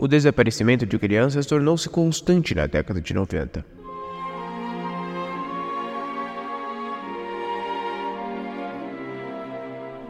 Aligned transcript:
o 0.00 0.08
desaparecimento 0.08 0.86
de 0.86 0.98
crianças 0.98 1.44
tornou-se 1.44 1.86
constante 1.86 2.54
na 2.54 2.66
década 2.66 3.02
de 3.02 3.12
90. 3.12 3.62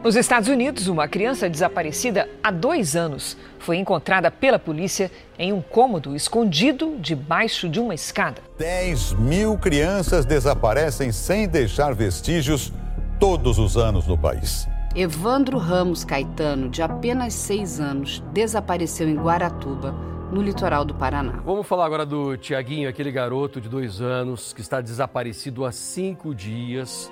Nos 0.01 0.15
Estados 0.15 0.47
Unidos, 0.47 0.87
uma 0.87 1.07
criança 1.09 1.49
desaparecida 1.49 2.27
há 2.41 2.49
dois 2.49 2.95
anos 2.95 3.37
foi 3.59 3.77
encontrada 3.77 4.31
pela 4.31 4.57
polícia 4.57 5.11
em 5.37 5.51
um 5.51 5.61
cômodo 5.61 6.15
escondido 6.15 6.95
debaixo 6.97 7.67
de 7.67 7.79
uma 7.79 7.93
escada. 7.93 8.41
10 8.57 9.13
mil 9.13 9.57
crianças 9.57 10.25
desaparecem 10.25 11.11
sem 11.11 11.47
deixar 11.47 11.93
vestígios 11.93 12.71
todos 13.19 13.59
os 13.59 13.75
anos 13.77 14.07
no 14.07 14.17
país. 14.17 14.70
Evandro 14.93 15.57
Ramos 15.57 16.03
Caetano, 16.03 16.67
de 16.67 16.81
apenas 16.81 17.33
seis 17.33 17.79
anos, 17.79 18.21
desapareceu 18.33 19.07
em 19.07 19.15
Guaratuba, 19.15 19.93
no 20.33 20.41
litoral 20.41 20.83
do 20.83 20.93
Paraná. 20.93 21.41
Vamos 21.45 21.65
falar 21.65 21.85
agora 21.85 22.05
do 22.05 22.35
Tiaguinho, 22.35 22.89
aquele 22.89 23.09
garoto 23.09 23.61
de 23.61 23.69
dois 23.69 24.01
anos 24.01 24.51
que 24.51 24.59
está 24.59 24.81
desaparecido 24.81 25.65
há 25.65 25.71
cinco 25.71 26.35
dias. 26.35 27.09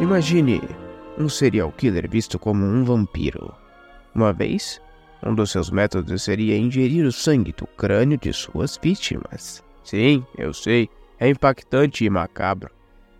Imagine 0.00 0.62
um 1.18 1.28
serial 1.28 1.70
killer 1.72 2.08
visto 2.08 2.38
como 2.38 2.64
um 2.64 2.84
vampiro. 2.84 3.63
Uma 4.14 4.32
vez, 4.32 4.80
um 5.24 5.34
dos 5.34 5.50
seus 5.50 5.70
métodos 5.70 6.22
seria 6.22 6.56
ingerir 6.56 7.04
o 7.04 7.12
sangue 7.12 7.52
do 7.52 7.66
crânio 7.66 8.18
de 8.18 8.32
suas 8.32 8.78
vítimas. 8.80 9.62
Sim, 9.82 10.24
eu 10.38 10.52
sei, 10.52 10.88
é 11.18 11.28
impactante 11.28 12.04
e 12.04 12.10
macabro. 12.10 12.70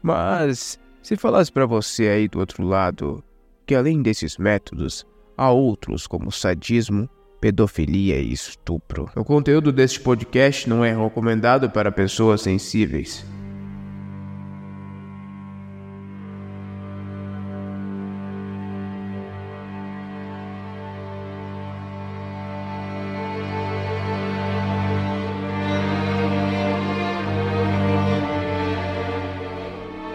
Mas, 0.03 0.79
se 1.03 1.17
falasse 1.17 1.51
para 1.51 1.67
você 1.67 2.09
aí 2.09 2.29
do 2.29 2.39
outro 2.39 2.63
lado 2.65 3.23
que 3.67 3.75
além 3.75 4.03
desses 4.03 4.37
métodos, 4.37 5.07
há 5.37 5.51
outros 5.51 6.07
como 6.07 6.31
sadismo, 6.31 7.09
pedofilia 7.41 8.19
e 8.19 8.33
estupro. 8.33 9.11
O 9.17 9.25
conteúdo 9.25 9.73
deste 9.73 10.01
podcast 10.01 10.69
não 10.69 10.85
é 10.85 10.95
recomendado 10.95 11.71
para 11.71 11.93
pessoas 11.93 12.43
sensíveis. 12.43 13.25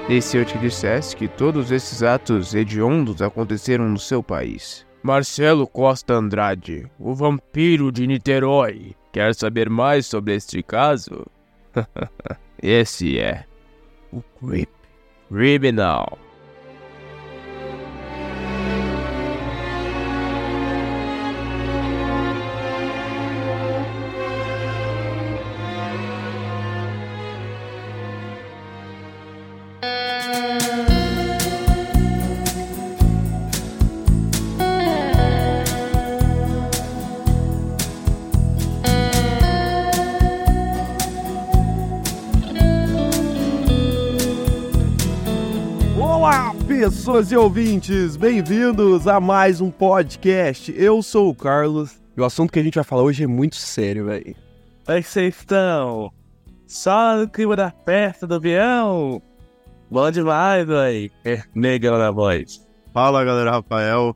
E 0.10 0.24
se 0.24 0.38
eu 0.38 0.44
te 0.44 0.58
dissesse 0.58 1.16
que 1.16 1.28
todos 1.28 1.72
esses 1.72 2.02
atos 2.02 2.56
hediondos 2.56 3.22
aconteceram 3.22 3.88
no 3.88 4.00
seu 4.00 4.24
país? 4.24 4.84
Marcelo 5.04 5.68
Costa 5.68 6.16
Andrade, 6.16 6.90
o 6.98 7.14
vampiro 7.14 7.92
de 7.92 8.08
Niterói. 8.08 8.96
Quer 9.14 9.36
saber 9.36 9.70
mais 9.70 10.08
sobre 10.08 10.34
este 10.34 10.64
caso? 10.64 11.28
Esse 12.60 13.20
é 13.20 13.46
o 14.12 14.24
Creep 14.40 14.72
Criminal. 15.30 16.18
Pessoas 47.10 47.32
e 47.32 47.36
ouvintes, 47.36 48.16
bem-vindos 48.16 49.08
a 49.08 49.20
mais 49.20 49.60
um 49.62 49.72
podcast. 49.72 50.72
Eu 50.78 51.02
sou 51.02 51.30
o 51.32 51.34
Carlos 51.36 52.00
e 52.16 52.22
o 52.22 52.24
assunto 52.24 52.54
que 52.54 52.60
a 52.60 52.64
gente 52.64 52.76
vai 52.76 52.84
falar 52.84 53.02
hoje 53.02 53.24
é 53.24 53.28
muito 53.28 53.56
sério, 53.56 54.06
velho. 54.06 54.36
É 54.88 55.02
que 55.02 55.08
vocês 55.08 55.36
estão? 55.36 56.12
Só 56.68 57.18
no 57.18 57.28
clima 57.28 57.56
da 57.56 57.72
festa 57.72 58.28
do 58.28 58.36
avião? 58.36 59.20
Bom 59.90 60.12
demais, 60.12 60.68
velho. 60.68 61.10
É, 61.26 61.42
negão 61.56 61.98
na 61.98 62.12
voz. 62.12 62.64
Fala 62.94 63.26
galera, 63.26 63.52
Rafael. 63.54 64.16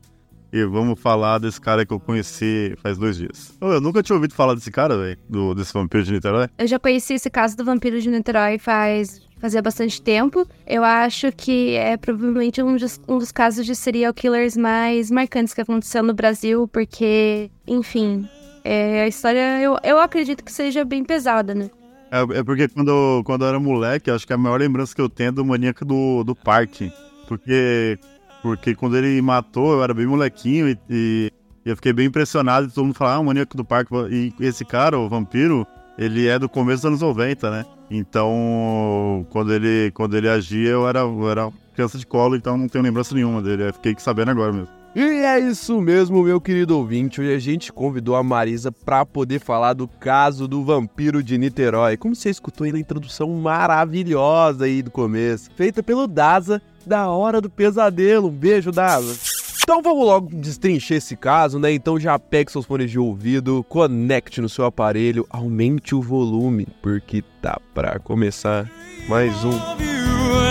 E 0.52 0.64
vamos 0.64 1.00
falar 1.00 1.38
desse 1.38 1.60
cara 1.60 1.84
que 1.84 1.92
eu 1.92 1.98
conheci 1.98 2.76
faz 2.80 2.96
dois 2.96 3.16
dias. 3.16 3.58
Eu 3.60 3.80
nunca 3.80 4.04
tinha 4.04 4.14
ouvido 4.14 4.34
falar 4.34 4.54
desse 4.54 4.70
cara, 4.70 4.96
velho, 4.96 5.18
do- 5.28 5.52
desse 5.52 5.72
vampiro 5.72 6.04
de 6.04 6.12
Niterói. 6.12 6.46
Eu 6.56 6.66
já 6.68 6.78
conheci 6.78 7.14
esse 7.14 7.28
caso 7.28 7.56
do 7.56 7.64
vampiro 7.64 8.00
de 8.00 8.08
Niterói 8.08 8.56
faz 8.56 9.20
fazia 9.40 9.60
bastante 9.62 10.00
tempo. 10.00 10.46
Eu 10.66 10.84
acho 10.84 11.30
que 11.32 11.74
é 11.74 11.96
provavelmente 11.96 12.62
um 12.62 12.76
dos, 12.76 13.00
um 13.08 13.18
dos 13.18 13.32
casos 13.32 13.66
de 13.66 13.74
serial 13.74 14.12
killers 14.14 14.56
mais 14.56 15.10
marcantes 15.10 15.54
que 15.54 15.60
aconteceu 15.60 16.02
no 16.02 16.14
Brasil, 16.14 16.68
porque, 16.68 17.50
enfim, 17.66 18.28
é, 18.64 19.02
a 19.02 19.08
história 19.08 19.60
eu, 19.60 19.78
eu 19.82 19.98
acredito 19.98 20.42
que 20.42 20.52
seja 20.52 20.84
bem 20.84 21.04
pesada, 21.04 21.54
né? 21.54 21.70
É, 22.10 22.38
é 22.38 22.44
porque 22.44 22.68
quando, 22.68 23.22
quando 23.24 23.42
eu 23.42 23.48
era 23.48 23.60
moleque, 23.60 24.10
acho 24.10 24.26
que 24.26 24.32
a 24.32 24.38
maior 24.38 24.60
lembrança 24.60 24.94
que 24.94 25.00
eu 25.00 25.08
tenho 25.08 25.28
é 25.28 25.32
do 25.32 25.44
maníaco 25.44 25.84
do, 25.84 26.22
do 26.22 26.34
parque. 26.34 26.92
Porque, 27.26 27.98
porque 28.42 28.74
quando 28.74 28.96
ele 28.96 29.20
matou, 29.20 29.72
eu 29.72 29.82
era 29.82 29.92
bem 29.92 30.06
molequinho 30.06 30.68
e, 30.68 30.78
e 30.88 31.32
eu 31.64 31.74
fiquei 31.74 31.92
bem 31.92 32.06
impressionado. 32.06 32.70
Todo 32.70 32.84
mundo 32.84 32.94
falava, 32.94 33.16
ah, 33.16 33.20
o 33.20 33.24
maníaco 33.24 33.56
do 33.56 33.64
parque. 33.64 33.92
E 34.10 34.32
esse 34.40 34.64
cara, 34.64 34.98
o 34.98 35.08
vampiro, 35.08 35.66
ele 35.98 36.26
é 36.26 36.38
do 36.38 36.48
começo 36.48 36.82
dos 36.82 36.86
anos 36.86 37.00
90, 37.00 37.50
né? 37.50 37.66
Então, 37.90 39.26
quando 39.30 39.52
ele, 39.52 39.90
quando 39.92 40.16
ele 40.16 40.28
agia, 40.28 40.70
eu 40.70 40.88
era, 40.88 41.00
eu 41.00 41.30
era 41.30 41.50
criança 41.74 41.98
de 41.98 42.06
colo, 42.06 42.36
então 42.36 42.56
não 42.56 42.68
tenho 42.68 42.84
lembrança 42.84 43.14
nenhuma 43.14 43.42
dele. 43.42 43.68
Eu 43.68 43.74
fiquei 43.74 43.94
sabendo 43.98 44.30
agora 44.30 44.52
mesmo. 44.52 44.68
E 44.94 45.00
é 45.00 45.40
isso 45.40 45.80
mesmo, 45.80 46.22
meu 46.22 46.40
querido 46.40 46.78
ouvinte. 46.78 47.20
Hoje 47.20 47.34
a 47.34 47.38
gente 47.38 47.72
convidou 47.72 48.14
a 48.14 48.22
Marisa 48.22 48.70
pra 48.70 49.04
poder 49.04 49.40
falar 49.40 49.72
do 49.72 49.88
caso 49.88 50.46
do 50.46 50.64
vampiro 50.64 51.20
de 51.20 51.36
Niterói. 51.36 51.96
Como 51.96 52.14
você 52.14 52.30
escutou 52.30 52.64
aí 52.64 52.72
na 52.72 52.78
introdução 52.78 53.28
maravilhosa 53.30 54.66
aí 54.66 54.82
do 54.82 54.92
começo, 54.92 55.50
feita 55.56 55.82
pelo 55.82 56.06
Daza 56.06 56.62
da 56.86 57.08
Hora 57.08 57.40
do 57.40 57.50
Pesadelo. 57.50 58.28
Um 58.28 58.30
beijo, 58.30 58.70
Daza. 58.70 59.33
Então 59.64 59.80
vamos 59.80 60.04
logo 60.04 60.28
destrinchar 60.30 60.98
esse 60.98 61.16
caso, 61.16 61.58
né? 61.58 61.72
Então 61.72 61.98
já 61.98 62.18
pegue 62.18 62.52
seus 62.52 62.66
fones 62.66 62.90
de 62.90 62.98
ouvido, 62.98 63.64
conecte 63.66 64.42
no 64.42 64.48
seu 64.48 64.66
aparelho, 64.66 65.26
aumente 65.30 65.94
o 65.94 66.02
volume, 66.02 66.68
porque 66.82 67.24
tá 67.40 67.58
pra 67.72 67.98
começar 67.98 68.70
mais 69.08 69.42
um. 69.42 70.43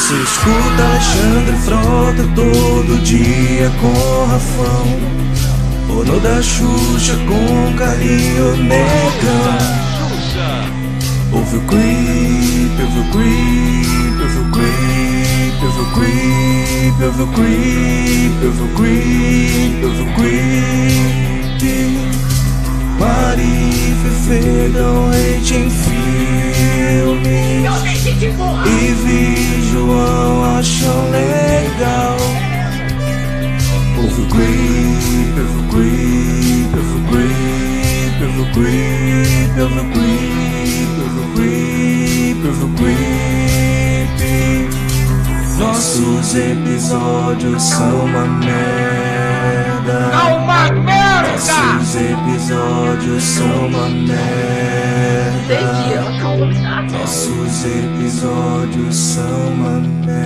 Você 0.00 0.14
escuta 0.14 0.82
Alexandre 0.82 1.56
Frota 1.58 2.26
todo 2.34 3.02
dia 3.02 3.70
com 3.82 4.24
Rafão. 4.24 4.86
Bono 5.86 6.18
da 6.20 6.42
Xuxa 6.42 7.16
com 7.28 7.76
Carinho 7.76 8.56
Negão 8.56 9.58
Ouve 11.32 11.56
o 11.56 11.60
creep, 11.60 12.80
ouve 12.80 12.98
o 12.98 13.04
creep, 13.12 14.20
ouve 14.22 14.38
o 14.38 14.50
creep, 14.50 15.62
ouve 15.64 15.80
o 15.80 15.86
creep, 15.92 17.02
ouve 17.04 17.22
o 17.22 17.26
creep, 17.26 18.40
ouve 18.42 18.62
o 18.62 18.68
creep, 18.74 19.84
ouve 19.84 20.00
o 20.00 20.06
creep 20.14 20.80
Mari 22.98 23.94
Fefe 24.02 24.70
dão 24.72 25.10
hate 25.10 25.54
e 28.22 28.94
vi 29.02 29.70
João, 29.72 30.58
achou 30.58 31.10
legal. 31.10 32.16
Ovo 33.98 34.26
creep, 34.28 35.36
ovo 35.38 35.62
creep, 35.70 36.74
ovo 36.74 36.98
creep, 37.10 38.20
ovo 38.22 38.50
Nossos 45.58 46.34
episódios 46.34 47.62
são 47.62 48.04
uma 48.04 48.26
merda. 48.26 50.10
É 50.12 50.34
uma 50.34 50.70
merda! 50.72 51.09
Nossos 51.40 51.96
episódios 51.96 53.22
são 53.22 53.66
uma 53.68 53.88
merda. 53.88 54.20
Nossos 56.92 57.64
episódios 57.64 58.94
são 58.94 59.48
uma 59.54 59.80
merda. 59.80 60.20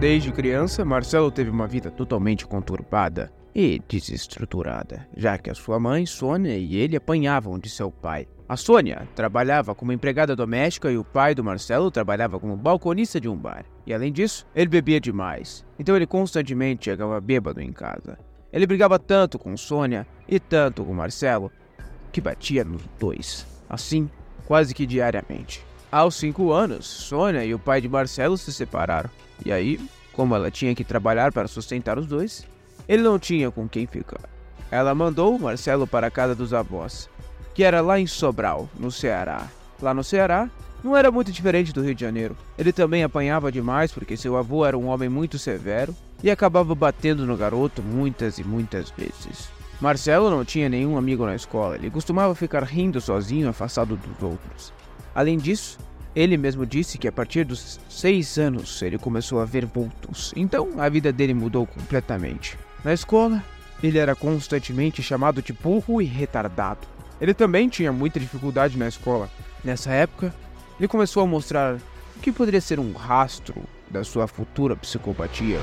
Desde 0.00 0.32
criança, 0.32 0.82
Marcelo 0.82 1.30
teve 1.30 1.50
uma 1.50 1.66
vida 1.66 1.90
totalmente 1.90 2.46
conturbada 2.46 3.30
e 3.54 3.80
desestruturada, 3.88 5.06
já 5.16 5.38
que 5.38 5.48
a 5.48 5.54
sua 5.54 5.78
mãe, 5.78 6.04
Sônia, 6.04 6.56
e 6.56 6.76
ele 6.76 6.96
apanhavam 6.96 7.58
de 7.58 7.68
seu 7.68 7.90
pai. 7.90 8.26
A 8.48 8.56
Sônia 8.56 9.08
trabalhava 9.14 9.74
como 9.74 9.92
empregada 9.92 10.36
doméstica 10.36 10.90
e 10.90 10.98
o 10.98 11.04
pai 11.04 11.34
do 11.34 11.44
Marcelo 11.44 11.90
trabalhava 11.90 12.38
como 12.38 12.56
balconista 12.56 13.20
de 13.20 13.28
um 13.28 13.36
bar. 13.36 13.64
E 13.86 13.94
além 13.94 14.12
disso, 14.12 14.46
ele 14.54 14.68
bebia 14.68 15.00
demais, 15.00 15.64
então 15.78 15.94
ele 15.96 16.06
constantemente 16.06 16.86
chegava 16.86 17.20
bêbado 17.20 17.60
em 17.60 17.72
casa. 17.72 18.18
Ele 18.52 18.66
brigava 18.66 18.98
tanto 18.98 19.38
com 19.38 19.56
Sônia 19.56 20.06
e 20.28 20.38
tanto 20.38 20.84
com 20.84 20.92
Marcelo 20.92 21.50
que 22.12 22.20
batia 22.20 22.64
nos 22.64 22.82
dois, 22.98 23.46
assim, 23.68 24.10
quase 24.46 24.74
que 24.74 24.86
diariamente. 24.86 25.64
Aos 25.90 26.16
cinco 26.16 26.52
anos, 26.52 26.86
Sônia 26.86 27.44
e 27.44 27.54
o 27.54 27.58
pai 27.58 27.80
de 27.80 27.88
Marcelo 27.88 28.36
se 28.36 28.52
separaram. 28.52 29.08
E 29.44 29.52
aí, 29.52 29.80
como 30.12 30.34
ela 30.34 30.50
tinha 30.50 30.74
que 30.74 30.84
trabalhar 30.84 31.32
para 31.32 31.48
sustentar 31.48 31.98
os 31.98 32.06
dois, 32.06 32.46
ele 32.88 33.02
não 33.02 33.18
tinha 33.18 33.50
com 33.50 33.68
quem 33.68 33.86
ficar. 33.86 34.20
Ela 34.70 34.94
mandou 34.94 35.36
o 35.36 35.40
Marcelo 35.40 35.86
para 35.86 36.08
a 36.08 36.10
casa 36.10 36.34
dos 36.34 36.52
avós, 36.52 37.08
que 37.54 37.62
era 37.62 37.80
lá 37.80 37.98
em 37.98 38.06
Sobral, 38.06 38.68
no 38.78 38.90
Ceará. 38.90 39.46
Lá 39.80 39.94
no 39.94 40.02
Ceará, 40.02 40.50
não 40.82 40.96
era 40.96 41.10
muito 41.10 41.32
diferente 41.32 41.72
do 41.72 41.82
Rio 41.82 41.94
de 41.94 42.00
Janeiro. 42.00 42.36
Ele 42.58 42.72
também 42.72 43.02
apanhava 43.02 43.50
demais 43.50 43.90
porque 43.90 44.16
seu 44.16 44.36
avô 44.36 44.66
era 44.66 44.76
um 44.76 44.88
homem 44.88 45.08
muito 45.08 45.38
severo 45.38 45.94
e 46.22 46.30
acabava 46.30 46.74
batendo 46.74 47.26
no 47.26 47.36
garoto 47.36 47.82
muitas 47.82 48.38
e 48.38 48.44
muitas 48.44 48.90
vezes. 48.90 49.48
Marcelo 49.80 50.30
não 50.30 50.44
tinha 50.44 50.68
nenhum 50.68 50.96
amigo 50.96 51.26
na 51.26 51.34
escola, 51.34 51.76
ele 51.76 51.90
costumava 51.90 52.34
ficar 52.34 52.62
rindo 52.62 53.00
sozinho, 53.00 53.48
afastado 53.48 53.96
dos 53.96 54.22
outros. 54.22 54.72
Além 55.14 55.36
disso, 55.36 55.78
ele 56.14 56.36
mesmo 56.36 56.64
disse 56.64 56.96
que 56.96 57.08
a 57.08 57.12
partir 57.12 57.44
dos 57.44 57.80
seis 57.88 58.38
anos 58.38 58.80
ele 58.82 58.98
começou 58.98 59.40
a 59.40 59.44
ver 59.44 59.66
vultos, 59.66 60.32
então 60.36 60.70
a 60.78 60.88
vida 60.88 61.12
dele 61.12 61.34
mudou 61.34 61.66
completamente. 61.66 62.56
Na 62.84 62.92
escola, 62.92 63.42
ele 63.82 63.96
era 63.96 64.14
constantemente 64.14 65.02
chamado 65.02 65.40
de 65.40 65.54
burro 65.54 66.02
e 66.02 66.04
retardado. 66.04 66.86
Ele 67.18 67.32
também 67.32 67.66
tinha 67.66 67.90
muita 67.90 68.20
dificuldade 68.20 68.76
na 68.76 68.86
escola. 68.86 69.30
Nessa 69.64 69.90
época, 69.90 70.34
ele 70.78 70.86
começou 70.86 71.22
a 71.22 71.26
mostrar 71.26 71.76
o 72.14 72.20
que 72.20 72.30
poderia 72.30 72.60
ser 72.60 72.78
um 72.78 72.92
rastro 72.92 73.54
da 73.90 74.04
sua 74.04 74.26
futura 74.26 74.76
psicopatia. 74.76 75.58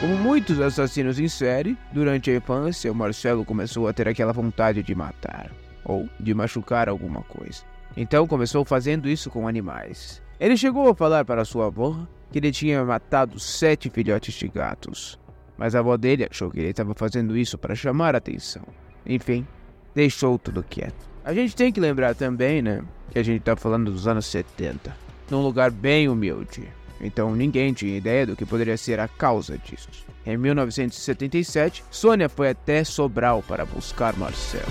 Como 0.00 0.16
muitos 0.16 0.62
assassinos 0.62 1.18
em 1.18 1.28
série, 1.28 1.76
durante 1.92 2.30
a 2.30 2.36
infância, 2.36 2.94
Marcelo 2.94 3.44
começou 3.44 3.86
a 3.86 3.92
ter 3.92 4.08
aquela 4.08 4.32
vontade 4.32 4.82
de 4.82 4.94
matar 4.94 5.50
ou 5.84 6.08
de 6.18 6.32
machucar 6.32 6.88
alguma 6.88 7.20
coisa. 7.22 7.75
Então 7.96 8.26
começou 8.26 8.64
fazendo 8.64 9.08
isso 9.08 9.30
com 9.30 9.48
animais. 9.48 10.22
Ele 10.38 10.56
chegou 10.56 10.88
a 10.88 10.94
falar 10.94 11.24
para 11.24 11.44
sua 11.44 11.66
avó 11.66 11.96
que 12.30 12.38
ele 12.38 12.52
tinha 12.52 12.84
matado 12.84 13.40
sete 13.40 13.88
filhotes 13.88 14.34
de 14.34 14.48
gatos, 14.48 15.18
mas 15.56 15.74
a 15.74 15.78
avó 15.78 15.96
dele 15.96 16.26
achou 16.30 16.50
que 16.50 16.58
ele 16.58 16.68
estava 16.68 16.94
fazendo 16.94 17.36
isso 17.36 17.56
para 17.56 17.74
chamar 17.74 18.14
a 18.14 18.18
atenção. 18.18 18.62
Enfim, 19.06 19.46
deixou 19.94 20.38
tudo 20.38 20.62
quieto. 20.62 21.08
A 21.24 21.32
gente 21.32 21.56
tem 21.56 21.72
que 21.72 21.80
lembrar 21.80 22.14
também, 22.14 22.60
né, 22.60 22.82
que 23.10 23.18
a 23.18 23.22
gente 23.22 23.38
está 23.38 23.56
falando 23.56 23.90
dos 23.90 24.06
anos 24.06 24.26
70, 24.26 24.94
num 25.30 25.42
lugar 25.42 25.70
bem 25.70 26.08
humilde. 26.08 26.68
Então 27.00 27.34
ninguém 27.34 27.72
tinha 27.72 27.96
ideia 27.96 28.26
do 28.26 28.36
que 28.36 28.44
poderia 28.44 28.76
ser 28.76 29.00
a 29.00 29.08
causa 29.08 29.56
disso. 29.56 29.88
Em 30.24 30.36
1977, 30.36 31.84
Sônia 31.90 32.28
foi 32.28 32.50
até 32.50 32.84
Sobral 32.84 33.42
para 33.42 33.64
buscar 33.64 34.16
Marcelo. 34.16 34.66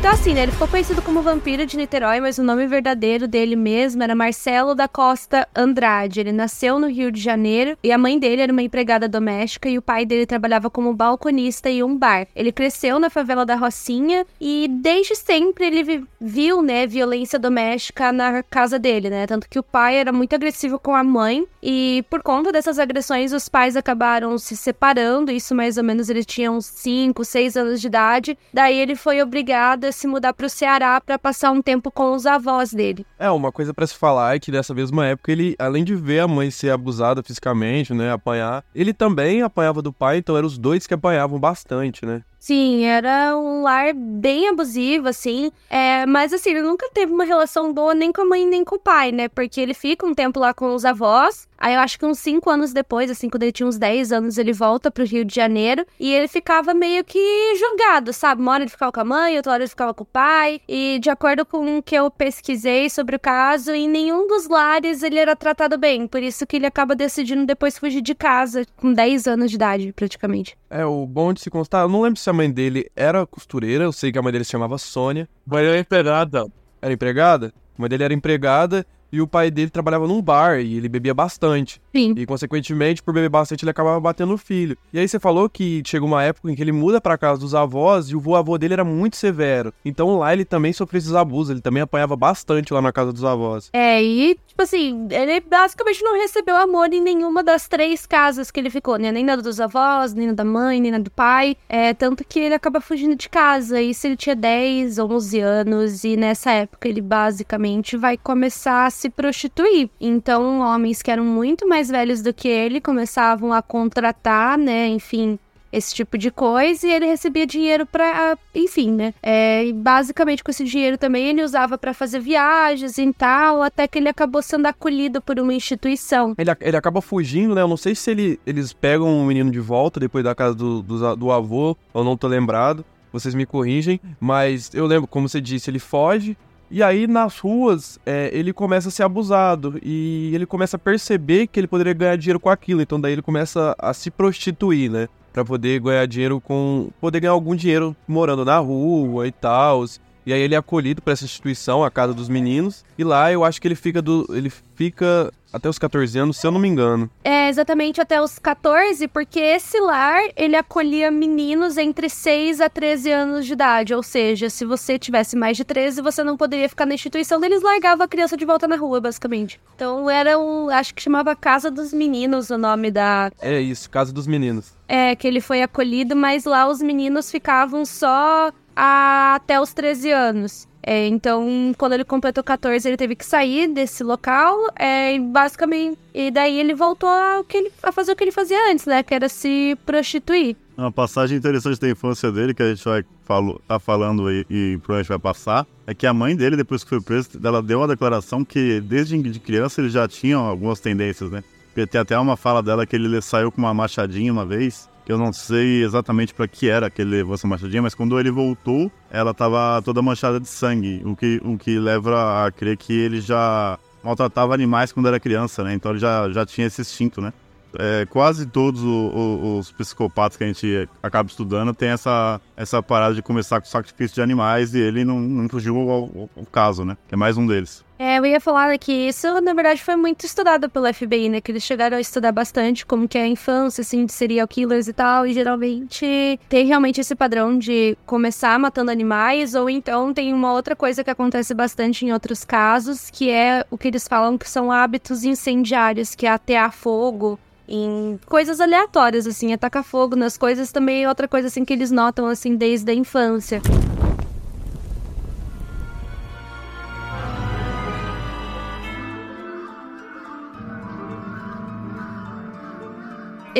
Então, 0.00 0.12
assim, 0.12 0.32
né? 0.32 0.44
Ele 0.44 0.52
ficou 0.52 0.66
conhecido 0.66 1.02
como 1.02 1.20
Vampiro 1.20 1.66
de 1.66 1.76
Niterói, 1.76 2.20
mas 2.20 2.38
o 2.38 2.42
nome 2.42 2.66
verdadeiro 2.66 3.28
dele 3.28 3.54
mesmo 3.54 4.02
era 4.02 4.14
Marcelo 4.14 4.74
da 4.74 4.88
Costa 4.88 5.46
Andrade. 5.54 6.20
Ele 6.20 6.32
nasceu 6.32 6.78
no 6.78 6.88
Rio 6.88 7.12
de 7.12 7.20
Janeiro 7.20 7.76
e 7.84 7.92
a 7.92 7.98
mãe 7.98 8.18
dele 8.18 8.40
era 8.40 8.50
uma 8.50 8.62
empregada 8.62 9.06
doméstica 9.06 9.68
e 9.68 9.76
o 9.76 9.82
pai 9.82 10.06
dele 10.06 10.24
trabalhava 10.24 10.70
como 10.70 10.94
balconista 10.94 11.68
em 11.68 11.82
um 11.82 11.94
bar. 11.94 12.26
Ele 12.34 12.50
cresceu 12.50 12.98
na 12.98 13.10
favela 13.10 13.44
da 13.44 13.54
Rocinha 13.56 14.24
e 14.40 14.68
desde 14.70 15.14
sempre 15.14 15.66
ele 15.66 16.06
viu, 16.18 16.62
né, 16.62 16.86
violência 16.86 17.38
doméstica 17.38 18.10
na 18.10 18.42
casa 18.42 18.78
dele, 18.78 19.10
né? 19.10 19.26
Tanto 19.26 19.50
que 19.50 19.58
o 19.58 19.62
pai 19.62 19.96
era 19.96 20.10
muito 20.10 20.34
agressivo 20.34 20.78
com 20.78 20.94
a 20.94 21.04
mãe 21.04 21.46
e 21.62 22.02
por 22.08 22.22
conta 22.22 22.50
dessas 22.50 22.78
agressões 22.78 23.34
os 23.34 23.50
pais 23.50 23.76
acabaram 23.76 24.38
se 24.38 24.56
separando. 24.56 25.30
Isso 25.30 25.54
mais 25.54 25.76
ou 25.76 25.84
menos 25.84 26.08
ele 26.08 26.24
tinha 26.24 26.50
uns 26.50 26.64
5, 26.64 27.22
6 27.22 27.56
anos 27.58 27.82
de 27.82 27.86
idade. 27.86 28.38
Daí 28.50 28.78
ele 28.78 28.96
foi 28.96 29.20
obrigado 29.20 29.89
se 29.92 30.06
mudar 30.06 30.32
para 30.32 30.46
o 30.46 30.50
Ceará 30.50 31.00
para 31.00 31.18
passar 31.18 31.50
um 31.50 31.62
tempo 31.62 31.90
com 31.90 32.12
os 32.12 32.26
avós 32.26 32.72
dele. 32.72 33.06
É, 33.18 33.30
uma 33.30 33.52
coisa 33.52 33.72
para 33.74 33.86
se 33.86 33.94
falar 33.94 34.36
é 34.36 34.38
que 34.38 34.52
nessa 34.52 34.74
mesma 34.74 35.06
época 35.06 35.32
ele, 35.32 35.54
além 35.58 35.84
de 35.84 35.94
ver 35.94 36.20
a 36.20 36.28
mãe 36.28 36.50
ser 36.50 36.70
abusada 36.70 37.22
fisicamente, 37.22 37.92
né, 37.92 38.12
apanhar, 38.12 38.64
ele 38.74 38.92
também 38.92 39.42
apanhava 39.42 39.82
do 39.82 39.92
pai, 39.92 40.18
então 40.18 40.36
eram 40.36 40.46
os 40.46 40.58
dois 40.58 40.86
que 40.86 40.94
apanhavam 40.94 41.38
bastante, 41.38 42.04
né? 42.04 42.22
Sim, 42.40 42.84
era 42.86 43.36
um 43.36 43.60
lar 43.60 43.92
bem 43.94 44.48
abusivo, 44.48 45.08
assim. 45.08 45.52
É, 45.68 46.06
mas, 46.06 46.32
assim, 46.32 46.50
ele 46.50 46.62
nunca 46.62 46.88
teve 46.88 47.12
uma 47.12 47.24
relação 47.24 47.70
boa 47.70 47.92
nem 47.92 48.10
com 48.10 48.22
a 48.22 48.24
mãe 48.24 48.46
nem 48.46 48.64
com 48.64 48.76
o 48.76 48.78
pai, 48.78 49.12
né? 49.12 49.28
Porque 49.28 49.60
ele 49.60 49.74
fica 49.74 50.06
um 50.06 50.14
tempo 50.14 50.40
lá 50.40 50.54
com 50.54 50.74
os 50.74 50.86
avós. 50.86 51.46
Aí 51.58 51.74
eu 51.74 51.80
acho 51.80 51.98
que 51.98 52.06
uns 52.06 52.18
5 52.18 52.48
anos 52.48 52.72
depois, 52.72 53.10
assim, 53.10 53.28
quando 53.28 53.42
ele 53.42 53.52
tinha 53.52 53.66
uns 53.66 53.76
10 53.76 54.10
anos, 54.10 54.38
ele 54.38 54.54
volta 54.54 54.90
pro 54.90 55.04
Rio 55.04 55.22
de 55.22 55.34
Janeiro. 55.34 55.84
E 56.00 56.10
ele 56.10 56.28
ficava 56.28 56.72
meio 56.72 57.04
que 57.04 57.54
jogado, 57.56 58.10
sabe? 58.10 58.40
Uma 58.40 58.52
hora 58.52 58.62
ele 58.62 58.70
ficava 58.70 58.90
com 58.90 59.00
a 59.00 59.04
mãe, 59.04 59.36
outra 59.36 59.52
hora 59.52 59.62
ele 59.62 59.68
ficava 59.68 59.92
com 59.92 60.04
o 60.04 60.06
pai. 60.06 60.62
E 60.66 60.98
de 60.98 61.10
acordo 61.10 61.44
com 61.44 61.76
o 61.76 61.82
que 61.82 61.94
eu 61.94 62.10
pesquisei 62.10 62.88
sobre 62.88 63.16
o 63.16 63.20
caso, 63.20 63.72
em 63.72 63.86
nenhum 63.86 64.26
dos 64.26 64.48
lares 64.48 65.02
ele 65.02 65.18
era 65.18 65.36
tratado 65.36 65.76
bem. 65.76 66.06
Por 66.06 66.22
isso 66.22 66.46
que 66.46 66.56
ele 66.56 66.66
acaba 66.66 66.94
decidindo 66.94 67.44
depois 67.44 67.78
fugir 67.78 68.00
de 68.00 68.14
casa, 68.14 68.64
com 68.78 68.94
10 68.94 69.26
anos 69.26 69.50
de 69.50 69.56
idade, 69.56 69.92
praticamente. 69.92 70.56
É, 70.72 70.84
o 70.84 71.04
bom 71.04 71.32
de 71.32 71.40
se 71.40 71.50
constar, 71.50 71.84
eu 71.84 71.88
não 71.88 72.02
lembro 72.02 72.20
se 72.20 72.30
a 72.30 72.32
mãe 72.32 72.48
dele 72.48 72.88
era 72.94 73.26
costureira, 73.26 73.82
eu 73.82 73.92
sei 73.92 74.12
que 74.12 74.18
a 74.18 74.22
mãe 74.22 74.30
dele 74.30 74.44
se 74.44 74.52
chamava 74.52 74.78
Sônia. 74.78 75.28
Mas 75.44 75.66
era 75.66 75.76
empregada. 75.76 76.46
Era 76.80 76.92
empregada? 76.92 77.52
A 77.76 77.82
mãe 77.82 77.90
dele 77.90 78.04
era 78.04 78.14
empregada 78.14 78.86
e 79.10 79.20
o 79.20 79.26
pai 79.26 79.50
dele 79.50 79.68
trabalhava 79.68 80.06
num 80.06 80.22
bar 80.22 80.60
e 80.60 80.76
ele 80.76 80.88
bebia 80.88 81.12
bastante. 81.12 81.82
Sim. 81.94 82.14
E, 82.16 82.26
consequentemente, 82.26 83.02
por 83.02 83.12
beber 83.12 83.28
bastante, 83.28 83.64
ele 83.64 83.70
acabava 83.70 84.00
batendo 84.00 84.30
no 84.30 84.38
filho. 84.38 84.76
E 84.92 84.98
aí 84.98 85.08
você 85.08 85.18
falou 85.18 85.48
que 85.48 85.82
chegou 85.84 86.08
uma 86.08 86.22
época 86.22 86.50
em 86.50 86.54
que 86.54 86.62
ele 86.62 86.72
muda 86.72 87.00
pra 87.00 87.18
casa 87.18 87.40
dos 87.40 87.54
avós 87.54 88.06
e 88.08 88.16
o 88.16 88.20
vô 88.20 88.34
avô 88.34 88.56
dele 88.56 88.74
era 88.74 88.84
muito 88.84 89.16
severo. 89.16 89.72
Então 89.84 90.18
lá 90.18 90.32
ele 90.32 90.44
também 90.44 90.72
sofreu 90.72 90.98
esses 90.98 91.14
abusos, 91.14 91.50
ele 91.50 91.60
também 91.60 91.82
apanhava 91.82 92.16
bastante 92.16 92.72
lá 92.72 92.80
na 92.80 92.92
casa 92.92 93.12
dos 93.12 93.24
avós. 93.24 93.70
É, 93.72 94.02
e, 94.02 94.36
tipo 94.46 94.62
assim, 94.62 95.08
ele 95.10 95.40
basicamente 95.40 96.02
não 96.02 96.20
recebeu 96.20 96.56
amor 96.56 96.92
em 96.92 97.00
nenhuma 97.00 97.42
das 97.42 97.66
três 97.66 98.06
casas 98.06 98.50
que 98.50 98.60
ele 98.60 98.70
ficou, 98.70 98.96
né? 98.96 99.10
Nem 99.10 99.24
na 99.24 99.36
dos 99.36 99.60
avós, 99.60 100.14
nem 100.14 100.28
na 100.28 100.32
da 100.34 100.44
mãe, 100.44 100.80
nem 100.80 100.92
na 100.92 100.98
do 100.98 101.10
pai. 101.10 101.56
É, 101.68 101.94
tanto 101.94 102.24
que 102.24 102.38
ele 102.38 102.54
acaba 102.54 102.80
fugindo 102.80 103.16
de 103.16 103.28
casa. 103.28 103.80
Isso 103.80 104.06
ele 104.06 104.16
tinha 104.16 104.36
10, 104.36 104.98
11 104.98 105.40
anos 105.40 106.04
e 106.04 106.16
nessa 106.16 106.50
época 106.50 106.88
ele 106.88 107.00
basicamente 107.00 107.96
vai 107.96 108.16
começar 108.16 108.86
a 108.86 108.90
se 108.90 109.08
prostituir. 109.08 109.88
Então, 110.00 110.60
homens 110.60 111.02
que 111.02 111.10
eram 111.10 111.24
muito 111.24 111.66
mais 111.66 111.79
velhos 111.88 112.20
do 112.20 112.34
que 112.34 112.48
ele 112.48 112.80
começavam 112.80 113.52
a 113.52 113.62
contratar, 113.62 114.58
né? 114.58 114.88
Enfim, 114.88 115.38
esse 115.72 115.94
tipo 115.94 116.18
de 116.18 116.30
coisa 116.30 116.86
e 116.86 116.92
ele 116.92 117.06
recebia 117.06 117.46
dinheiro 117.46 117.86
para, 117.86 118.36
enfim, 118.54 118.90
né? 118.90 119.14
É, 119.22 119.64
e 119.64 119.72
basicamente 119.72 120.42
com 120.42 120.50
esse 120.50 120.64
dinheiro 120.64 120.98
também 120.98 121.28
ele 121.28 121.42
usava 121.42 121.78
para 121.78 121.94
fazer 121.94 122.20
viagens 122.20 122.98
e 122.98 123.12
tal, 123.12 123.62
até 123.62 123.86
que 123.86 123.98
ele 123.98 124.08
acabou 124.08 124.42
sendo 124.42 124.66
acolhido 124.66 125.20
por 125.20 125.38
uma 125.38 125.54
instituição. 125.54 126.34
Ele, 126.36 126.50
ele 126.60 126.76
acaba 126.76 127.00
fugindo, 127.00 127.54
né? 127.54 127.62
Eu 127.62 127.68
não 127.68 127.76
sei 127.76 127.94
se 127.94 128.10
ele, 128.10 128.40
eles 128.46 128.72
pegam 128.72 129.20
o 129.20 129.24
menino 129.24 129.50
de 129.50 129.60
volta 129.60 130.00
depois 130.00 130.24
da 130.24 130.34
casa 130.34 130.54
do, 130.54 130.82
do, 130.82 131.16
do 131.16 131.32
avô, 131.32 131.76
eu 131.94 132.04
não 132.04 132.16
tô 132.16 132.26
lembrado. 132.26 132.84
Vocês 133.12 133.34
me 133.34 133.44
corrigem, 133.44 134.00
mas 134.20 134.70
eu 134.72 134.86
lembro, 134.86 135.08
como 135.08 135.28
você 135.28 135.40
disse, 135.40 135.68
ele 135.68 135.80
foge, 135.80 136.36
E 136.70 136.82
aí, 136.84 137.08
nas 137.08 137.38
ruas, 137.38 137.98
é, 138.06 138.30
ele 138.32 138.52
começa 138.52 138.88
a 138.88 138.92
ser 138.92 139.02
abusado 139.02 139.78
e 139.82 140.30
ele 140.32 140.46
começa 140.46 140.76
a 140.76 140.78
perceber 140.78 141.48
que 141.48 141.58
ele 141.58 141.66
poderia 141.66 141.92
ganhar 141.92 142.16
dinheiro 142.16 142.38
com 142.38 142.48
aquilo. 142.48 142.80
Então, 142.80 143.00
daí 143.00 143.12
ele 143.12 143.22
começa 143.22 143.74
a 143.76 143.92
se 143.92 144.08
prostituir, 144.08 144.88
né? 144.88 145.08
Pra 145.32 145.44
poder 145.44 145.80
ganhar 145.80 146.06
dinheiro 146.06 146.40
com. 146.40 146.90
poder 147.00 147.20
ganhar 147.20 147.32
algum 147.32 147.56
dinheiro 147.56 147.96
morando 148.06 148.44
na 148.44 148.58
rua 148.58 149.26
e 149.26 149.32
tal. 149.32 149.84
E 150.24 150.32
aí 150.32 150.40
ele 150.40 150.54
é 150.54 150.58
acolhido 150.58 151.02
para 151.02 151.12
essa 151.12 151.24
instituição, 151.24 151.84
a 151.84 151.90
Casa 151.90 152.14
dos 152.14 152.28
Meninos. 152.28 152.84
E 152.98 153.04
lá 153.04 153.32
eu 153.32 153.44
acho 153.44 153.60
que 153.60 153.68
ele 153.68 153.74
fica 153.74 154.02
do. 154.02 154.26
ele 154.30 154.50
fica 154.50 155.32
até 155.52 155.68
os 155.68 155.78
14 155.78 156.18
anos, 156.18 156.36
se 156.36 156.46
eu 156.46 156.50
não 156.50 156.60
me 156.60 156.68
engano. 156.68 157.10
É, 157.24 157.48
exatamente 157.48 158.00
até 158.00 158.22
os 158.22 158.38
14, 158.38 159.08
porque 159.08 159.40
esse 159.40 159.80
lar, 159.80 160.22
ele 160.36 160.56
acolhia 160.56 161.10
meninos 161.10 161.76
entre 161.76 162.08
6 162.08 162.60
a 162.60 162.68
13 162.68 163.10
anos 163.10 163.46
de 163.46 163.52
idade. 163.52 163.94
Ou 163.94 164.02
seja, 164.02 164.48
se 164.48 164.64
você 164.64 164.98
tivesse 164.98 165.36
mais 165.36 165.56
de 165.56 165.64
13, 165.64 166.02
você 166.02 166.22
não 166.22 166.36
poderia 166.36 166.68
ficar 166.68 166.86
na 166.86 166.94
instituição, 166.94 167.42
eles 167.44 167.62
largavam 167.62 168.04
a 168.04 168.08
criança 168.08 168.36
de 168.36 168.44
volta 168.44 168.68
na 168.68 168.76
rua, 168.76 169.00
basicamente. 169.00 169.60
Então 169.74 170.08
era 170.08 170.38
um, 170.38 170.70
acho 170.70 170.94
que 170.94 171.02
chamava 171.02 171.34
Casa 171.34 171.70
dos 171.70 171.92
Meninos 171.92 172.50
o 172.50 172.58
nome 172.58 172.90
da... 172.90 173.30
É 173.40 173.60
isso, 173.60 173.90
Casa 173.90 174.12
dos 174.12 174.26
Meninos. 174.26 174.72
É, 174.86 175.14
que 175.14 175.26
ele 175.26 175.40
foi 175.40 175.62
acolhido, 175.62 176.16
mas 176.16 176.44
lá 176.44 176.68
os 176.68 176.82
meninos 176.82 177.30
ficavam 177.30 177.84
só 177.84 178.52
a, 178.82 179.34
até 179.34 179.60
os 179.60 179.74
13 179.74 180.10
anos. 180.10 180.66
É, 180.82 181.06
então, 181.06 181.74
quando 181.76 181.92
ele 181.92 182.04
completou 182.04 182.42
14, 182.42 182.88
ele 182.88 182.96
teve 182.96 183.14
que 183.14 183.26
sair 183.26 183.68
desse 183.68 184.02
local, 184.02 184.56
é, 184.74 185.14
e 185.14 185.20
basicamente, 185.20 185.98
e 186.14 186.30
daí 186.30 186.58
ele 186.58 186.74
voltou 186.74 187.10
a, 187.10 187.42
ele, 187.52 187.70
a, 187.82 187.92
fazer 187.92 188.12
o 188.12 188.16
que 188.16 188.24
ele 188.24 188.32
fazia 188.32 188.72
antes, 188.72 188.86
né, 188.86 189.02
que 189.02 189.14
era 189.14 189.28
se 189.28 189.76
prostituir. 189.84 190.56
Uma 190.78 190.90
passagem 190.90 191.36
interessante 191.36 191.78
da 191.78 191.90
infância 191.90 192.32
dele, 192.32 192.54
que 192.54 192.62
a 192.62 192.74
gente 192.74 192.82
vai 192.82 193.04
falo, 193.26 193.60
tá 193.68 193.78
falando 193.78 194.26
aí 194.26 194.46
e 194.48 194.78
provavelmente 194.78 195.08
vai 195.08 195.18
passar, 195.18 195.66
é 195.86 195.94
que 195.94 196.06
a 196.06 196.14
mãe 196.14 196.34
dele, 196.34 196.56
depois 196.56 196.82
que 196.82 196.88
foi 196.88 197.00
presa, 197.02 197.28
ela 197.44 197.62
deu 197.62 197.80
uma 197.80 197.86
declaração 197.88 198.42
que 198.42 198.80
desde 198.80 199.20
de 199.22 199.38
criança 199.38 199.82
ele 199.82 199.90
já 199.90 200.08
tinha 200.08 200.36
algumas 200.36 200.80
tendências, 200.80 201.30
né? 201.30 201.44
Tem 201.74 202.00
até 202.00 202.18
uma 202.18 202.36
fala 202.36 202.62
dela 202.62 202.84
que 202.84 202.96
ele 202.96 203.20
saiu 203.22 203.52
com 203.52 203.58
uma 203.58 203.72
machadinha 203.72 204.32
uma 204.32 204.44
vez, 204.44 204.88
eu 205.10 205.18
não 205.18 205.32
sei 205.32 205.82
exatamente 205.82 206.32
para 206.32 206.46
que 206.46 206.68
era 206.68 206.88
que 206.88 207.02
ele 207.02 207.10
levou 207.10 207.34
essa 207.34 207.46
machadinha, 207.46 207.82
mas 207.82 207.94
quando 207.94 208.18
ele 208.18 208.30
voltou, 208.30 208.90
ela 209.10 209.32
estava 209.32 209.82
toda 209.82 210.00
manchada 210.00 210.38
de 210.38 210.48
sangue, 210.48 211.02
o 211.04 211.16
que, 211.16 211.40
o 211.44 211.58
que 211.58 211.78
leva 211.78 212.46
a 212.46 212.52
crer 212.52 212.76
que 212.76 212.92
ele 212.92 213.20
já 213.20 213.76
maltratava 214.04 214.54
animais 214.54 214.92
quando 214.92 215.08
era 215.08 215.18
criança, 215.18 215.64
né? 215.64 215.74
Então 215.74 215.90
ele 215.90 215.98
já, 215.98 216.30
já 216.30 216.46
tinha 216.46 216.68
esse 216.68 216.80
instinto, 216.80 217.20
né? 217.20 217.32
É, 217.78 218.06
quase 218.06 218.46
todos 218.46 218.82
os, 218.82 219.68
os, 219.68 219.72
psicopatas 219.72 220.36
que 220.36 220.42
a 220.42 220.46
gente 220.46 220.88
acaba 221.00 221.28
estudando 221.28 221.72
tem 221.72 221.90
essa, 221.90 222.40
essa 222.56 222.82
parada 222.82 223.14
de 223.14 223.22
começar 223.22 223.60
com 223.60 223.66
sacrifício 223.68 224.16
de 224.16 224.22
animais 224.22 224.74
e 224.74 224.80
ele 224.80 225.04
não, 225.04 225.20
não 225.20 225.48
fugiu 225.48 225.76
ao, 225.78 225.90
ao, 225.90 226.30
ao 226.36 226.46
caso, 226.50 226.84
né? 226.84 226.96
É 227.10 227.16
mais 227.16 227.36
um 227.36 227.46
deles. 227.46 227.84
É, 228.02 228.16
eu 228.16 228.24
ia 228.24 228.40
falar 228.40 228.78
que 228.78 228.90
isso, 228.90 229.42
na 229.42 229.52
verdade, 229.52 229.84
foi 229.84 229.94
muito 229.94 230.24
estudado 230.24 230.70
pelo 230.70 230.90
FBI, 230.90 231.28
né? 231.28 231.38
Que 231.38 231.52
eles 231.52 231.62
chegaram 231.62 231.98
a 231.98 232.00
estudar 232.00 232.32
bastante 232.32 232.86
como 232.86 233.06
que 233.06 233.18
é 233.18 233.24
a 233.24 233.28
infância, 233.28 233.82
assim, 233.82 234.06
de 234.06 234.12
serial 234.14 234.48
killers 234.48 234.88
e 234.88 234.92
tal. 234.94 235.26
E 235.26 235.34
geralmente 235.34 236.40
tem 236.48 236.64
realmente 236.64 236.98
esse 236.98 237.14
padrão 237.14 237.58
de 237.58 237.98
começar 238.06 238.58
matando 238.58 238.90
animais, 238.90 239.54
ou 239.54 239.68
então 239.68 240.14
tem 240.14 240.32
uma 240.32 240.50
outra 240.50 240.74
coisa 240.74 241.04
que 241.04 241.10
acontece 241.10 241.52
bastante 241.52 242.06
em 242.06 242.10
outros 242.10 242.42
casos, 242.42 243.10
que 243.10 243.28
é 243.28 243.66
o 243.70 243.76
que 243.76 243.88
eles 243.88 244.08
falam 244.08 244.38
que 244.38 244.48
são 244.48 244.72
hábitos 244.72 245.22
incendiários, 245.22 246.14
que 246.14 246.24
é 246.24 246.30
atear 246.30 246.72
fogo 246.72 247.38
em 247.68 248.18
coisas 248.24 248.62
aleatórias, 248.62 249.26
assim, 249.26 249.52
atacar 249.52 249.84
fogo 249.84 250.16
nas 250.16 250.38
coisas 250.38 250.72
também 250.72 251.04
é 251.04 251.08
outra 251.08 251.28
coisa, 251.28 251.48
assim, 251.48 251.66
que 251.66 251.72
eles 251.74 251.90
notam, 251.90 252.26
assim, 252.26 252.56
desde 252.56 252.90
a 252.90 252.94
infância. 252.94 253.60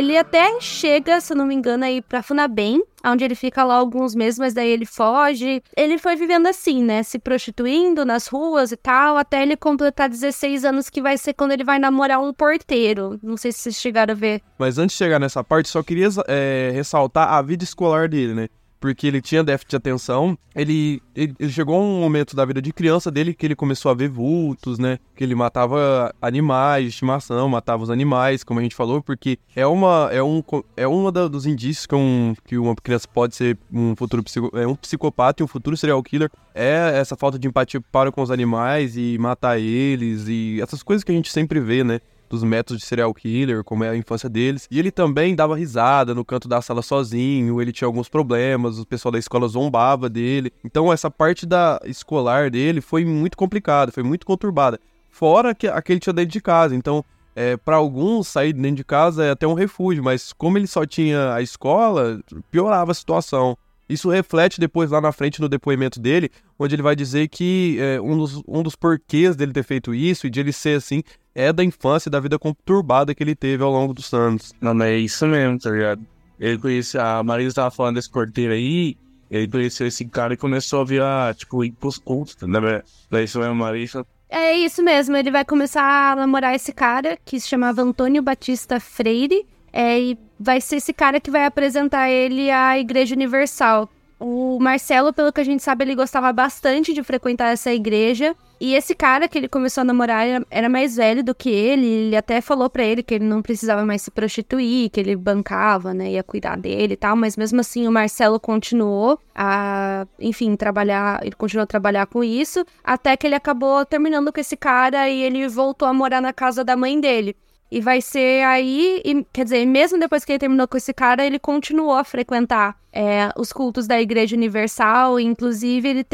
Ele 0.01 0.17
até 0.17 0.59
chega, 0.63 1.21
se 1.21 1.35
não 1.35 1.45
me 1.45 1.55
engano, 1.55 1.85
aí 1.85 2.01
pra 2.01 2.23
Funabem, 2.23 2.83
onde 3.05 3.23
ele 3.23 3.35
fica 3.35 3.63
lá 3.63 3.75
alguns 3.75 4.15
meses, 4.15 4.39
mas 4.39 4.55
daí 4.55 4.71
ele 4.71 4.87
foge. 4.87 5.63
Ele 5.77 5.99
foi 5.99 6.17
vivendo 6.17 6.47
assim, 6.47 6.83
né? 6.83 7.03
Se 7.03 7.19
prostituindo 7.19 8.03
nas 8.03 8.27
ruas 8.27 8.73
e 8.73 8.79
tal, 8.79 9.19
até 9.19 9.43
ele 9.43 9.59
completar 9.59 10.09
16 10.09 10.65
anos, 10.65 10.89
que 10.89 11.03
vai 11.03 11.19
ser 11.19 11.35
quando 11.35 11.53
ele 11.53 11.65
vai 11.65 11.79
namorar 11.79 12.19
um 12.19 12.33
porteiro. 12.33 13.21
Não 13.23 13.37
sei 13.37 13.53
se 13.53 13.59
vocês 13.59 13.77
chegaram 13.77 14.13
a 14.13 14.17
ver. 14.17 14.41
Mas 14.59 14.79
antes 14.79 14.97
de 14.97 15.05
chegar 15.05 15.21
nessa 15.21 15.45
parte, 15.45 15.69
só 15.69 15.83
queria 15.83 16.09
é, 16.27 16.71
ressaltar 16.73 17.35
a 17.35 17.43
vida 17.43 17.63
escolar 17.63 18.09
dele, 18.09 18.33
né? 18.33 18.49
Porque 18.81 19.07
ele 19.07 19.21
tinha 19.21 19.45
déficit 19.45 19.71
de 19.71 19.77
atenção. 19.77 20.37
Ele, 20.55 21.01
ele, 21.15 21.35
ele, 21.39 21.53
chegou 21.53 21.77
a 21.77 21.81
um 21.81 22.01
momento 22.01 22.35
da 22.35 22.45
vida 22.45 22.61
de 22.61 22.73
criança 22.73 23.11
dele 23.11 23.35
que 23.35 23.47
ele 23.47 23.55
começou 23.55 23.91
a 23.91 23.95
ver 23.95 24.09
vultos, 24.09 24.79
né? 24.79 24.99
Que 25.15 25.23
ele 25.23 25.35
matava 25.35 26.13
animais 26.21 26.85
de 26.85 26.91
estimação, 26.91 27.49
matava 27.49 27.83
os 27.83 27.91
animais, 27.91 28.43
como 28.43 28.59
a 28.59 28.63
gente 28.63 28.75
falou, 28.75 29.03
porque 29.03 29.39
é 29.55 29.67
uma 29.67 30.09
é 30.11 30.23
um 30.23 30.43
é 30.77 30.89
uma 30.89 31.13
dos 31.13 31.47
indícios 31.47 31.87
que, 31.87 31.95
um, 31.95 32.35
que 32.45 32.59
uma 32.59 32.75
criança 32.75 33.07
pode 33.07 33.37
ser 33.37 33.57
um 33.73 33.95
futuro 33.95 34.23
psico, 34.25 34.51
é 34.55 34.67
um 34.67 34.75
psicopata 34.75 35.43
e 35.43 35.45
um 35.45 35.49
futuro 35.49 35.77
serial 35.77 36.03
killer 36.03 36.31
é 36.55 36.99
essa 36.99 37.17
falta 37.17 37.39
de 37.39 37.47
empatia 37.47 37.81
para 37.93 38.11
com 38.11 38.23
os 38.23 38.31
animais 38.31 38.97
e 38.97 39.17
matar 39.19 39.59
eles 39.59 40.27
e 40.27 40.61
essas 40.61 40.83
coisas 40.83 41.05
que 41.05 41.13
a 41.13 41.15
gente 41.15 41.31
sempre 41.31 41.61
vê, 41.61 41.85
né? 41.85 42.01
Dos 42.31 42.45
métodos 42.45 42.81
de 42.81 42.87
serial 42.87 43.13
killer, 43.13 43.65
como 43.65 43.83
é 43.83 43.91
a 43.91 43.97
infância 43.97 44.29
deles. 44.29 44.69
E 44.71 44.79
ele 44.79 44.93
também 44.93 45.35
dava 45.35 45.57
risada 45.57 46.15
no 46.15 46.25
canto 46.25 46.49
da 46.49 46.63
sala 46.63 46.81
sozinho, 46.81 47.61
ele 47.61 47.73
tinha 47.73 47.87
alguns 47.87 48.09
problemas, 48.09 48.79
o 48.79 48.87
pessoal 48.87 49.11
da 49.11 49.19
escola 49.19 49.49
zombava 49.49 50.09
dele. 50.09 50.53
Então 50.65 50.93
essa 50.93 51.11
parte 51.11 51.45
da 51.45 51.81
escolar 51.85 52.51
dele 52.51 52.81
foi 52.81 53.05
muito 53.05 53.37
complicada, 53.37 53.91
foi 53.91 54.05
muito 54.05 54.25
conturbada. 54.25 54.79
Fora 55.11 55.55
que 55.55 55.67
aquele 55.67 55.99
tinha 55.99 56.13
dentro 56.13 56.31
de 56.31 56.41
casa, 56.41 56.75
então 56.75 57.05
é, 57.35 57.57
para 57.57 57.77
alguns 57.77 58.29
sair 58.29 58.53
dentro 58.53 58.77
de 58.77 58.85
casa 58.85 59.25
é 59.25 59.31
até 59.31 59.47
um 59.47 59.55
refúgio, 59.55 60.05
mas 60.05 60.33
como 60.33 60.57
ele 60.57 60.69
só 60.69 60.87
tinha 60.87 61.35
a 61.35 61.43
escola, 61.43 62.21
piorava 62.51 62.93
a 62.93 62.95
situação. 62.95 63.59
Isso 63.91 64.09
reflete 64.09 64.61
depois 64.61 64.89
lá 64.93 65.01
na 65.01 65.11
frente 65.11 65.41
no 65.41 65.49
depoimento 65.49 65.99
dele, 65.99 66.31
onde 66.57 66.77
ele 66.77 66.83
vai 66.83 66.95
dizer 66.95 67.27
que 67.27 67.77
é, 67.81 68.01
um, 68.01 68.17
dos, 68.17 68.41
um 68.47 68.63
dos 68.63 68.77
porquês 68.77 69.35
dele 69.35 69.53
ter 69.53 69.65
feito 69.65 69.93
isso 69.93 70.29
e 70.29 70.31
de 70.31 70.39
ele 70.39 70.53
ser 70.53 70.77
assim 70.77 71.03
é 71.35 71.53
da 71.53 71.65
infância 71.65 72.09
e 72.09 72.13
da 72.13 72.21
vida 72.21 72.39
conturbada 72.39 73.13
que 73.13 73.23
ele 73.23 73.35
teve 73.35 73.65
ao 73.65 73.71
longo 73.73 73.93
dos 73.93 74.13
anos. 74.15 74.53
Não, 74.61 74.73
mas 74.75 74.89
é 74.89 74.97
isso 74.97 75.27
mesmo, 75.27 75.59
tá 75.59 75.71
ligado? 75.71 76.07
Ele 76.39 76.57
conhecia, 76.57 77.03
a 77.03 77.23
Marisa 77.25 77.57
tava 77.57 77.71
falando 77.73 77.97
desse 77.97 78.11
porteiro 78.11 78.53
aí, 78.53 78.97
ele 79.29 79.49
conheceu 79.49 79.89
esse 79.89 80.05
cara 80.05 80.35
e 80.35 80.37
começou 80.37 80.83
a 80.83 80.85
virar, 80.85 81.35
tipo, 81.35 81.65
ir 81.65 81.73
pros 81.73 81.99
cultos, 81.99 82.37
né? 82.43 82.83
Daí 83.11 83.25
isso 83.25 83.41
mesmo, 83.41 83.57
Marisa. 83.57 84.07
É 84.29 84.53
isso 84.53 84.85
mesmo, 84.85 85.17
ele 85.17 85.33
vai 85.33 85.45
começar 85.45 86.13
a 86.13 86.17
namorar 86.17 86.55
esse 86.55 86.73
cara 86.73 87.19
que 87.25 87.41
se 87.41 87.49
chamava 87.49 87.83
Antônio 87.83 88.23
Batista 88.23 88.79
Freire. 88.79 89.45
É, 89.73 90.01
e 90.01 90.19
vai 90.41 90.59
ser 90.59 90.77
esse 90.77 90.95
cara 90.95 91.21
que 91.21 91.31
vai 91.31 91.45
apresentar 91.45 92.09
ele 92.09 92.51
à 92.51 92.79
Igreja 92.79 93.15
Universal. 93.15 93.91
O 94.19 94.59
Marcelo, 94.61 95.13
pelo 95.13 95.33
que 95.33 95.41
a 95.41 95.45
gente 95.45 95.63
sabe, 95.63 95.85
ele 95.85 95.95
gostava 95.95 96.31
bastante 96.33 96.93
de 96.93 97.03
frequentar 97.03 97.53
essa 97.53 97.73
igreja. 97.73 98.37
E 98.61 98.75
esse 98.75 98.95
cara 98.95 99.27
que 99.27 99.39
ele 99.39 99.49
começou 99.49 99.81
a 99.81 99.85
namorar 99.85 100.45
era, 100.51 100.69
mais 100.69 100.97
velho 100.97 101.25
do 101.25 101.35
que 101.35 101.49
ele. 101.49 101.87
Ele 101.87 102.17
até 102.17 102.43
falou 102.43 102.69
para 102.69 102.85
ele 102.85 103.03
que 103.03 103.15
ele 103.15 103.25
não 103.25 103.41
precisava 103.41 103.87
mais 103.87 104.03
se 104.03 104.11
prostituir, 104.11 104.91
que 104.91 105.01
ele 105.01 105.17
bancava, 105.17 105.95
né? 105.95 106.11
Ia 106.11 106.23
cuidar 106.23 106.59
dele 106.59 106.93
e 106.93 106.97
tal. 106.99 107.17
Mas 107.17 107.35
mesmo 107.35 107.61
assim, 107.61 107.89
o 107.89 107.93
Marcelo 107.93 108.39
continuou 108.39 109.19
a, 109.35 110.07
enfim, 110.19 110.55
trabalhar. 110.55 111.21
Ele 111.23 111.35
continuou 111.35 111.65
a 111.65 111.67
trabalhar 111.67 112.07
com 112.07 112.23
isso. 112.23 112.63
Até 112.85 113.17
que 113.17 113.27
ele 113.27 113.35
acabou 113.35 113.87
terminando 113.87 114.31
com 114.31 114.41
esse 114.41 114.57
cara 114.57 115.09
e 115.09 115.23
ele 115.23 115.49
voltou 115.49 115.89
a 115.89 115.95
morar 115.95 116.21
na 116.21 116.33
casa 116.35 116.63
da 116.63 116.77
mãe 116.77 117.01
dele. 117.01 117.35
E 117.71 117.81
vai 117.81 118.01
ser 118.01 118.45
aí, 118.45 119.01
e, 119.05 119.25
quer 119.33 119.45
dizer, 119.45 119.65
mesmo 119.65 119.99
depois 119.99 120.25
que 120.25 120.33
ele 120.33 120.41
terminou 120.41 120.67
com 120.67 120.77
esse 120.77 120.93
cara, 120.93 121.25
ele 121.25 121.39
continuou 121.39 121.95
a 121.95 122.03
frequentar 122.03 122.77
é, 122.93 123.31
os 123.37 123.53
cultos 123.53 123.87
da 123.87 124.01
Igreja 124.01 124.35
Universal. 124.35 125.21
Inclusive, 125.21 125.89
ele. 125.89 126.07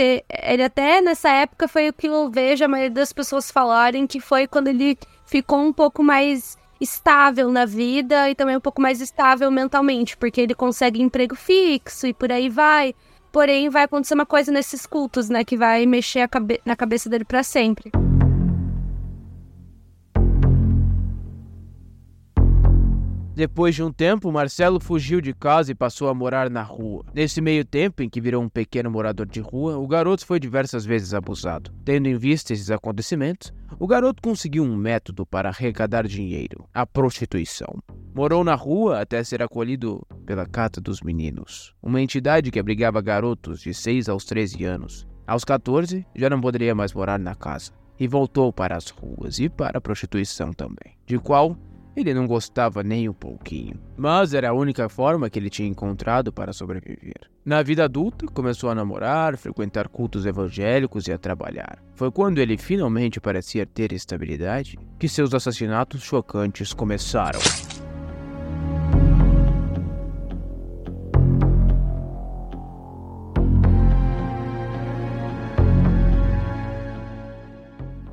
Ele 0.43 0.63
até 0.63 1.01
nessa 1.01 1.31
época 1.31 1.67
foi 1.67 1.89
o 1.89 1.93
que 1.93 2.07
eu 2.07 2.31
vejo 2.31 2.65
a 2.65 2.69
maioria 2.69 2.91
das 2.91 3.13
pessoas 3.13 3.51
falarem 3.51 4.07
que 4.07 4.21
foi 4.21 4.47
quando 4.47 4.69
ele 4.69 4.99
ficou 5.25 5.61
um 5.61 5.73
pouco 5.73 6.03
mais 6.03 6.59
estável 6.81 7.51
na 7.51 7.65
vida 7.65 8.29
e 8.31 8.35
também 8.35 8.57
um 8.57 8.61
pouco 8.61 8.83
mais 8.83 9.01
estável 9.01 9.51
mentalmente, 9.51 10.17
porque 10.17 10.43
ele 10.43 10.55
consegue 10.55 11.01
emprego 11.01 11.35
fixo 11.35 12.07
e 12.07 12.13
por 12.13 12.31
aí 12.31 12.49
vai. 12.49 12.95
Porém, 13.33 13.69
vai 13.69 13.85
acontecer 13.85 14.15
uma 14.15 14.27
coisa 14.27 14.53
nesses 14.53 14.87
cultos, 14.87 15.29
né, 15.29 15.45
que 15.45 15.57
vai 15.57 15.85
mexer 15.85 16.27
cabe 16.29 16.61
na 16.65 16.77
cabeça 16.77 17.09
dele 17.09 17.25
para 17.25 17.43
sempre. 17.43 17.91
Depois 23.37 23.75
de 23.75 23.83
um 23.83 23.93
tempo, 23.93 24.33
Marcelo 24.33 24.81
fugiu 24.81 25.21
de 25.21 25.35
casa 25.35 25.71
e 25.71 25.75
passou 25.75 26.09
a 26.09 26.15
morar 26.15 26.49
na 26.49 26.63
rua. 26.63 27.05
Nesse 27.13 27.43
meio 27.43 27.67
tempo, 27.67 28.03
em 28.03 28.09
que 28.09 28.19
virou 28.19 28.43
um 28.43 28.49
pequeno 28.49 28.91
morador 28.91 29.27
de 29.27 29.41
rua, 29.41 29.77
o 29.77 29.87
garoto 29.87 30.25
foi 30.25 30.41
diversas 30.41 30.87
vezes 30.87 31.13
abusado. 31.13 31.71
Tendo 31.85 32.09
em 32.09 32.17
vista 32.17 32.55
esses 32.55 32.71
acontecimentos, 32.71 33.53
o 33.79 33.87
garoto 33.87 34.23
conseguiu 34.23 34.65
um 34.65 34.75
método 34.75 35.27
para 35.27 35.51
arrecadar 35.51 36.09
dinheiro: 36.09 36.67
a 36.73 36.87
prostituição. 36.87 37.83
Morou 38.15 38.43
na 38.43 38.55
rua 38.55 39.03
até 39.03 39.23
ser 39.23 39.43
acolhido 39.43 40.01
pela 40.25 40.47
Cata 40.47 40.81
dos 40.81 41.03
Meninos, 41.03 41.75
uma 41.83 42.01
entidade 42.01 42.51
que 42.51 42.59
abrigava 42.59 43.03
garotos 43.03 43.61
de 43.61 43.75
6 43.75 44.09
aos 44.09 44.25
13 44.25 44.65
anos 44.65 45.07
Aos 45.27 45.45
14, 45.45 46.07
já 46.15 46.31
não 46.31 46.41
poderia 46.41 46.73
mais 46.75 46.95
morar 46.95 47.19
na 47.19 47.35
casa 47.35 47.73
e 47.99 48.07
voltou 48.07 48.53
para 48.53 48.77
as 48.77 48.91
ruas 48.91 49.41
e 49.41 49.49
para 49.49 49.79
a 49.79 49.81
prostituição 49.81 50.53
também, 50.53 50.97
de 51.05 51.19
qual 51.19 51.57
ele 51.97 52.13
não 52.13 52.27
gostava 52.27 52.83
nem 52.83 53.09
um 53.09 53.13
pouquinho, 53.13 53.81
mas 53.97 54.35
era 54.35 54.51
a 54.51 54.53
única 54.53 54.89
forma 54.89 55.31
que 55.31 55.39
ele 55.39 55.49
tinha 55.49 55.67
encontrado 55.67 56.31
para 56.31 56.53
sobreviver. 56.53 57.31
Na 57.43 57.63
vida 57.63 57.85
adulta, 57.85 58.27
começou 58.27 58.69
a 58.69 58.75
namorar, 58.75 59.37
frequentar 59.39 59.89
cultos 59.89 60.27
evangélicos 60.27 61.09
e 61.09 61.13
a 61.13 61.19
trabalhar. 61.19 61.83
Foi 61.95 62.11
quando 62.11 62.39
ele 62.39 62.59
finalmente 62.59 63.21
parecia 63.21 63.65
ter 63.65 63.93
estabilidade 63.93 64.79
que 64.99 65.09
seus 65.09 65.33
assassinatos 65.33 66.03
chocantes 66.03 66.75
começaram. 66.75 67.41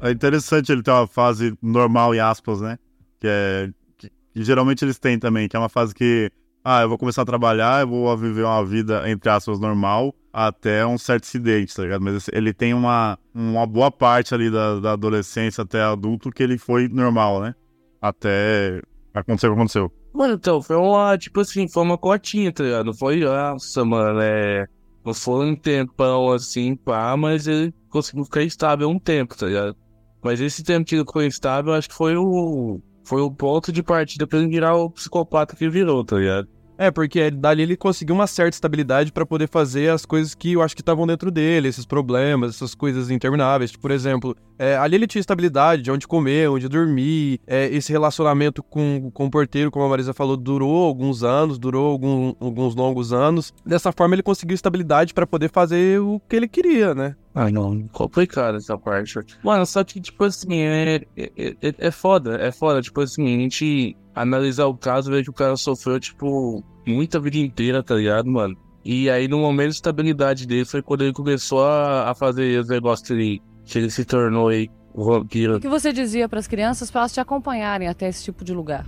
É 0.02 0.12
interessante 0.12 0.70
ele 0.70 0.84
ter 0.84 0.92
uma 0.92 1.08
fase 1.08 1.58
normal, 1.62 2.14
em 2.14 2.20
aspas, 2.20 2.60
né? 2.60 2.78
Que 3.24 3.28
é. 3.30 3.70
Que, 3.98 4.12
que 4.34 4.44
geralmente 4.44 4.84
eles 4.84 5.00
têm 5.00 5.18
também, 5.18 5.48
que 5.48 5.56
é 5.56 5.60
uma 5.60 5.70
fase 5.70 5.96
que. 5.96 6.30
Ah, 6.62 6.82
eu 6.82 6.90
vou 6.90 6.98
começar 6.98 7.22
a 7.22 7.26
trabalhar, 7.26 7.82
eu 7.82 7.88
vou 7.88 8.18
viver 8.18 8.44
uma 8.44 8.66
vida, 8.66 9.10
entre 9.10 9.30
aspas, 9.30 9.60
normal, 9.60 10.14
até 10.32 10.86
um 10.86 10.98
certo 10.98 11.24
acidente, 11.24 11.74
tá 11.74 11.84
ligado? 11.84 12.02
Mas 12.02 12.30
ele 12.34 12.54
tem 12.54 12.74
uma, 12.74 13.18
uma 13.34 13.66
boa 13.66 13.90
parte 13.92 14.34
ali 14.34 14.50
da, 14.50 14.80
da 14.80 14.92
adolescência 14.94 15.62
até 15.62 15.82
adulto 15.82 16.32
que 16.32 16.44
ele 16.44 16.58
foi 16.58 16.90
normal, 16.90 17.42
né? 17.42 17.56
Até 18.02 18.82
acontecer 19.14 19.48
o 19.48 19.52
que 19.52 19.56
aconteceu. 19.56 19.92
Mano, 20.14 20.34
então, 20.34 20.62
foi 20.62 20.76
uma, 20.76 21.18
tipo 21.18 21.40
assim, 21.40 21.68
foi 21.68 21.84
uma 21.84 21.98
cotinha, 21.98 22.52
tá 22.52 22.64
ligado? 22.64 22.86
Não 22.86 22.94
foi, 22.94 23.22
nossa, 23.22 23.86
mano, 23.86 24.20
é. 24.22 24.68
Não 25.06 25.14
foi 25.14 25.46
um 25.46 25.56
tempão 25.56 26.32
assim, 26.32 26.76
pá, 26.76 27.16
mas 27.18 27.48
ele 27.48 27.74
conseguiu 27.90 28.26
ficar 28.26 28.42
estável 28.42 28.90
um 28.90 29.00
tempo, 29.00 29.38
tá 29.38 29.48
ligado? 29.48 29.76
Mas 30.24 30.40
esse 30.40 30.64
tempo 30.64 30.86
que 30.86 30.96
ele 30.96 31.04
ficou 31.04 31.22
estável, 31.24 31.74
acho 31.74 31.90
que 31.90 31.96
foi 31.96 32.16
o. 32.16 32.82
Foi 33.04 33.22
o 33.22 33.32
ponto 33.32 33.72
de 33.72 33.84
partida 33.84 34.26
pra 34.26 34.40
ele 34.40 34.48
virar 34.48 34.76
o 34.76 34.90
psicopata 34.90 35.56
que 35.56 35.70
virou, 35.70 36.04
tá 36.04 36.18
ligado? 36.18 36.48
É, 36.78 36.90
porque 36.90 37.30
dali 37.30 37.62
ele 37.62 37.78
conseguiu 37.78 38.16
uma 38.16 38.26
certa 38.26 38.56
estabilidade 38.56 39.12
para 39.12 39.26
poder 39.26 39.48
fazer 39.48 39.90
as 39.90 40.06
coisas 40.06 40.34
que 40.34 40.54
eu 40.54 40.62
acho 40.62 40.76
que 40.76 40.82
estavam 40.82 41.06
dentro 41.06 41.30
dele, 41.30 41.68
esses 41.68 41.86
problemas, 41.86 42.56
essas 42.56 42.74
coisas 42.74 43.12
intermináveis. 43.12 43.72
Tipo, 43.72 43.84
por 43.84 43.92
exemplo, 43.92 44.36
é, 44.58 44.76
ali 44.76 44.96
ele 44.96 45.08
tinha 45.08 45.20
estabilidade 45.20 45.84
de 45.84 45.92
onde 45.92 46.08
comer, 46.08 46.50
onde 46.50 46.68
dormir. 46.68 47.40
É, 47.46 47.68
esse 47.68 47.92
relacionamento 47.92 48.64
com, 48.64 49.12
com 49.14 49.26
o 49.26 49.32
porteiro, 49.32 49.70
como 49.70 49.86
a 49.86 49.90
Marisa 49.90 50.14
falou, 50.14 50.36
durou 50.36 50.84
alguns 50.84 51.24
anos, 51.24 51.60
durou 51.60 51.92
algum, 51.92 52.34
alguns 52.40 52.76
longos 52.76 53.14
anos. 53.14 53.54
Dessa 53.66 53.92
forma, 53.92 54.16
ele 54.16 54.24
conseguiu 54.24 54.56
estabilidade 54.56 55.14
para 55.14 55.28
poder 55.28 55.52
fazer 55.52 56.00
o 56.02 56.20
que 56.28 56.36
ele 56.36 56.48
queria, 56.48 56.96
né? 56.96 57.16
Ai, 57.36 57.52
não, 57.52 57.88
complicado 57.88 58.58
essa 58.58 58.78
parte. 58.78 59.20
Mano, 59.44 59.66
só 59.66 59.84
que, 59.84 60.00
tipo 60.00 60.24
assim, 60.24 60.54
é, 60.54 60.96
é, 61.18 61.32
é, 61.38 61.76
é 61.78 61.92
foda, 61.92 62.36
é 62.36 62.52
foda. 62.52 62.82
Tipo 62.82 63.02
assim, 63.02 63.24
a 63.24 63.40
gente 63.40 63.98
analisar 64.14 64.68
o 64.68 64.78
caso, 64.78 65.10
ver 65.10 65.24
que 65.24 65.32
o 65.32 65.34
cara 65.34 65.56
sofreu, 65.56 66.00
tipo, 66.00 66.64
muita 66.86 67.20
vida 67.20 67.38
inteira, 67.38 67.82
tá 67.82 67.96
ligado, 67.96 68.30
mano? 68.30 68.56
E 68.86 69.10
aí, 69.10 69.28
no 69.28 69.40
momento 69.40 69.70
de 69.70 69.76
estabilidade 69.76 70.46
dele, 70.46 70.66
foi 70.66 70.82
quando 70.82 71.04
ele 71.04 71.14
começou 71.14 71.66
a, 71.66 72.12
a 72.12 72.16
fazer 72.16 72.60
os 72.60 72.68
negócios 72.68 73.08
que 73.08 73.14
ele, 73.14 73.42
que 73.66 73.80
ele 73.80 73.90
se 73.90 74.06
tornou 74.06 74.50
aí, 74.50 74.70
o 74.94 75.04
vampiro. 75.04 75.58
O 75.58 75.60
que 75.60 75.70
você 75.70 75.92
dizia 75.92 76.30
para 76.30 76.40
as 76.40 76.48
crianças 76.48 76.92
para 76.92 77.02
elas 77.02 77.14
te 77.14 77.20
acompanharem 77.20 77.88
até 77.88 78.08
esse 78.08 78.24
tipo 78.24 78.44
de 78.44 78.54
lugar? 78.54 78.86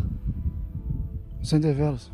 Sem 1.41 1.59
develos. 1.59 2.11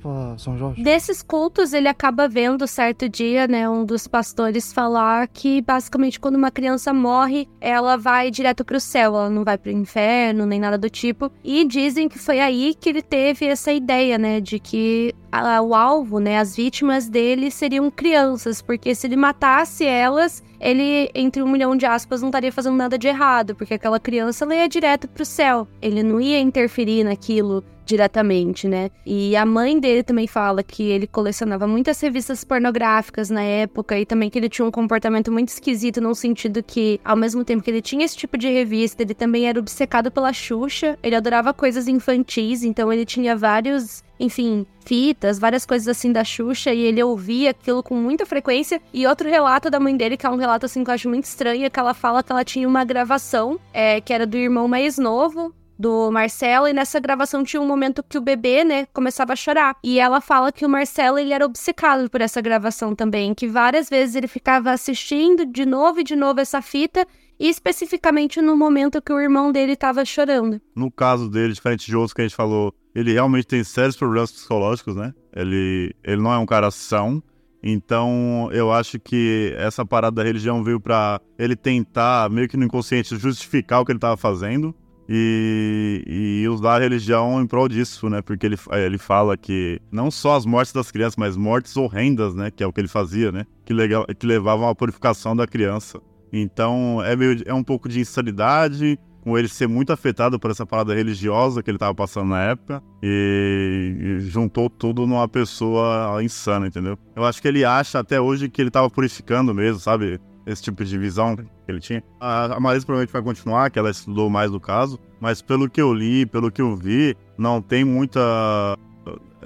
Para 0.00 0.38
São 0.38 0.56
Jorge. 0.56 0.82
Desses 0.82 1.22
cultos, 1.22 1.72
ele 1.72 1.88
acaba 1.88 2.28
vendo 2.28 2.66
certo 2.66 3.08
dia, 3.08 3.46
né, 3.46 3.68
um 3.68 3.84
dos 3.84 4.06
pastores 4.06 4.72
falar 4.72 5.28
que 5.28 5.60
basicamente 5.62 6.18
quando 6.18 6.36
uma 6.36 6.50
criança 6.50 6.92
morre, 6.92 7.48
ela 7.60 7.96
vai 7.96 8.30
direto 8.30 8.64
para 8.64 8.76
o 8.76 8.80
céu, 8.80 9.14
ela 9.16 9.30
não 9.30 9.44
vai 9.44 9.58
para 9.58 9.70
o 9.70 9.74
inferno 9.74 10.46
nem 10.46 10.60
nada 10.60 10.78
do 10.78 10.88
tipo. 10.88 11.30
E 11.44 11.64
dizem 11.64 12.08
que 12.08 12.18
foi 12.18 12.40
aí 12.40 12.74
que 12.78 12.88
ele 12.88 13.02
teve 13.02 13.46
essa 13.46 13.72
ideia, 13.72 14.18
né, 14.18 14.40
de 14.40 14.58
que 14.58 15.14
a, 15.30 15.60
o 15.60 15.74
alvo, 15.74 16.18
né, 16.18 16.38
as 16.38 16.56
vítimas 16.56 17.08
dele 17.08 17.50
seriam 17.50 17.90
crianças, 17.90 18.60
porque 18.60 18.94
se 18.94 19.06
ele 19.06 19.16
matasse 19.16 19.84
elas, 19.84 20.42
ele, 20.60 21.10
entre 21.14 21.42
um 21.42 21.48
milhão 21.48 21.74
de 21.74 21.86
aspas, 21.86 22.20
não 22.20 22.28
estaria 22.28 22.52
fazendo 22.52 22.76
nada 22.76 22.98
de 22.98 23.08
errado, 23.08 23.54
porque 23.54 23.74
aquela 23.74 23.98
criança 23.98 24.44
ela 24.44 24.54
ia 24.54 24.68
direto 24.68 25.08
pro 25.08 25.24
céu. 25.24 25.66
Ele 25.80 26.02
não 26.02 26.20
ia 26.20 26.38
interferir 26.38 27.04
naquilo 27.04 27.64
diretamente, 27.90 28.68
né? 28.68 28.88
E 29.04 29.34
a 29.34 29.44
mãe 29.44 29.78
dele 29.78 30.02
também 30.02 30.26
fala 30.26 30.62
que 30.62 30.84
ele 30.84 31.06
colecionava 31.06 31.66
muitas 31.66 32.00
revistas 32.00 32.44
pornográficas 32.44 33.30
na 33.30 33.42
época 33.42 33.98
e 33.98 34.06
também 34.06 34.30
que 34.30 34.38
ele 34.38 34.48
tinha 34.48 34.66
um 34.66 34.70
comportamento 34.70 35.32
muito 35.32 35.48
esquisito 35.48 36.00
no 36.00 36.14
sentido 36.14 36.62
que, 36.62 37.00
ao 37.04 37.16
mesmo 37.16 37.44
tempo 37.44 37.62
que 37.62 37.70
ele 37.70 37.82
tinha 37.82 38.04
esse 38.04 38.16
tipo 38.16 38.38
de 38.38 38.48
revista, 38.48 39.02
ele 39.02 39.14
também 39.14 39.48
era 39.48 39.58
obcecado 39.58 40.10
pela 40.10 40.32
Xuxa, 40.32 40.96
ele 41.02 41.16
adorava 41.16 41.52
coisas 41.52 41.88
infantis, 41.88 42.62
então 42.62 42.92
ele 42.92 43.04
tinha 43.04 43.36
vários 43.36 44.02
enfim, 44.20 44.66
fitas, 44.84 45.38
várias 45.38 45.64
coisas 45.64 45.88
assim 45.88 46.12
da 46.12 46.22
Xuxa, 46.22 46.74
e 46.74 46.80
ele 46.82 47.02
ouvia 47.02 47.52
aquilo 47.52 47.82
com 47.82 47.94
muita 47.94 48.26
frequência. 48.26 48.78
E 48.92 49.06
outro 49.06 49.26
relato 49.26 49.70
da 49.70 49.80
mãe 49.80 49.96
dele, 49.96 50.14
que 50.14 50.26
é 50.26 50.28
um 50.28 50.36
relato 50.36 50.66
assim 50.66 50.84
que 50.84 50.90
eu 50.90 50.94
acho 50.94 51.08
muito 51.08 51.24
estranho, 51.24 51.64
é 51.64 51.70
que 51.70 51.80
ela 51.80 51.94
fala 51.94 52.22
que 52.22 52.30
ela 52.30 52.44
tinha 52.44 52.68
uma 52.68 52.84
gravação, 52.84 53.58
é, 53.72 53.98
que 53.98 54.12
era 54.12 54.26
do 54.26 54.36
irmão 54.36 54.68
mais 54.68 54.98
novo, 54.98 55.54
do 55.80 56.10
Marcelo, 56.10 56.68
e 56.68 56.74
nessa 56.74 57.00
gravação 57.00 57.42
tinha 57.42 57.60
um 57.60 57.66
momento 57.66 58.02
que 58.06 58.18
o 58.18 58.20
bebê, 58.20 58.62
né, 58.62 58.86
começava 58.92 59.32
a 59.32 59.36
chorar. 59.36 59.76
E 59.82 59.98
ela 59.98 60.20
fala 60.20 60.52
que 60.52 60.66
o 60.66 60.68
Marcelo, 60.68 61.18
ele 61.18 61.32
era 61.32 61.46
obcecado 61.46 62.10
por 62.10 62.20
essa 62.20 62.38
gravação 62.42 62.94
também, 62.94 63.32
que 63.32 63.48
várias 63.48 63.88
vezes 63.88 64.14
ele 64.14 64.28
ficava 64.28 64.72
assistindo 64.72 65.46
de 65.46 65.64
novo 65.64 66.00
e 66.00 66.04
de 66.04 66.14
novo 66.14 66.38
essa 66.38 66.60
fita, 66.60 67.06
e 67.38 67.48
especificamente 67.48 68.42
no 68.42 68.54
momento 68.54 69.00
que 69.00 69.10
o 69.10 69.18
irmão 69.18 69.50
dele 69.50 69.72
estava 69.72 70.04
chorando. 70.04 70.60
No 70.76 70.90
caso 70.90 71.30
dele, 71.30 71.54
diferente 71.54 71.86
de 71.86 71.96
outros 71.96 72.12
que 72.12 72.20
a 72.20 72.24
gente 72.24 72.36
falou, 72.36 72.74
ele 72.94 73.14
realmente 73.14 73.46
tem 73.46 73.64
sérios 73.64 73.96
problemas 73.96 74.30
psicológicos, 74.30 74.94
né? 74.94 75.14
Ele, 75.34 75.94
ele 76.04 76.20
não 76.20 76.30
é 76.30 76.36
um 76.36 76.44
cara 76.44 76.70
são, 76.70 77.22
então, 77.62 78.48
eu 78.52 78.72
acho 78.72 78.98
que 78.98 79.54
essa 79.56 79.84
parada 79.84 80.16
da 80.16 80.22
religião 80.22 80.64
veio 80.64 80.80
para 80.80 81.20
ele 81.38 81.54
tentar, 81.54 82.30
meio 82.30 82.48
que 82.48 82.56
no 82.56 82.64
inconsciente, 82.64 83.16
justificar 83.16 83.80
o 83.80 83.84
que 83.84 83.92
ele 83.92 83.98
estava 83.98 84.16
fazendo 84.16 84.74
e, 85.12 86.04
e, 86.42 86.48
usar 86.48 86.76
a 86.76 86.78
religião 86.78 87.42
em 87.42 87.46
prol 87.46 87.68
disso, 87.68 88.08
né? 88.08 88.22
Porque 88.22 88.46
ele, 88.46 88.56
ele 88.70 88.96
fala 88.96 89.36
que 89.36 89.80
não 89.90 90.08
só 90.08 90.36
as 90.36 90.46
mortes 90.46 90.72
das 90.72 90.92
crianças, 90.92 91.16
mas 91.16 91.36
mortes 91.36 91.76
horrendas, 91.76 92.32
né? 92.32 92.48
Que 92.48 92.62
é 92.62 92.66
o 92.66 92.72
que 92.72 92.80
ele 92.80 92.86
fazia, 92.86 93.32
né? 93.32 93.44
Que, 93.64 93.74
legal, 93.74 94.06
que 94.06 94.24
levavam 94.24 94.68
à 94.68 94.74
purificação 94.74 95.34
da 95.34 95.48
criança. 95.48 96.00
Então, 96.32 97.02
é, 97.04 97.16
meio, 97.16 97.42
é 97.44 97.52
um 97.52 97.64
pouco 97.64 97.88
de 97.88 97.98
insanidade, 97.98 98.96
com 99.20 99.36
ele 99.36 99.48
ser 99.48 99.66
muito 99.66 99.92
afetado 99.92 100.38
por 100.38 100.52
essa 100.52 100.64
parada 100.64 100.94
religiosa 100.94 101.60
que 101.60 101.68
ele 101.68 101.76
estava 101.76 101.94
passando 101.94 102.28
na 102.28 102.42
época 102.42 102.80
e, 103.02 103.96
e, 103.98 104.20
juntou 104.20 104.70
tudo 104.70 105.08
numa 105.08 105.28
pessoa 105.28 106.22
insana, 106.22 106.68
entendeu? 106.68 106.96
Eu 107.16 107.24
acho 107.24 107.42
que 107.42 107.48
ele 107.48 107.64
acha 107.64 107.98
até 107.98 108.20
hoje 108.20 108.48
que 108.48 108.62
ele 108.62 108.68
estava 108.68 108.88
purificando 108.88 109.52
mesmo, 109.52 109.80
sabe? 109.80 110.20
Esse 110.50 110.62
tipo 110.62 110.84
de 110.84 110.98
visão 110.98 111.36
que 111.36 111.44
ele 111.68 111.80
tinha. 111.80 112.02
A, 112.18 112.56
a 112.56 112.60
Marisa 112.60 112.84
provavelmente 112.84 113.12
vai 113.12 113.22
continuar, 113.22 113.70
que 113.70 113.78
ela 113.78 113.90
estudou 113.90 114.28
mais 114.28 114.50
do 114.50 114.60
caso, 114.60 114.98
mas 115.20 115.40
pelo 115.40 115.68
que 115.68 115.80
eu 115.80 115.92
li, 115.92 116.26
pelo 116.26 116.50
que 116.50 116.60
eu 116.60 116.76
vi, 116.76 117.16
não 117.38 117.62
tem 117.62 117.84
muita. 117.84 118.20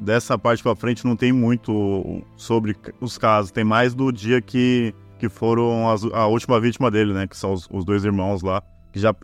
Dessa 0.01 0.37
parte 0.37 0.61
pra 0.61 0.75
frente, 0.75 1.05
não 1.05 1.15
tem 1.15 1.33
muito 1.33 2.23
sobre 2.37 2.77
os 3.01 3.17
casos. 3.17 3.53
Tem 3.53 3.63
mais 3.63 3.95
do 3.95 4.11
dia 4.11 4.41
que, 4.41 4.93
que 5.21 5.29
foram 5.29 5.89
as, 5.89 6.03
a 6.05 6.27
última 6.27 6.59
vítima 6.59 6.91
dele, 6.91 7.13
né? 7.13 7.29
Que 7.29 7.37
são 7.37 7.53
os, 7.53 7.69
os 7.71 7.85
dois 7.85 8.05
irmãos 8.05 8.43
lá. 8.43 8.61
Que 8.93 8.99
já 8.99 9.15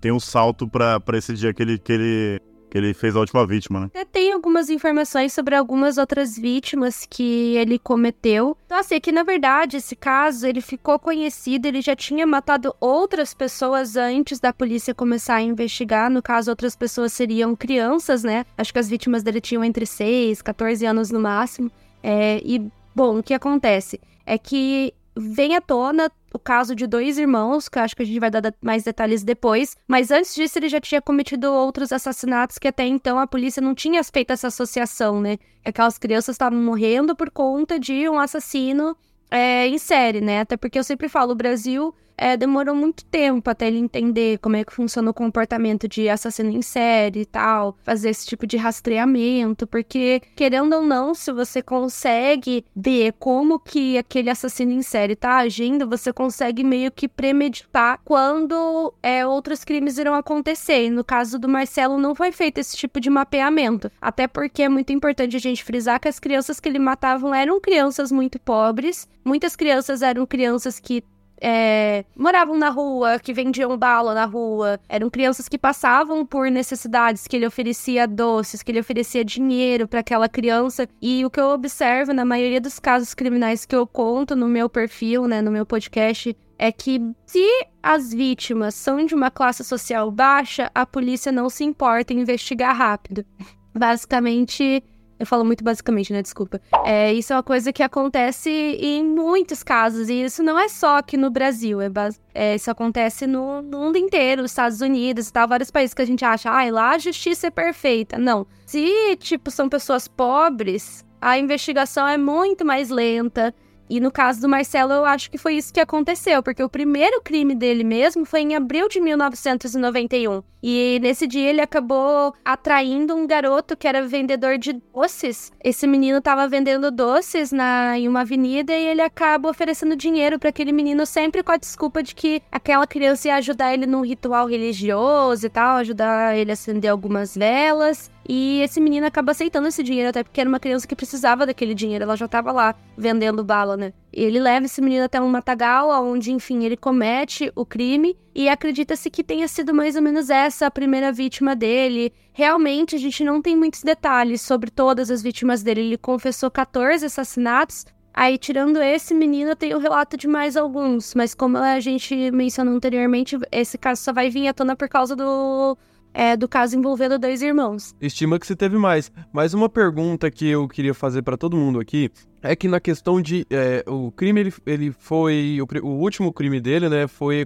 tem 0.00 0.12
um 0.12 0.20
salto 0.20 0.68
para 0.68 1.00
esse 1.14 1.34
dia 1.34 1.52
que 1.52 1.62
ele, 1.62 1.78
que 1.78 1.92
ele 1.92 2.40
que 2.70 2.78
ele 2.78 2.94
fez 2.94 3.16
a 3.16 3.20
última 3.20 3.46
vítima, 3.46 3.80
né? 3.80 3.86
Até 3.86 4.04
tem 4.04 4.32
algumas 4.32 4.70
informações 4.70 5.32
sobre 5.32 5.54
algumas 5.54 5.98
outras 5.98 6.38
vítimas 6.38 7.04
que 7.08 7.56
ele 7.56 7.78
cometeu. 7.78 8.56
Então, 8.64 8.78
assim, 8.78 8.94
é 8.94 9.00
que 9.00 9.10
na 9.10 9.22
verdade 9.22 9.76
esse 9.76 9.96
caso 9.96 10.46
ele 10.46 10.60
ficou 10.60 10.98
conhecido, 10.98 11.66
ele 11.66 11.82
já 11.82 11.96
tinha 11.96 12.26
matado 12.26 12.74
outras 12.80 13.34
pessoas 13.34 13.96
antes 13.96 14.38
da 14.38 14.52
polícia 14.52 14.94
começar 14.94 15.34
a 15.36 15.42
investigar. 15.42 16.08
No 16.08 16.22
caso, 16.22 16.50
outras 16.50 16.76
pessoas 16.76 17.12
seriam 17.12 17.56
crianças, 17.56 18.22
né? 18.22 18.44
Acho 18.56 18.72
que 18.72 18.78
as 18.78 18.88
vítimas 18.88 19.22
dele 19.22 19.40
tinham 19.40 19.64
entre 19.64 19.84
6, 19.84 20.40
14 20.40 20.86
anos 20.86 21.10
no 21.10 21.18
máximo. 21.20 21.70
É, 22.02 22.40
e, 22.44 22.70
bom, 22.94 23.18
o 23.18 23.22
que 23.22 23.34
acontece? 23.34 24.00
É 24.24 24.38
que 24.38 24.94
vem 25.16 25.56
à 25.56 25.60
tona 25.60 26.10
o 26.32 26.38
caso 26.38 26.74
de 26.74 26.86
dois 26.86 27.18
irmãos, 27.18 27.68
que 27.68 27.78
acho 27.78 27.96
que 27.96 28.02
a 28.02 28.06
gente 28.06 28.20
vai 28.20 28.30
dar 28.30 28.54
mais 28.60 28.84
detalhes 28.84 29.22
depois, 29.22 29.76
mas 29.86 30.10
antes 30.10 30.34
disso 30.34 30.58
ele 30.58 30.68
já 30.68 30.80
tinha 30.80 31.02
cometido 31.02 31.52
outros 31.52 31.92
assassinatos 31.92 32.58
que 32.58 32.68
até 32.68 32.86
então 32.86 33.18
a 33.18 33.26
polícia 33.26 33.60
não 33.60 33.74
tinha 33.74 34.02
feito 34.04 34.32
essa 34.32 34.48
associação, 34.48 35.20
né? 35.20 35.38
Aquelas 35.64 35.98
crianças 35.98 36.34
estavam 36.34 36.58
morrendo 36.58 37.14
por 37.16 37.30
conta 37.30 37.78
de 37.78 38.08
um 38.08 38.18
assassino 38.18 38.96
é, 39.30 39.66
em 39.66 39.78
série, 39.78 40.20
né? 40.20 40.40
Até 40.40 40.56
porque 40.56 40.78
eu 40.78 40.84
sempre 40.84 41.08
falo, 41.08 41.32
o 41.32 41.36
Brasil 41.36 41.94
é, 42.20 42.36
demorou 42.36 42.74
muito 42.74 43.02
tempo 43.06 43.48
até 43.48 43.66
ele 43.66 43.78
entender 43.78 44.38
como 44.40 44.54
é 44.54 44.62
que 44.62 44.74
funciona 44.74 45.10
o 45.10 45.14
comportamento 45.14 45.88
de 45.88 46.06
assassino 46.06 46.50
em 46.50 46.60
série 46.60 47.20
e 47.20 47.24
tal, 47.24 47.78
fazer 47.82 48.10
esse 48.10 48.26
tipo 48.26 48.46
de 48.46 48.58
rastreamento, 48.58 49.66
porque, 49.66 50.20
querendo 50.36 50.76
ou 50.76 50.82
não, 50.82 51.14
se 51.14 51.32
você 51.32 51.62
consegue 51.62 52.62
ver 52.76 53.14
como 53.18 53.58
que 53.58 53.96
aquele 53.96 54.28
assassino 54.28 54.70
em 54.70 54.82
série 54.82 55.16
tá 55.16 55.38
agindo, 55.38 55.88
você 55.88 56.12
consegue 56.12 56.62
meio 56.62 56.92
que 56.92 57.08
premeditar 57.08 57.98
quando 58.04 58.92
é, 59.02 59.26
outros 59.26 59.64
crimes 59.64 59.96
irão 59.96 60.14
acontecer. 60.14 60.86
E 60.86 60.90
no 60.90 61.02
caso 61.02 61.38
do 61.38 61.48
Marcelo, 61.48 61.96
não 61.96 62.14
foi 62.14 62.32
feito 62.32 62.58
esse 62.58 62.76
tipo 62.76 63.00
de 63.00 63.08
mapeamento. 63.08 63.90
Até 63.98 64.28
porque 64.28 64.62
é 64.62 64.68
muito 64.68 64.92
importante 64.92 65.36
a 65.36 65.40
gente 65.40 65.64
frisar 65.64 65.98
que 65.98 66.08
as 66.08 66.20
crianças 66.20 66.60
que 66.60 66.68
ele 66.68 66.78
matavam 66.78 67.34
eram 67.34 67.58
crianças 67.58 68.12
muito 68.12 68.38
pobres. 68.38 69.08
Muitas 69.24 69.56
crianças 69.56 70.02
eram 70.02 70.26
crianças 70.26 70.78
que 70.78 71.02
é, 71.40 72.04
moravam 72.14 72.56
na 72.58 72.68
rua, 72.68 73.18
que 73.18 73.32
vendiam 73.32 73.76
bala 73.76 74.12
na 74.12 74.26
rua, 74.26 74.78
eram 74.88 75.08
crianças 75.08 75.48
que 75.48 75.58
passavam 75.58 76.26
por 76.26 76.50
necessidades, 76.50 77.26
que 77.26 77.36
ele 77.36 77.46
oferecia 77.46 78.06
doces, 78.06 78.62
que 78.62 78.70
ele 78.70 78.80
oferecia 78.80 79.24
dinheiro 79.24 79.88
para 79.88 80.00
aquela 80.00 80.28
criança. 80.28 80.86
E 81.00 81.24
o 81.24 81.30
que 81.30 81.40
eu 81.40 81.48
observo 81.48 82.12
na 82.12 82.24
maioria 82.24 82.60
dos 82.60 82.78
casos 82.78 83.14
criminais 83.14 83.64
que 83.64 83.74
eu 83.74 83.86
conto 83.86 84.36
no 84.36 84.48
meu 84.48 84.68
perfil, 84.68 85.26
né, 85.26 85.40
no 85.40 85.50
meu 85.50 85.64
podcast, 85.64 86.36
é 86.58 86.70
que 86.70 87.00
se 87.24 87.46
as 87.82 88.12
vítimas 88.12 88.74
são 88.74 89.06
de 89.06 89.14
uma 89.14 89.30
classe 89.30 89.64
social 89.64 90.10
baixa, 90.10 90.70
a 90.74 90.84
polícia 90.84 91.32
não 91.32 91.48
se 91.48 91.64
importa 91.64 92.12
em 92.12 92.20
investigar 92.20 92.76
rápido. 92.76 93.24
Basicamente, 93.74 94.82
eu 95.20 95.26
falo 95.26 95.44
muito 95.44 95.62
basicamente, 95.62 96.14
né? 96.14 96.22
Desculpa. 96.22 96.58
É, 96.82 97.12
isso 97.12 97.30
é 97.30 97.36
uma 97.36 97.42
coisa 97.42 97.70
que 97.74 97.82
acontece 97.82 98.48
em 98.50 99.04
muitos 99.04 99.62
casos. 99.62 100.08
E 100.08 100.22
isso 100.22 100.42
não 100.42 100.58
é 100.58 100.66
só 100.66 100.96
aqui 100.96 101.18
no 101.18 101.30
Brasil. 101.30 101.78
É, 101.82 101.90
é 102.34 102.54
isso 102.54 102.70
acontece 102.70 103.26
no, 103.26 103.62
mundo 103.62 103.98
inteiro, 103.98 104.40
nos 104.40 104.52
Estados 104.52 104.80
Unidos 104.80 105.28
e 105.28 105.32
tal. 105.32 105.46
Vários 105.46 105.70
países 105.70 105.92
que 105.92 106.00
a 106.00 106.06
gente 106.06 106.24
acha, 106.24 106.50
ah, 106.50 106.70
lá 106.70 106.92
a 106.92 106.98
justiça 106.98 107.48
é 107.48 107.50
perfeita. 107.50 108.16
Não. 108.16 108.46
Se, 108.64 109.14
tipo, 109.18 109.50
são 109.50 109.68
pessoas 109.68 110.08
pobres, 110.08 111.04
a 111.20 111.38
investigação 111.38 112.08
é 112.08 112.16
muito 112.16 112.64
mais 112.64 112.88
lenta. 112.88 113.54
E 113.90 113.98
no 113.98 114.12
caso 114.12 114.40
do 114.40 114.48
Marcelo, 114.48 114.92
eu 114.92 115.04
acho 115.04 115.28
que 115.28 115.36
foi 115.36 115.56
isso 115.56 115.74
que 115.74 115.80
aconteceu, 115.80 116.44
porque 116.44 116.62
o 116.62 116.68
primeiro 116.68 117.20
crime 117.20 117.56
dele 117.56 117.82
mesmo 117.82 118.24
foi 118.24 118.42
em 118.42 118.54
abril 118.54 118.88
de 118.88 119.00
1991. 119.00 120.44
E 120.62 120.98
nesse 121.02 121.26
dia 121.26 121.48
ele 121.48 121.60
acabou 121.60 122.32
atraindo 122.44 123.16
um 123.16 123.26
garoto 123.26 123.76
que 123.76 123.88
era 123.88 124.06
vendedor 124.06 124.58
de 124.58 124.74
doces. 124.74 125.50
Esse 125.64 125.88
menino 125.88 126.18
estava 126.18 126.46
vendendo 126.46 126.90
doces 126.92 127.50
na, 127.50 127.98
em 127.98 128.06
uma 128.06 128.20
avenida 128.20 128.72
e 128.72 128.86
ele 128.86 129.00
acaba 129.00 129.48
oferecendo 129.48 129.96
dinheiro 129.96 130.38
para 130.38 130.50
aquele 130.50 130.70
menino 130.70 131.04
sempre 131.04 131.42
com 131.42 131.50
a 131.50 131.56
desculpa 131.56 132.02
de 132.02 132.14
que 132.14 132.42
aquela 132.52 132.86
criança 132.86 133.26
ia 133.26 133.36
ajudar 133.36 133.74
ele 133.74 133.86
num 133.86 134.02
ritual 134.02 134.46
religioso 134.46 135.46
e 135.46 135.50
tal, 135.50 135.78
ajudar 135.78 136.36
ele 136.36 136.50
a 136.50 136.54
acender 136.54 136.90
algumas 136.90 137.34
velas. 137.34 138.10
E 138.32 138.60
esse 138.60 138.80
menino 138.80 139.04
acaba 139.04 139.32
aceitando 139.32 139.66
esse 139.66 139.82
dinheiro, 139.82 140.10
até 140.10 140.22
porque 140.22 140.40
era 140.40 140.48
uma 140.48 140.60
criança 140.60 140.86
que 140.86 140.94
precisava 140.94 141.44
daquele 141.44 141.74
dinheiro, 141.74 142.04
ela 142.04 142.14
já 142.14 142.26
estava 142.26 142.52
lá 142.52 142.76
vendendo 142.96 143.42
bala, 143.42 143.76
né? 143.76 143.92
Ele 144.12 144.38
leva 144.38 144.66
esse 144.66 144.80
menino 144.80 145.02
até 145.02 145.20
um 145.20 145.28
matagal, 145.28 145.90
onde, 146.04 146.30
enfim, 146.30 146.62
ele 146.62 146.76
comete 146.76 147.50
o 147.56 147.66
crime 147.66 148.16
e 148.32 148.48
acredita-se 148.48 149.10
que 149.10 149.24
tenha 149.24 149.48
sido 149.48 149.74
mais 149.74 149.96
ou 149.96 150.02
menos 150.02 150.30
essa 150.30 150.66
a 150.66 150.70
primeira 150.70 151.10
vítima 151.10 151.56
dele. 151.56 152.12
Realmente, 152.32 152.94
a 152.94 153.00
gente 153.00 153.24
não 153.24 153.42
tem 153.42 153.56
muitos 153.56 153.82
detalhes 153.82 154.42
sobre 154.42 154.70
todas 154.70 155.10
as 155.10 155.22
vítimas 155.22 155.64
dele. 155.64 155.80
Ele 155.80 155.98
confessou 155.98 156.52
14 156.52 157.04
assassinatos. 157.04 157.84
Aí, 158.14 158.38
tirando 158.38 158.80
esse 158.80 159.12
menino, 159.12 159.56
tem 159.56 159.74
o 159.74 159.78
relato 159.80 160.16
de 160.16 160.28
mais 160.28 160.56
alguns, 160.56 161.16
mas 161.16 161.34
como 161.34 161.58
a 161.58 161.80
gente 161.80 162.30
mencionou 162.30 162.76
anteriormente, 162.76 163.36
esse 163.50 163.76
caso 163.76 164.04
só 164.04 164.12
vai 164.12 164.30
vir 164.30 164.46
à 164.46 164.54
tona 164.54 164.76
por 164.76 164.88
causa 164.88 165.16
do 165.16 165.76
é, 166.12 166.36
do 166.36 166.48
caso 166.48 166.76
envolvendo 166.76 167.18
dois 167.18 167.42
irmãos. 167.42 167.94
Estima 168.00 168.38
que 168.38 168.46
se 168.46 168.56
teve 168.56 168.76
mais. 168.76 169.10
Mas 169.32 169.54
uma 169.54 169.68
pergunta 169.68 170.30
que 170.30 170.48
eu 170.48 170.68
queria 170.68 170.94
fazer 170.94 171.22
para 171.22 171.36
todo 171.36 171.56
mundo 171.56 171.80
aqui 171.80 172.10
é 172.42 172.56
que 172.56 172.68
na 172.68 172.80
questão 172.80 173.20
de 173.20 173.46
é, 173.50 173.84
o 173.86 174.10
crime 174.10 174.40
ele, 174.40 174.54
ele 174.66 174.92
foi 174.92 175.58
o, 175.60 175.86
o, 175.86 176.00
último 176.00 176.32
crime 176.32 176.60
dele, 176.60 176.88
né, 176.88 177.06
foi 177.06 177.44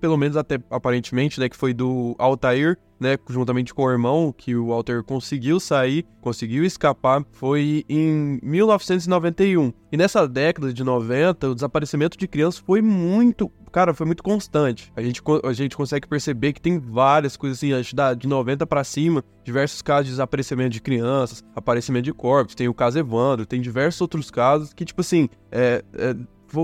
pelo 0.00 0.16
menos 0.18 0.36
até 0.36 0.58
aparentemente, 0.70 1.40
né, 1.40 1.48
que 1.48 1.56
foi 1.56 1.72
do 1.72 2.14
Altair, 2.18 2.76
né, 3.00 3.16
juntamente 3.28 3.72
com 3.72 3.84
o 3.84 3.90
irmão, 3.90 4.34
que 4.36 4.54
o 4.54 4.70
Altair 4.70 5.02
conseguiu 5.02 5.58
sair, 5.58 6.04
conseguiu 6.20 6.62
escapar, 6.64 7.24
foi 7.32 7.84
em 7.88 8.38
1991. 8.42 9.72
E 9.90 9.96
nessa 9.96 10.28
década 10.28 10.72
de 10.72 10.84
90, 10.84 11.48
o 11.48 11.54
desaparecimento 11.54 12.18
de 12.18 12.28
crianças 12.28 12.60
foi 12.60 12.82
muito, 12.82 13.50
cara, 13.74 13.92
foi 13.92 14.06
muito 14.06 14.22
constante. 14.22 14.92
A 14.94 15.02
gente, 15.02 15.20
a 15.42 15.52
gente 15.52 15.76
consegue 15.76 16.06
perceber 16.06 16.52
que 16.52 16.60
tem 16.60 16.78
várias 16.78 17.36
coisas 17.36 17.58
assim, 17.58 17.72
acho 17.72 17.90
que 17.90 18.16
de 18.16 18.28
90 18.28 18.64
para 18.68 18.84
cima, 18.84 19.24
diversos 19.42 19.82
casos 19.82 20.04
de 20.04 20.10
desaparecimento 20.12 20.70
de 20.70 20.80
crianças, 20.80 21.42
aparecimento 21.56 22.04
de 22.04 22.12
corpos, 22.12 22.54
tem 22.54 22.68
o 22.68 22.72
caso 22.72 23.00
Evandro, 23.00 23.44
tem 23.44 23.60
diversos 23.60 24.00
outros 24.00 24.30
casos 24.30 24.72
que, 24.72 24.84
tipo 24.84 25.00
assim, 25.00 25.28
é, 25.50 25.82
é 25.92 26.14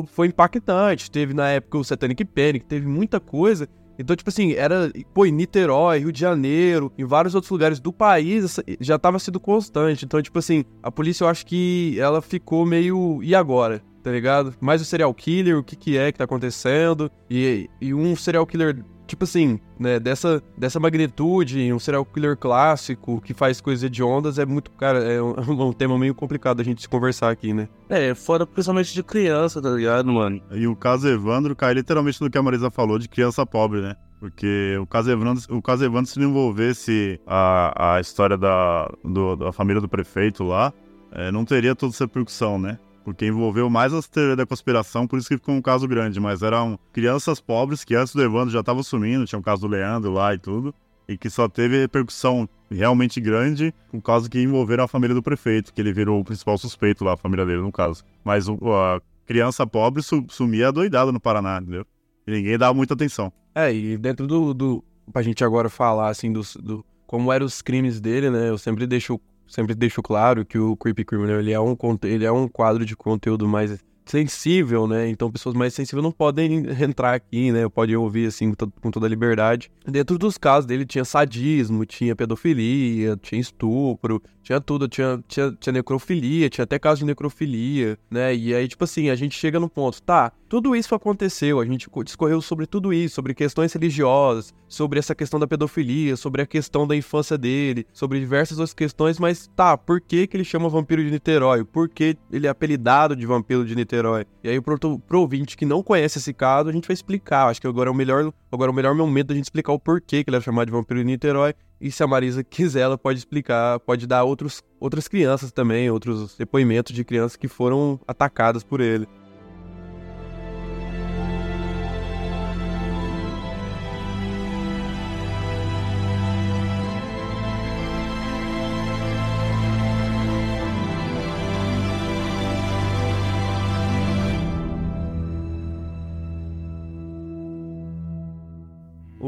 foi 0.07 0.29
impactante. 0.29 1.11
Teve 1.11 1.35
na 1.35 1.49
época 1.49 1.79
o 1.79 1.85
Satanic 1.85 2.25
Panic, 2.27 2.64
teve 2.64 2.87
muita 2.87 3.18
coisa. 3.18 3.66
Então, 3.99 4.14
tipo 4.14 4.31
assim, 4.31 4.53
era, 4.53 4.88
pô, 5.12 5.27
em 5.27 5.33
Niterói, 5.33 5.99
Rio 5.99 6.12
de 6.12 6.20
Janeiro, 6.20 6.92
em 6.96 7.05
vários 7.05 7.35
outros 7.35 7.51
lugares 7.51 7.81
do 7.81 7.92
país, 7.92 8.61
já 8.79 9.01
tava 9.01 9.18
sendo 9.18 9.40
constante. 9.40 10.05
Então, 10.05 10.23
tipo 10.23 10.38
assim, 10.38 10.64
a 10.81 10.92
polícia 10.92 11.25
eu 11.25 11.29
acho 11.29 11.44
que 11.44 11.99
ela 11.99 12.23
ficou 12.23 12.64
meio. 12.64 13.20
E 13.20 13.35
agora? 13.35 13.83
Tá 14.03 14.11
ligado? 14.11 14.55
Mais 14.61 14.81
o 14.81 14.85
serial 14.85 15.13
killer, 15.13 15.59
o 15.59 15.63
que 15.63 15.77
que 15.77 15.99
é 15.99 16.11
que 16.11 16.19
tá 16.19 16.25
acontecendo? 16.25 17.11
E, 17.31 17.69
e 17.81 17.93
um 17.93 18.17
serial 18.17 18.47
killer 18.47 18.83
tipo 19.11 19.25
assim, 19.25 19.59
né, 19.77 19.99
dessa, 19.99 20.41
dessa 20.57 20.79
magnitude, 20.79 21.73
um 21.73 21.81
serial 21.81 22.05
killer 22.05 22.37
clássico 22.37 23.21
que 23.21 23.35
faz 23.35 23.61
coisas 23.61 23.83
hediondas 23.83 24.39
é 24.39 24.47
muito, 24.47 24.71
cara, 24.71 25.01
é 25.01 25.21
um, 25.21 25.35
um, 25.69 25.73
tema 25.73 25.99
meio 25.99 26.15
complicado 26.15 26.61
a 26.61 26.65
gente 26.65 26.83
se 26.83 26.89
conversar 26.89 27.31
aqui, 27.31 27.53
né? 27.53 27.69
É, 27.89 28.15
fora 28.15 28.47
principalmente 28.47 28.95
de 28.95 29.03
criança, 29.03 29.61
tá 29.61 29.71
ligado, 29.71 30.13
mano? 30.13 30.41
E 30.53 30.67
o 30.67 30.77
caso 30.77 31.09
Evandro 31.09 31.57
cai 31.57 31.75
literalmente 31.75 32.21
no 32.21 32.31
que 32.31 32.39
a 32.39 32.43
Marisa 32.43 32.71
falou 32.71 32.99
de 33.01 33.09
criança 33.09 33.45
pobre, 33.45 33.81
né? 33.81 33.97
Porque 34.21 34.77
o 34.81 34.87
caso 34.87 35.11
Evandro, 35.11 35.43
o 35.57 35.63
caso 35.63 35.85
Evandro 35.85 36.11
se 36.11 36.21
não 36.21 36.29
envolvesse 36.29 37.21
a, 37.27 37.97
a 37.97 38.01
história 38.01 38.37
da, 38.37 38.89
do, 39.05 39.35
da 39.35 39.53
família 39.53 39.81
do 39.81 39.89
prefeito 39.89 40.45
lá, 40.45 40.73
é, 41.11 41.33
não 41.33 41.45
teria 41.45 41.75
toda 41.75 41.93
essa 41.93 42.05
repercussão, 42.05 42.59
né? 42.59 42.79
Porque 43.05 43.27
envolveu 43.27 43.69
mais 43.71 43.93
as 43.93 44.07
teorias 44.07 44.37
da 44.37 44.47
conspiração, 44.47 45.07
por 45.07 45.19
isso 45.19 45.29
que 45.29 45.37
ficou 45.37 45.55
um 45.55 45.63
caso 45.63 45.87
grande. 45.89 46.21
Mas 46.21 46.43
eram 46.43 46.79
crianças 46.93 47.41
pobres 47.41 47.85
que 47.85 47.95
antes 47.95 48.15
do 48.15 48.23
Evandro 48.23 48.51
já 48.51 48.61
estavam 48.61 48.83
sumindo, 48.83 49.27
tinha 49.27 49.39
o 49.39 49.43
caso 49.43 49.63
do 49.63 49.69
Leandro 49.69 50.13
lá 50.13 50.35
e 50.35 50.39
tudo, 50.39 50.75
e 51.09 51.17
que 51.17 51.29
só 51.29 51.49
teve 51.49 51.81
repercussão 51.81 52.49
realmente 52.71 53.21
grande 53.21 53.75
por 53.91 54.01
causa 54.01 54.29
que 54.29 54.41
envolveram 54.41 54.85
a 54.85 54.89
família 54.89 55.15
do 55.15 55.23
prefeito, 55.23 55.73
que 55.73 55.81
ele 55.81 55.93
virou 55.93 56.21
o 56.21 56.25
principal 56.25 56.57
suspeito 56.57 57.05
lá, 57.05 57.15
a 57.15 57.17
família 57.17 57.45
dele 57.45 57.63
no 57.63 57.73
caso. 57.73 58.05
Mas 58.25 58.49
a 58.49 59.01
criança 59.27 59.67
pobre 59.67 60.03
sumia 60.29 60.71
doidada 60.71 61.11
no 61.11 61.21
Paraná, 61.21 61.59
entendeu? 61.61 61.85
E 62.27 62.31
ninguém 62.31 62.57
dava 62.57 62.75
muita 62.75 62.95
atenção. 62.95 63.33
É, 63.55 63.73
e 63.73 63.97
dentro 63.99 64.27
do. 64.27 64.55
do 64.55 64.85
pra 65.13 65.23
gente 65.23 65.43
agora 65.43 65.69
falar, 65.69 66.09
assim, 66.09 66.33
do, 66.33 66.43
do 66.63 66.85
como 67.07 67.33
eram 67.33 67.45
os 67.45 67.61
crimes 67.61 68.01
dele, 68.01 68.31
né? 68.31 68.49
Eu 68.49 68.57
sempre 68.57 68.87
deixo 68.87 69.21
sempre 69.51 69.75
deixo 69.75 70.01
claro 70.01 70.47
que 70.47 70.59
o 70.59 70.77
Creepy 70.77 71.05
Criminal 71.05 71.41
ele 71.41 71.53
é 71.53 71.61
um, 71.61 71.77
ele 72.05 72.25
é 72.25 72.33
um 72.33 72.47
quadro 72.49 72.85
de 72.87 72.97
conteúdo 72.97 73.47
mais 73.49 73.79
sensível, 74.07 74.87
né? 74.87 75.09
Então 75.09 75.31
pessoas 75.31 75.55
mais 75.55 75.75
sensíveis 75.75 76.03
não 76.03 76.13
podem 76.13 76.65
entrar 76.83 77.15
aqui, 77.15 77.53
né? 77.53 77.69
Podem 77.69 77.97
ouvir 77.97 78.27
assim 78.27 78.55
com 78.81 78.91
toda 78.91 79.07
a 79.07 79.09
liberdade. 79.09 79.71
Dentro 79.87 80.19
dos 80.19 80.39
casos 80.39 80.67
dele 80.67 80.87
tinha 80.87 81.05
sadismo, 81.05 81.85
tinha 81.85 82.17
pedofilia, 82.17 83.17
tinha 83.21 83.41
estupro, 83.41 84.23
tinha 84.42 84.61
tudo, 84.61 84.88
tinha, 84.88 85.22
tinha, 85.29 85.53
tinha 85.59 85.72
necrofilia, 85.72 86.48
tinha 86.48 86.64
até 86.64 86.79
casos 86.79 87.00
de 87.00 87.05
necrofilia, 87.05 87.98
né? 88.11 88.35
E 88.35 88.55
aí, 88.55 88.66
tipo 88.66 88.85
assim, 88.85 89.11
a 89.11 89.14
gente 89.14 89.38
chega 89.38 89.61
no 89.61 89.68
ponto, 89.68 90.03
tá, 90.03 90.33
tudo 90.48 90.74
isso 90.74 90.94
aconteceu, 90.94 91.61
a 91.61 91.64
gente 91.64 91.88
discorreu 92.05 92.40
sobre 92.40 92.66
tudo 92.66 92.92
isso, 92.92 93.14
sobre 93.14 93.35
questões 93.35 93.72
religiosas, 93.72 94.53
sobre 94.66 94.98
essa 94.98 95.14
questão 95.14 95.38
da 95.38 95.46
pedofilia, 95.46 96.16
sobre 96.16 96.42
a 96.42 96.46
questão 96.46 96.87
da 96.87 96.96
infância 96.96 97.37
dele, 97.38 97.87
sobre 97.92 98.18
diversas 98.18 98.59
outras 98.59 98.74
questões, 98.74 99.18
mas 99.18 99.48
tá, 99.55 99.76
por 99.76 100.00
que 100.00 100.26
que 100.26 100.37
ele 100.37 100.44
chama 100.44 100.68
Vampiro 100.68 101.05
de 101.05 101.11
Niterói? 101.11 101.64
Por 101.64 101.88
que 101.88 102.16
ele 102.33 102.46
é 102.46 102.50
apelidado 102.50 103.14
de 103.14 103.26
Vampiro 103.26 103.64
de 103.64 103.76
Niterói? 103.76 104.24
E 104.42 104.48
aí, 104.48 104.61
pro, 104.61 104.79
pro 104.98 105.20
ouvinte 105.20 105.57
que 105.57 105.64
não 105.64 105.83
conhece 105.83 106.18
esse 106.18 106.33
caso, 106.33 106.68
a 106.68 106.72
gente 106.72 106.88
vai 106.88 106.94
explicar. 106.94 107.48
Acho 107.48 107.61
que 107.61 107.66
agora 107.66 107.88
é 107.88 107.92
o 107.92 107.94
melhor, 107.94 108.33
agora 108.50 108.70
é 108.70 108.72
o 108.72 108.74
melhor 108.74 108.94
momento 108.94 109.29
da 109.29 109.35
gente 109.35 109.44
explicar 109.44 109.72
o 109.72 109.79
porquê 109.79 110.24
que 110.24 110.31
ele 110.31 110.37
é 110.37 110.40
chamado 110.40 110.66
de 110.66 110.72
Vampiro 110.72 111.00
de 111.00 111.07
Niterói 111.07 111.55
e 111.81 111.90
se 111.90 112.03
a 112.03 112.07
Marisa 112.07 112.45
quiser, 112.45 112.81
ela 112.81 112.99
pode 112.99 113.19
explicar, 113.19 113.81
pode 113.81 114.07
dar 114.07 114.25
outros, 114.25 114.62
outras 114.79 115.09
crianças 115.09 115.51
também, 115.51 115.90
outros 115.90 116.37
depoimentos 116.37 116.95
de 116.95 117.05
crianças 117.05 117.37
que 117.37 117.49
foram 117.49 117.99
atacadas 118.07 118.62
por 118.62 118.81
ele. 118.81 119.09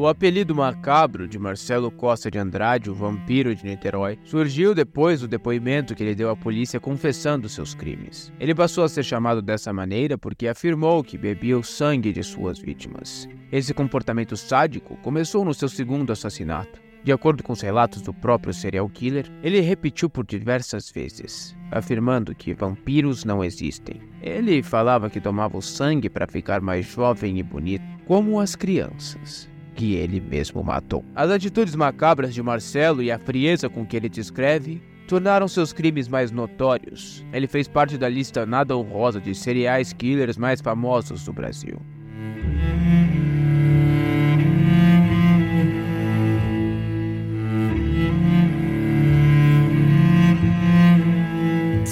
O 0.02 0.08
apelido 0.08 0.52
macabro 0.52 1.28
de 1.28 1.38
Marcelo 1.38 1.88
Costa 1.88 2.28
de 2.28 2.36
Andrade, 2.36 2.90
o 2.90 2.94
vampiro 2.94 3.54
de 3.54 3.64
Niterói, 3.64 4.18
surgiu 4.24 4.74
depois 4.74 5.20
do 5.20 5.28
depoimento 5.28 5.94
que 5.94 6.02
ele 6.02 6.16
deu 6.16 6.28
à 6.28 6.34
polícia 6.34 6.80
confessando 6.80 7.48
seus 7.48 7.72
crimes. 7.72 8.32
Ele 8.40 8.52
passou 8.52 8.82
a 8.82 8.88
ser 8.88 9.04
chamado 9.04 9.40
dessa 9.40 9.72
maneira 9.72 10.18
porque 10.18 10.48
afirmou 10.48 11.04
que 11.04 11.16
bebia 11.16 11.56
o 11.56 11.62
sangue 11.62 12.12
de 12.12 12.24
suas 12.24 12.58
vítimas. 12.58 13.28
Esse 13.52 13.72
comportamento 13.72 14.36
sádico 14.36 14.96
começou 15.02 15.44
no 15.44 15.54
seu 15.54 15.68
segundo 15.68 16.10
assassinato. 16.10 16.82
De 17.04 17.12
acordo 17.12 17.44
com 17.44 17.52
os 17.52 17.60
relatos 17.60 18.02
do 18.02 18.12
próprio 18.12 18.52
serial 18.52 18.88
killer, 18.88 19.30
ele 19.40 19.60
repetiu 19.60 20.10
por 20.10 20.26
diversas 20.26 20.90
vezes, 20.90 21.56
afirmando 21.70 22.34
que 22.34 22.54
vampiros 22.54 23.24
não 23.24 23.44
existem. 23.44 24.02
Ele 24.20 24.64
falava 24.64 25.08
que 25.08 25.20
tomava 25.20 25.56
o 25.56 25.62
sangue 25.62 26.10
para 26.10 26.26
ficar 26.26 26.60
mais 26.60 26.86
jovem 26.86 27.38
e 27.38 27.42
bonito, 27.44 27.84
como 28.04 28.40
as 28.40 28.56
crianças 28.56 29.51
que 29.74 29.94
ele 29.94 30.20
mesmo 30.20 30.62
matou. 30.62 31.04
As 31.14 31.30
atitudes 31.30 31.74
macabras 31.74 32.34
de 32.34 32.42
Marcelo 32.42 33.02
e 33.02 33.10
a 33.10 33.18
frieza 33.18 33.68
com 33.68 33.86
que 33.86 33.96
ele 33.96 34.08
descreve 34.08 34.82
tornaram 35.08 35.48
seus 35.48 35.72
crimes 35.72 36.08
mais 36.08 36.30
notórios. 36.30 37.24
Ele 37.32 37.46
fez 37.46 37.68
parte 37.68 37.98
da 37.98 38.08
lista 38.08 38.46
nada 38.46 38.76
honrosa 38.76 39.20
de 39.20 39.34
serial 39.34 39.82
killers 39.96 40.36
mais 40.36 40.60
famosos 40.60 41.24
do 41.24 41.32
Brasil. 41.32 41.80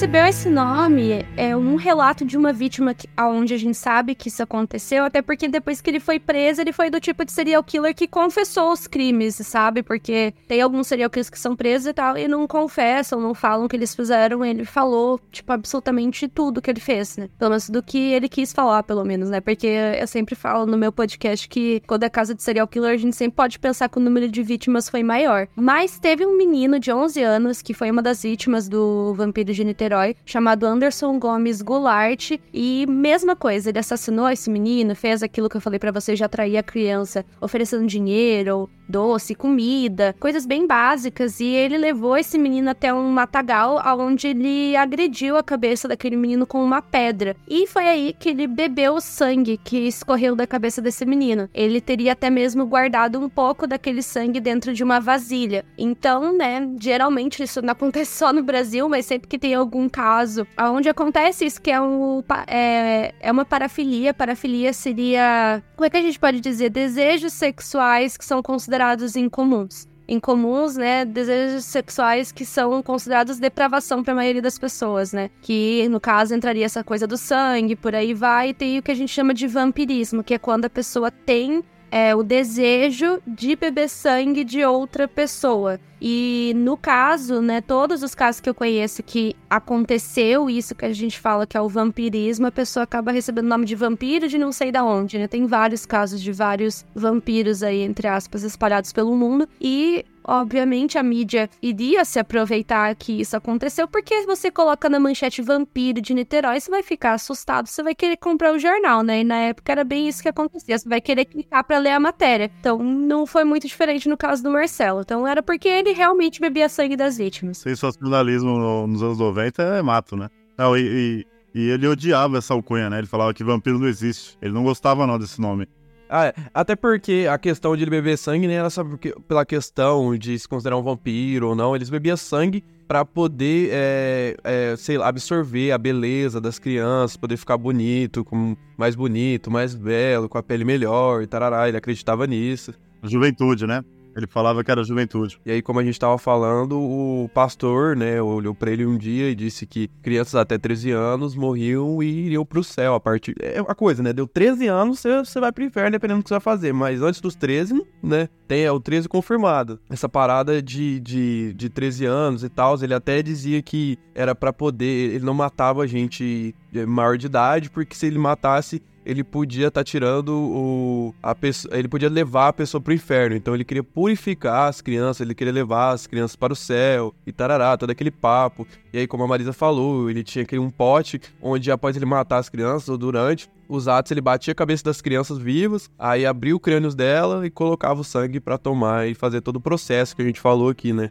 Recebeu 0.01 0.25
esse 0.25 0.49
nome 0.49 1.27
é 1.37 1.55
um 1.55 1.77
relato 1.77 2.25
de 2.25 2.35
uma 2.35 2.55
vítima 2.55 2.95
que, 2.95 3.07
onde 3.19 3.53
a 3.53 3.59
gente 3.59 3.77
sabe 3.77 4.15
que 4.15 4.29
isso 4.29 4.43
aconteceu, 4.43 5.05
até 5.05 5.21
porque 5.21 5.47
depois 5.47 5.83
que 5.83 5.91
ele 5.91 6.01
foi 6.01 6.19
preso, 6.19 6.63
ele 6.63 6.73
foi 6.73 6.89
do 6.89 6.99
tipo 6.99 7.23
de 7.23 7.31
serial 7.31 7.63
killer 7.63 7.95
que 7.95 8.09
confessou 8.09 8.73
os 8.73 8.87
crimes, 8.87 9.35
sabe? 9.35 9.83
Porque 9.83 10.33
tem 10.49 10.63
alguns 10.63 10.87
serial 10.87 11.11
killers 11.11 11.29
que 11.29 11.39
são 11.39 11.55
presos 11.55 11.89
e 11.89 11.93
tal, 11.93 12.17
e 12.17 12.27
não 12.27 12.47
confessam, 12.47 13.21
não 13.21 13.35
falam 13.35 13.67
o 13.67 13.69
que 13.69 13.77
eles 13.77 13.95
fizeram. 13.95 14.43
Ele 14.43 14.65
falou, 14.65 15.21
tipo, 15.31 15.53
absolutamente 15.53 16.27
tudo 16.29 16.63
que 16.63 16.71
ele 16.71 16.81
fez, 16.81 17.19
né? 17.19 17.29
Pelo 17.39 17.51
menos 17.51 17.69
do 17.69 17.83
que 17.83 17.99
ele 17.99 18.27
quis 18.27 18.55
falar, 18.55 18.83
pelo 18.85 19.05
menos, 19.05 19.29
né? 19.29 19.39
Porque 19.43 19.67
eu 19.67 20.07
sempre 20.07 20.35
falo 20.35 20.65
no 20.65 20.79
meu 20.79 20.91
podcast 20.91 21.47
que 21.47 21.83
quando 21.87 22.05
é 22.05 22.09
casa 22.09 22.35
de 22.35 22.43
serial 22.43 22.67
killer, 22.67 22.95
a 22.95 22.97
gente 22.97 23.15
sempre 23.15 23.37
pode 23.37 23.59
pensar 23.59 23.87
que 23.91 23.99
o 23.99 24.01
número 24.01 24.31
de 24.31 24.43
vítimas 24.43 24.89
foi 24.89 25.03
maior. 25.03 25.47
Mas 25.55 25.99
teve 25.99 26.25
um 26.25 26.39
menino 26.39 26.81
de 26.81 26.91
11 26.91 27.23
anos 27.23 27.61
que 27.61 27.75
foi 27.75 27.91
uma 27.91 28.01
das 28.01 28.23
vítimas 28.23 28.67
do 28.67 29.13
vampiro 29.13 29.53
de 29.53 29.63
Niterói 29.91 30.11
herói 30.11 30.17
chamado 30.25 30.67
Anderson 30.67 31.19
Gomes 31.19 31.61
Goulart. 31.61 32.39
E 32.53 32.87
mesma 32.89 33.35
coisa, 33.35 33.69
ele 33.69 33.79
assassinou 33.79 34.29
esse 34.29 34.49
menino, 34.49 34.95
fez 34.95 35.23
aquilo 35.23 35.49
que 35.49 35.57
eu 35.57 35.61
falei 35.61 35.79
para 35.79 35.91
você, 35.91 36.15
já 36.15 36.27
atrair 36.27 36.57
a 36.57 36.63
criança, 36.63 37.25
oferecendo 37.41 37.87
dinheiro, 37.87 38.71
doce, 38.91 39.35
comida, 39.35 40.15
coisas 40.19 40.45
bem 40.45 40.67
básicas. 40.67 41.41
E 41.41 41.47
ele 41.47 41.79
levou 41.79 42.17
esse 42.17 42.37
menino 42.37 42.71
até 42.71 42.93
um 42.93 43.09
matagal, 43.11 43.81
onde 43.99 44.29
ele 44.29 44.77
agrediu 44.77 45.37
a 45.37 45.43
cabeça 45.43 45.87
daquele 45.87 46.17
menino 46.17 46.47
com 46.47 46.63
uma 46.63 46.83
pedra. 46.83 47.37
E 47.49 47.67
foi 47.67 47.87
aí 47.87 48.17
que 48.19 48.31
ele 48.31 48.47
bebeu 48.47 48.95
o 48.95 49.01
sangue 49.01 49.59
que 49.63 49.79
escorreu 49.87 50.35
da 50.35 50.47
cabeça 50.47 50.83
desse 50.83 51.07
menino. 51.07 51.49
Ele 51.55 51.81
teria 51.81 52.13
até 52.13 52.29
mesmo 52.29 52.67
guardado 52.67 53.21
um 53.21 53.29
pouco 53.29 53.67
daquele 53.67 54.03
sangue 54.03 54.41
dentro 54.41 54.75
de 54.75 54.83
uma 54.83 54.99
vasilha. 55.01 55.65
Então, 55.79 56.37
né, 56.37 56.69
geralmente 56.81 57.43
isso 57.43 57.63
não 57.63 57.71
acontece 57.81 58.17
só 58.17 58.33
no 58.33 58.43
Brasil, 58.43 58.89
mas 58.89 59.07
sempre 59.07 59.29
que 59.29 59.39
tem 59.39 59.55
algum 59.55 59.89
caso 59.89 60.47
onde 60.73 60.89
acontece 60.89 61.45
isso, 61.45 61.61
que 61.61 61.71
é, 61.71 61.81
um, 61.81 62.23
é, 62.47 63.15
é 63.21 63.31
uma 63.31 63.45
parafilia. 63.45 64.13
Parafilia 64.13 64.73
seria. 64.73 65.63
Como 65.77 65.87
é 65.87 65.91
que 65.91 65.97
a 65.97 66.03
gente 66.03 66.19
pode 66.19 66.41
dizer? 66.41 66.71
Desejos 66.71 67.33
sexuais 67.33 68.17
que 68.17 68.25
são 68.25 68.43
considerados 68.43 68.80
incomuns 69.17 69.91
incomuns, 70.11 70.77
né, 70.77 71.05
desejos 71.05 71.65
sexuais 71.65 72.33
que 72.33 72.45
são 72.45 72.83
considerados 72.83 73.39
depravação 73.39 74.03
para 74.03 74.13
a 74.13 74.17
maioria 74.17 74.43
das 74.43 74.59
pessoas, 74.59 75.13
né? 75.13 75.31
Que 75.41 75.89
no 75.89 76.01
caso 76.01 76.35
entraria 76.35 76.67
essa 76.67 76.83
coisa 76.83 77.07
do 77.07 77.17
sangue, 77.17 77.77
por 77.77 77.95
aí 77.95 78.13
vai, 78.13 78.49
e 78.49 78.55
tem 78.55 78.79
o 78.79 78.83
que 78.83 78.91
a 78.91 78.95
gente 78.95 79.13
chama 79.13 79.33
de 79.33 79.47
vampirismo, 79.47 80.25
que 80.25 80.35
é 80.35 80.39
quando 80.39 80.65
a 80.65 80.71
pessoa 80.71 81.13
tem 81.13 81.63
é, 81.91 82.15
o 82.15 82.23
desejo 82.23 83.21
de 83.27 83.57
beber 83.57 83.89
sangue 83.89 84.45
de 84.45 84.65
outra 84.65 85.09
pessoa. 85.09 85.81
E 86.01 86.53
no 86.57 86.79
caso, 86.79 87.43
né, 87.43 87.61
todos 87.61 88.03
os 88.03 88.15
casos 88.15 88.41
que 88.41 88.49
eu 88.49 88.55
conheço 88.55 89.03
que 89.03 89.37
aconteceu 89.51 90.49
isso 90.49 90.75
que 90.75 90.87
a 90.87 90.93
gente 90.95 91.19
fala 91.19 91.47
que 91.47 91.57
é 91.57 91.61
o 91.61 91.69
vampirismo, 91.69 92.47
a 92.47 92.53
pessoa 92.53 92.85
acaba 92.85 93.13
recebendo 93.13 93.45
o 93.45 93.49
nome 93.49 93.67
de 93.67 93.75
vampiro 93.75 94.27
de 94.27 94.39
não 94.39 94.51
sei 94.51 94.73
da 94.73 94.83
onde, 94.83 95.19
né? 95.19 95.29
Tem 95.29 95.45
vários 95.47 95.85
casos 95.85 96.23
de 96.23 96.33
vários 96.33 96.87
vampiros 96.95 97.63
aí, 97.63 97.83
entre 97.83 98.09
aspas, 98.09 98.45
espalhados 98.45 98.93
pelo 98.93 99.15
mundo. 99.15 99.47
E 99.61 100.05
obviamente 100.25 100.99
a 100.99 101.03
mídia 101.03 101.49
iria 101.63 102.05
se 102.05 102.19
aproveitar 102.19 102.95
que 102.95 103.21
isso 103.21 103.37
aconteceu, 103.37 103.89
porque 103.89 104.27
você 104.27 104.51
coloca 104.51 104.89
na 104.89 105.01
manchete 105.01 105.43
vampiro 105.43 106.01
de 106.01 106.15
Niterói, 106.15 106.61
você 106.61 106.71
vai 106.71 106.83
ficar 106.83 107.15
assustado, 107.15 107.67
você 107.67 107.83
vai 107.83 107.95
querer 107.95 108.17
comprar 108.17 108.55
o 108.55 108.59
jornal, 108.59 109.03
né? 109.03 109.21
E 109.21 109.25
na 109.25 109.37
época 109.37 109.73
era 109.73 109.85
bem 109.85 110.09
isso 110.09 110.23
que 110.23 110.29
acontecia, 110.29 110.79
você 110.79 110.89
vai 110.89 111.01
querer 111.01 111.25
clicar 111.25 111.65
para 111.65 111.79
ler 111.79 111.91
a 111.91 112.01
matéria. 112.01 112.51
Então 112.61 112.79
não 112.79 113.27
foi 113.27 113.45
muito 113.45 113.67
diferente 113.67 114.09
no 114.09 114.17
caso 114.17 114.43
do 114.43 114.51
Marcelo. 114.51 115.01
Então 115.01 115.27
era 115.27 115.43
porque 115.43 115.69
ele 115.69 115.93
realmente 115.93 116.41
bebia 116.41 116.69
sangue 116.69 116.97
das 116.97 117.17
vítimas. 117.19 117.59
Sensacionalismo 117.59 118.87
nos 118.87 119.03
anos 119.03 119.19
90 119.19 119.63
é 119.63 119.83
mato, 119.83 120.17
né? 120.17 120.29
Não, 120.57 120.77
e, 120.77 121.27
e, 121.55 121.61
e 121.63 121.71
ele 121.71 121.87
odiava 121.87 122.39
essa 122.39 122.53
alcunha, 122.53 122.91
né? 122.91 122.99
Ele 122.99 123.07
falava 123.07 123.33
que 123.33 123.43
vampiro 123.43 123.79
não 123.79 123.89
existe. 123.89 124.37
Ele 124.43 124.53
não 124.53 124.63
gostava 124.63 125.07
não 125.07 125.19
desse 125.19 125.41
nome. 125.41 125.67
Ah, 126.11 126.27
é. 126.27 126.35
até 126.53 126.75
porque 126.75 127.29
a 127.31 127.39
questão 127.39 127.77
de 127.77 127.85
ele 127.85 127.91
beber 127.91 128.19
sangue 128.19 128.49
nem 128.49 128.57
era 128.57 128.69
só 128.69 128.83
porque, 128.83 129.15
pela 129.29 129.47
questão 129.47 130.17
de 130.17 130.37
se 130.37 130.49
considerar 130.49 130.77
um 130.77 130.83
vampiro 130.83 131.49
ou 131.49 131.55
não. 131.55 131.77
Eles 131.77 131.89
bebiam 131.89 132.17
sangue 132.17 132.65
para 132.89 133.05
poder, 133.05 133.71
é, 133.73 134.37
é, 134.43 134.77
sei 134.77 134.99
lá, 134.99 135.07
absorver 135.07 135.71
a 135.71 135.79
beleza 135.79 136.41
das 136.41 136.59
crianças, 136.59 137.17
poder 137.17 137.37
ficar 137.37 137.57
bonito, 137.57 138.25
com, 138.25 138.57
mais 138.77 138.97
bonito, 138.97 139.49
mais 139.49 139.77
belo, 139.77 140.29
com 140.29 140.37
a 140.37 140.43
pele 140.43 140.65
melhor 140.65 141.23
e 141.23 141.27
tarará. 141.29 141.69
Ele 141.69 141.77
acreditava 141.77 142.27
nisso. 142.27 142.75
Juventude, 143.05 143.65
né? 143.65 143.85
Ele 144.21 144.27
falava 144.27 144.63
que 144.63 144.71
era 144.71 144.85
juventude. 144.85 145.41
E 145.45 145.51
aí, 145.51 145.63
como 145.63 145.81
a 145.81 145.83
gente 145.83 145.95
estava 145.95 146.19
falando, 146.19 146.79
o 146.79 147.29
pastor, 147.33 147.97
né, 147.97 148.21
olhou 148.21 148.55
para 148.55 148.71
ele 148.71 148.85
um 148.85 148.97
dia 148.97 149.31
e 149.31 149.35
disse 149.35 149.67
que 149.67 149.89
crianças 150.03 150.35
até 150.35 150.59
13 150.59 150.91
anos 150.91 151.35
morriam 151.35 152.03
e 152.03 152.27
iriam 152.27 152.45
pro 152.45 152.63
céu 152.63 152.95
a 152.95 153.01
partir. 153.01 153.35
É 153.41 153.61
uma 153.61 153.75
coisa, 153.75 154.03
né? 154.03 154.13
Deu 154.13 154.27
13 154.27 154.67
anos, 154.67 155.01
você, 155.01 155.41
vai 155.41 155.51
pro 155.51 155.65
inferno, 155.65 155.93
dependendo 155.93 156.21
do 156.21 156.23
que 156.25 156.29
você 156.29 156.35
vai 156.35 156.41
fazer. 156.41 156.73
Mas 156.73 157.03
antes 157.03 157.21
dos 157.21 157.35
13, 157.35 157.83
né? 158.03 158.29
Tem 158.47 158.65
é, 158.65 158.73
o 158.73 158.81
13 158.81 159.09
confirmado. 159.09 159.81
Essa 159.89 160.09
parada 160.09 160.61
de, 160.61 161.01
de, 161.01 161.55
de 161.55 161.69
13 161.69 162.05
anos 162.05 162.45
e 162.45 162.49
tal, 162.49 162.77
ele 162.83 162.95
até 162.95 163.23
dizia 163.23 163.63
que 163.63 163.99
era 164.15 164.35
para 164.35 164.53
poder. 164.53 165.15
Ele 165.15 165.25
não 165.25 165.35
matava 165.35 165.87
gente 165.87 166.55
maior 166.87 167.17
de 167.17 167.27
idade, 167.27 167.71
porque 167.71 167.95
se 167.95 168.07
ele 168.07 168.19
matasse 168.19 168.83
ele 169.11 169.25
podia 169.25 169.67
estar 169.67 169.81
tá 169.81 169.85
tirando 169.85 170.29
o 170.33 171.13
a 171.21 171.35
pessoa, 171.35 171.77
ele 171.77 171.89
podia 171.89 172.09
levar 172.09 172.49
a 172.49 172.53
pessoa 172.53 172.81
pro 172.81 172.95
inferno. 172.95 173.35
Então 173.35 173.53
ele 173.55 173.65
queria 173.65 173.83
purificar 173.83 174.69
as 174.69 174.81
crianças, 174.81 175.21
ele 175.21 175.35
queria 175.35 175.53
levar 175.53 175.91
as 175.91 176.07
crianças 176.07 176.37
para 176.37 176.53
o 176.53 176.57
céu 176.57 177.13
e 177.27 177.33
tarará, 177.33 177.77
todo 177.77 177.91
aquele 177.91 178.13
papo. 178.13 178.65
E 178.93 178.99
aí, 178.99 179.07
como 179.09 179.25
a 179.25 179.27
Marisa 179.27 179.53
falou, 179.53 180.09
ele 180.09 180.23
tinha 180.23 180.45
aquele 180.45 180.61
um 180.61 180.71
pote 180.71 181.21
onde 181.43 181.73
após 181.73 181.97
ele 181.97 182.07
matar 182.07 182.39
as 182.39 182.49
crianças 182.49 182.89
ou 182.89 182.97
durante 182.97 183.51
os 183.69 183.89
atos, 183.89 184.13
ele 184.13 184.21
batia 184.21 184.53
a 184.53 184.55
cabeça 184.55 184.85
das 184.85 185.01
crianças 185.01 185.39
vivas, 185.39 185.91
aí 185.99 186.25
abria 186.25 186.55
o 186.55 186.61
crânio 186.61 186.95
dela 186.95 187.45
e 187.45 187.51
colocava 187.51 188.01
o 188.01 188.05
sangue 188.05 188.39
para 188.39 188.59
tomar 188.59 189.09
e 189.09 189.15
fazer 189.15 189.41
todo 189.41 189.57
o 189.57 189.61
processo 189.61 190.15
que 190.15 190.23
a 190.23 190.25
gente 190.25 190.41
falou 190.41 190.69
aqui, 190.69 190.93
né? 190.93 191.11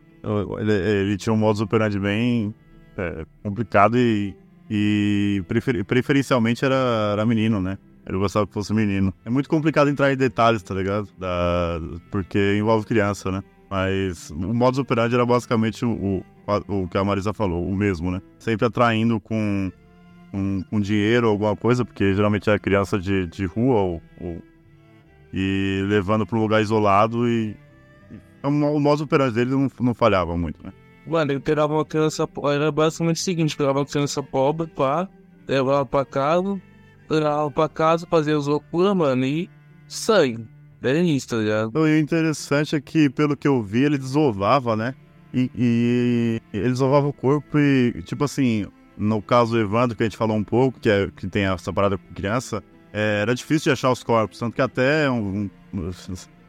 Ele, 0.60 0.72
ele 0.72 1.18
tinha 1.18 1.34
um 1.34 1.38
modus 1.38 1.62
operandi 1.62 2.00
bem 2.00 2.54
é, 2.98 3.26
complicado 3.44 3.98
e 3.98 4.34
e 4.70 5.44
prefer, 5.48 5.84
preferencialmente 5.84 6.64
era, 6.64 7.10
era 7.14 7.26
menino, 7.26 7.60
né? 7.60 7.78
Ele 8.10 8.18
gostava 8.18 8.48
que 8.48 8.54
fosse 8.54 8.74
menino. 8.74 9.14
É 9.24 9.30
muito 9.30 9.48
complicado 9.48 9.88
entrar 9.88 10.12
em 10.12 10.18
detalhes, 10.18 10.64
tá 10.64 10.74
ligado? 10.74 11.08
Da, 11.16 11.80
porque 12.10 12.58
envolve 12.58 12.88
criança, 12.88 13.32
né? 13.32 13.44
Mas 13.70 14.32
o 14.32 14.52
modus 14.52 14.80
operandi 14.80 15.14
era 15.14 15.24
basicamente 15.24 15.86
o, 15.86 15.92
o, 15.92 16.24
o 16.68 16.88
que 16.88 16.98
a 16.98 17.04
Marisa 17.04 17.34
falou, 17.34 17.64
o 17.64 17.76
mesmo, 17.76 18.10
né? 18.10 18.20
Sempre 18.40 18.66
atraindo 18.66 19.20
com, 19.20 19.72
com 20.72 20.80
dinheiro 20.80 21.28
ou 21.28 21.34
alguma 21.34 21.56
coisa, 21.56 21.86
porque 21.86 22.16
geralmente 22.16 22.50
era 22.50 22.58
criança 22.58 22.98
de, 22.98 23.28
de 23.28 23.46
rua 23.46 23.76
ou, 23.76 24.02
ou 24.20 24.42
e 25.32 25.84
levando 25.86 26.26
para 26.26 26.36
um 26.36 26.42
lugar 26.42 26.64
isolado 26.64 27.30
e, 27.30 27.56
e 28.12 28.48
o 28.48 28.80
modus 28.80 29.02
operandi 29.02 29.36
dele 29.36 29.52
não, 29.52 29.70
não 29.80 29.94
falhava 29.94 30.36
muito, 30.36 30.66
né? 30.66 30.74
Mano, 31.06 31.32
ele 31.32 31.40
pegava 31.40 31.74
uma 31.74 31.86
criança. 31.86 32.28
Era 32.52 32.72
basicamente 32.72 33.18
o 33.18 33.20
seguinte: 33.20 33.56
pegava 33.56 33.80
uma 33.80 33.86
criança 33.86 34.24
pobre, 34.24 34.66
pá, 34.66 35.08
levava 35.48 35.86
pra 35.86 36.04
casa, 36.04 36.60
levava 37.10 37.52
pra 37.52 37.70
casa, 37.70 38.08
fazia 38.10 38.38
as 38.38 38.48
loucuras, 38.48 38.96
mano, 38.96 39.26
e 39.26 39.50
sangue. 39.88 40.48
Era 40.82 41.00
isso, 41.00 41.28
tá 41.28 41.38
ligado? 41.38 41.72
E 41.76 41.80
o 41.80 42.00
interessante 42.00 42.76
é 42.76 42.82
que, 42.82 43.10
pelo 43.10 43.36
que 43.36 43.48
eu 43.48 43.62
vi, 43.62 43.84
ele 43.84 43.98
desovava, 43.98 44.76
né? 44.76 44.96
E, 45.34 45.52
e 45.56 46.42
ele 46.54 46.70
desovava 46.70 47.08
o 47.08 47.14
corpo 47.14 47.60
e, 47.60 48.02
tipo 48.04 48.24
assim, 48.24 48.66
no 48.98 49.22
caso 49.22 49.52
do 49.52 49.60
Evandro, 49.60 49.96
que 49.96 50.04
a 50.04 50.06
gente 50.06 50.18
falou 50.18 50.38
um 50.38 50.44
pouco, 50.44 50.80
que, 50.80 50.90
é, 50.90 51.10
que 51.16 51.28
tem 51.28 51.44
essa 51.44 51.72
parada 51.72 51.98
com 51.98 52.14
criança, 52.14 52.64
é, 52.94 53.22
era 53.22 53.36
difícil 53.36 53.66
de 53.66 53.72
achar 53.72 53.92
os 53.92 54.04
corpos, 54.04 54.40
tanto 54.40 54.56
que 54.56 54.62
até 54.62 55.10
um, 55.10 55.50
um, 55.74 55.92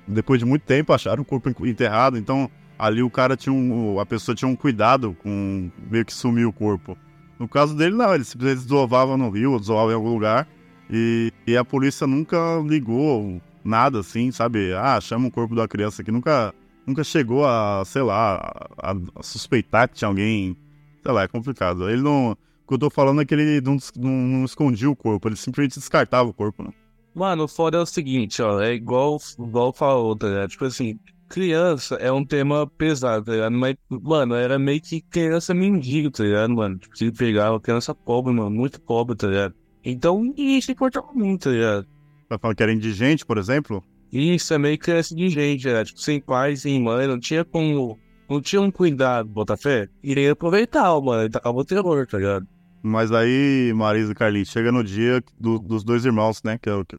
depois 0.07 0.38
de 0.38 0.46
muito 0.46 0.62
tempo, 0.62 0.92
acharam 0.92 1.23
o 1.23 1.25
corpo 1.25 1.51
enterrado. 1.66 2.16
Então, 2.16 2.51
ali 2.79 3.03
o 3.03 3.11
cara 3.11 3.37
tinha 3.37 3.53
um. 3.53 4.01
A 4.01 4.07
pessoa 4.07 4.35
tinha 4.35 4.49
um 4.49 4.57
cuidado 4.57 5.16
com 5.23 5.70
meio 5.90 6.05
que 6.05 6.12
sumir 6.12 6.46
o 6.46 6.53
corpo. 6.53 6.96
No 7.40 7.48
caso 7.48 7.74
dele, 7.74 7.96
não, 7.96 8.14
ele 8.14 8.22
simplesmente 8.22 8.64
desovava 8.64 9.16
no 9.16 9.31
rio, 9.31 9.59
desovava 9.59 9.90
em 9.90 9.94
algum 9.94 10.12
lugar. 10.12 10.46
E, 10.90 11.33
e, 11.46 11.57
a 11.57 11.64
polícia 11.64 12.07
nunca 12.07 12.37
ligou 12.66 13.40
nada 13.64 14.00
assim, 14.00 14.31
sabe? 14.31 14.74
Ah, 14.74 15.00
chama 15.00 15.29
o 15.29 15.31
corpo 15.31 15.55
da 15.55 15.66
criança 15.66 16.05
que 16.05 16.12
nunca, 16.12 16.55
nunca 16.87 17.03
chegou 17.03 17.46
a, 17.46 17.83
sei 17.87 18.03
lá, 18.03 18.68
a, 18.76 18.92
a, 18.92 19.22
suspeitar 19.22 19.88
que 19.88 19.94
tinha 19.94 20.09
alguém. 20.09 20.55
Sei 21.03 21.11
lá, 21.11 21.22
é 21.22 21.29
complicado. 21.29 21.88
Ele 21.88 22.03
não. 22.03 22.33
O 22.33 22.68
que 22.68 22.74
eu 22.74 22.79
tô 22.79 22.90
falando 22.90 23.22
é 23.22 23.24
que 23.24 23.33
ele 23.33 23.62
não, 23.62 23.79
não, 23.96 24.11
não 24.11 24.44
escondia 24.44 24.90
o 24.90 24.94
corpo, 24.94 25.26
ele 25.26 25.37
simplesmente 25.37 25.79
descartava 25.79 26.29
o 26.29 26.35
corpo, 26.35 26.62
né? 26.62 26.70
Mano, 27.14 27.48
foda 27.48 27.79
é 27.79 27.81
o 27.81 27.87
seguinte, 27.87 28.40
ó, 28.42 28.61
é 28.61 28.74
igual, 28.74 29.18
igual 29.38 29.72
falou, 29.72 30.14
tá 30.14 30.29
ligado? 30.29 30.50
Tipo 30.50 30.66
assim, 30.66 30.96
criança 31.31 31.95
é 31.95 32.11
um 32.11 32.25
tema 32.25 32.66
pesado, 32.66 33.25
tá 33.25 33.33
ligado? 33.33 33.53
Mas, 33.53 33.77
mano, 33.88 34.35
era 34.35 34.59
meio 34.59 34.81
que 34.81 35.01
criança 35.01 35.55
mendigo, 35.55 36.11
tá 36.11 36.25
ligado, 36.25 36.53
mano? 36.55 36.77
Tipo, 36.77 36.99
se 36.99 37.12
pegava 37.12 37.61
criança 37.61 37.95
pobre, 37.95 38.35
mano, 38.35 38.51
muito 38.51 38.81
pobre, 38.81 39.16
tá 39.16 39.29
ligado? 39.29 39.55
Então, 39.85 40.35
isso 40.37 40.73
importava 40.73 41.07
muito, 41.14 41.45
tá 41.45 41.51
ligado? 41.51 41.87
Vai 42.29 42.38
falar 42.38 42.55
que 42.55 42.62
era 42.64 42.73
indigente, 42.73 43.25
por 43.25 43.38
exemplo? 43.38 43.83
Isso, 44.12 44.53
é 44.53 44.59
meio 44.59 44.77
criança 44.77 45.14
indigente, 45.14 45.71
tá 45.71 45.85
Tipo, 45.85 46.01
sem 46.01 46.21
pai, 46.21 46.57
sem 46.57 46.83
mãe, 46.83 47.07
não 47.07 47.19
tinha 47.19 47.45
como. 47.45 47.97
Não 48.29 48.40
tinha 48.40 48.61
um 48.61 48.71
cuidado, 48.71 49.29
Botafé. 49.29 49.88
Iria 50.03 50.33
aproveitar, 50.33 51.01
mano, 51.01 51.23
ele 51.23 51.31
tacava 51.31 51.57
o 51.57 51.64
terror, 51.64 52.07
tá 52.07 52.19
ligado? 52.19 52.47
Mas 52.83 53.12
aí, 53.12 53.73
Marisa 53.75 54.12
e 54.12 54.14
Carlinhos, 54.14 54.49
chega 54.49 54.73
no 54.73 54.83
dia 54.83 55.23
do, 55.38 55.59
dos 55.59 55.85
dois 55.85 56.05
irmãos, 56.05 56.43
né? 56.43 56.59
Que 56.59 56.69
é 56.69 56.75
o 56.75 56.85
que, 56.85 56.97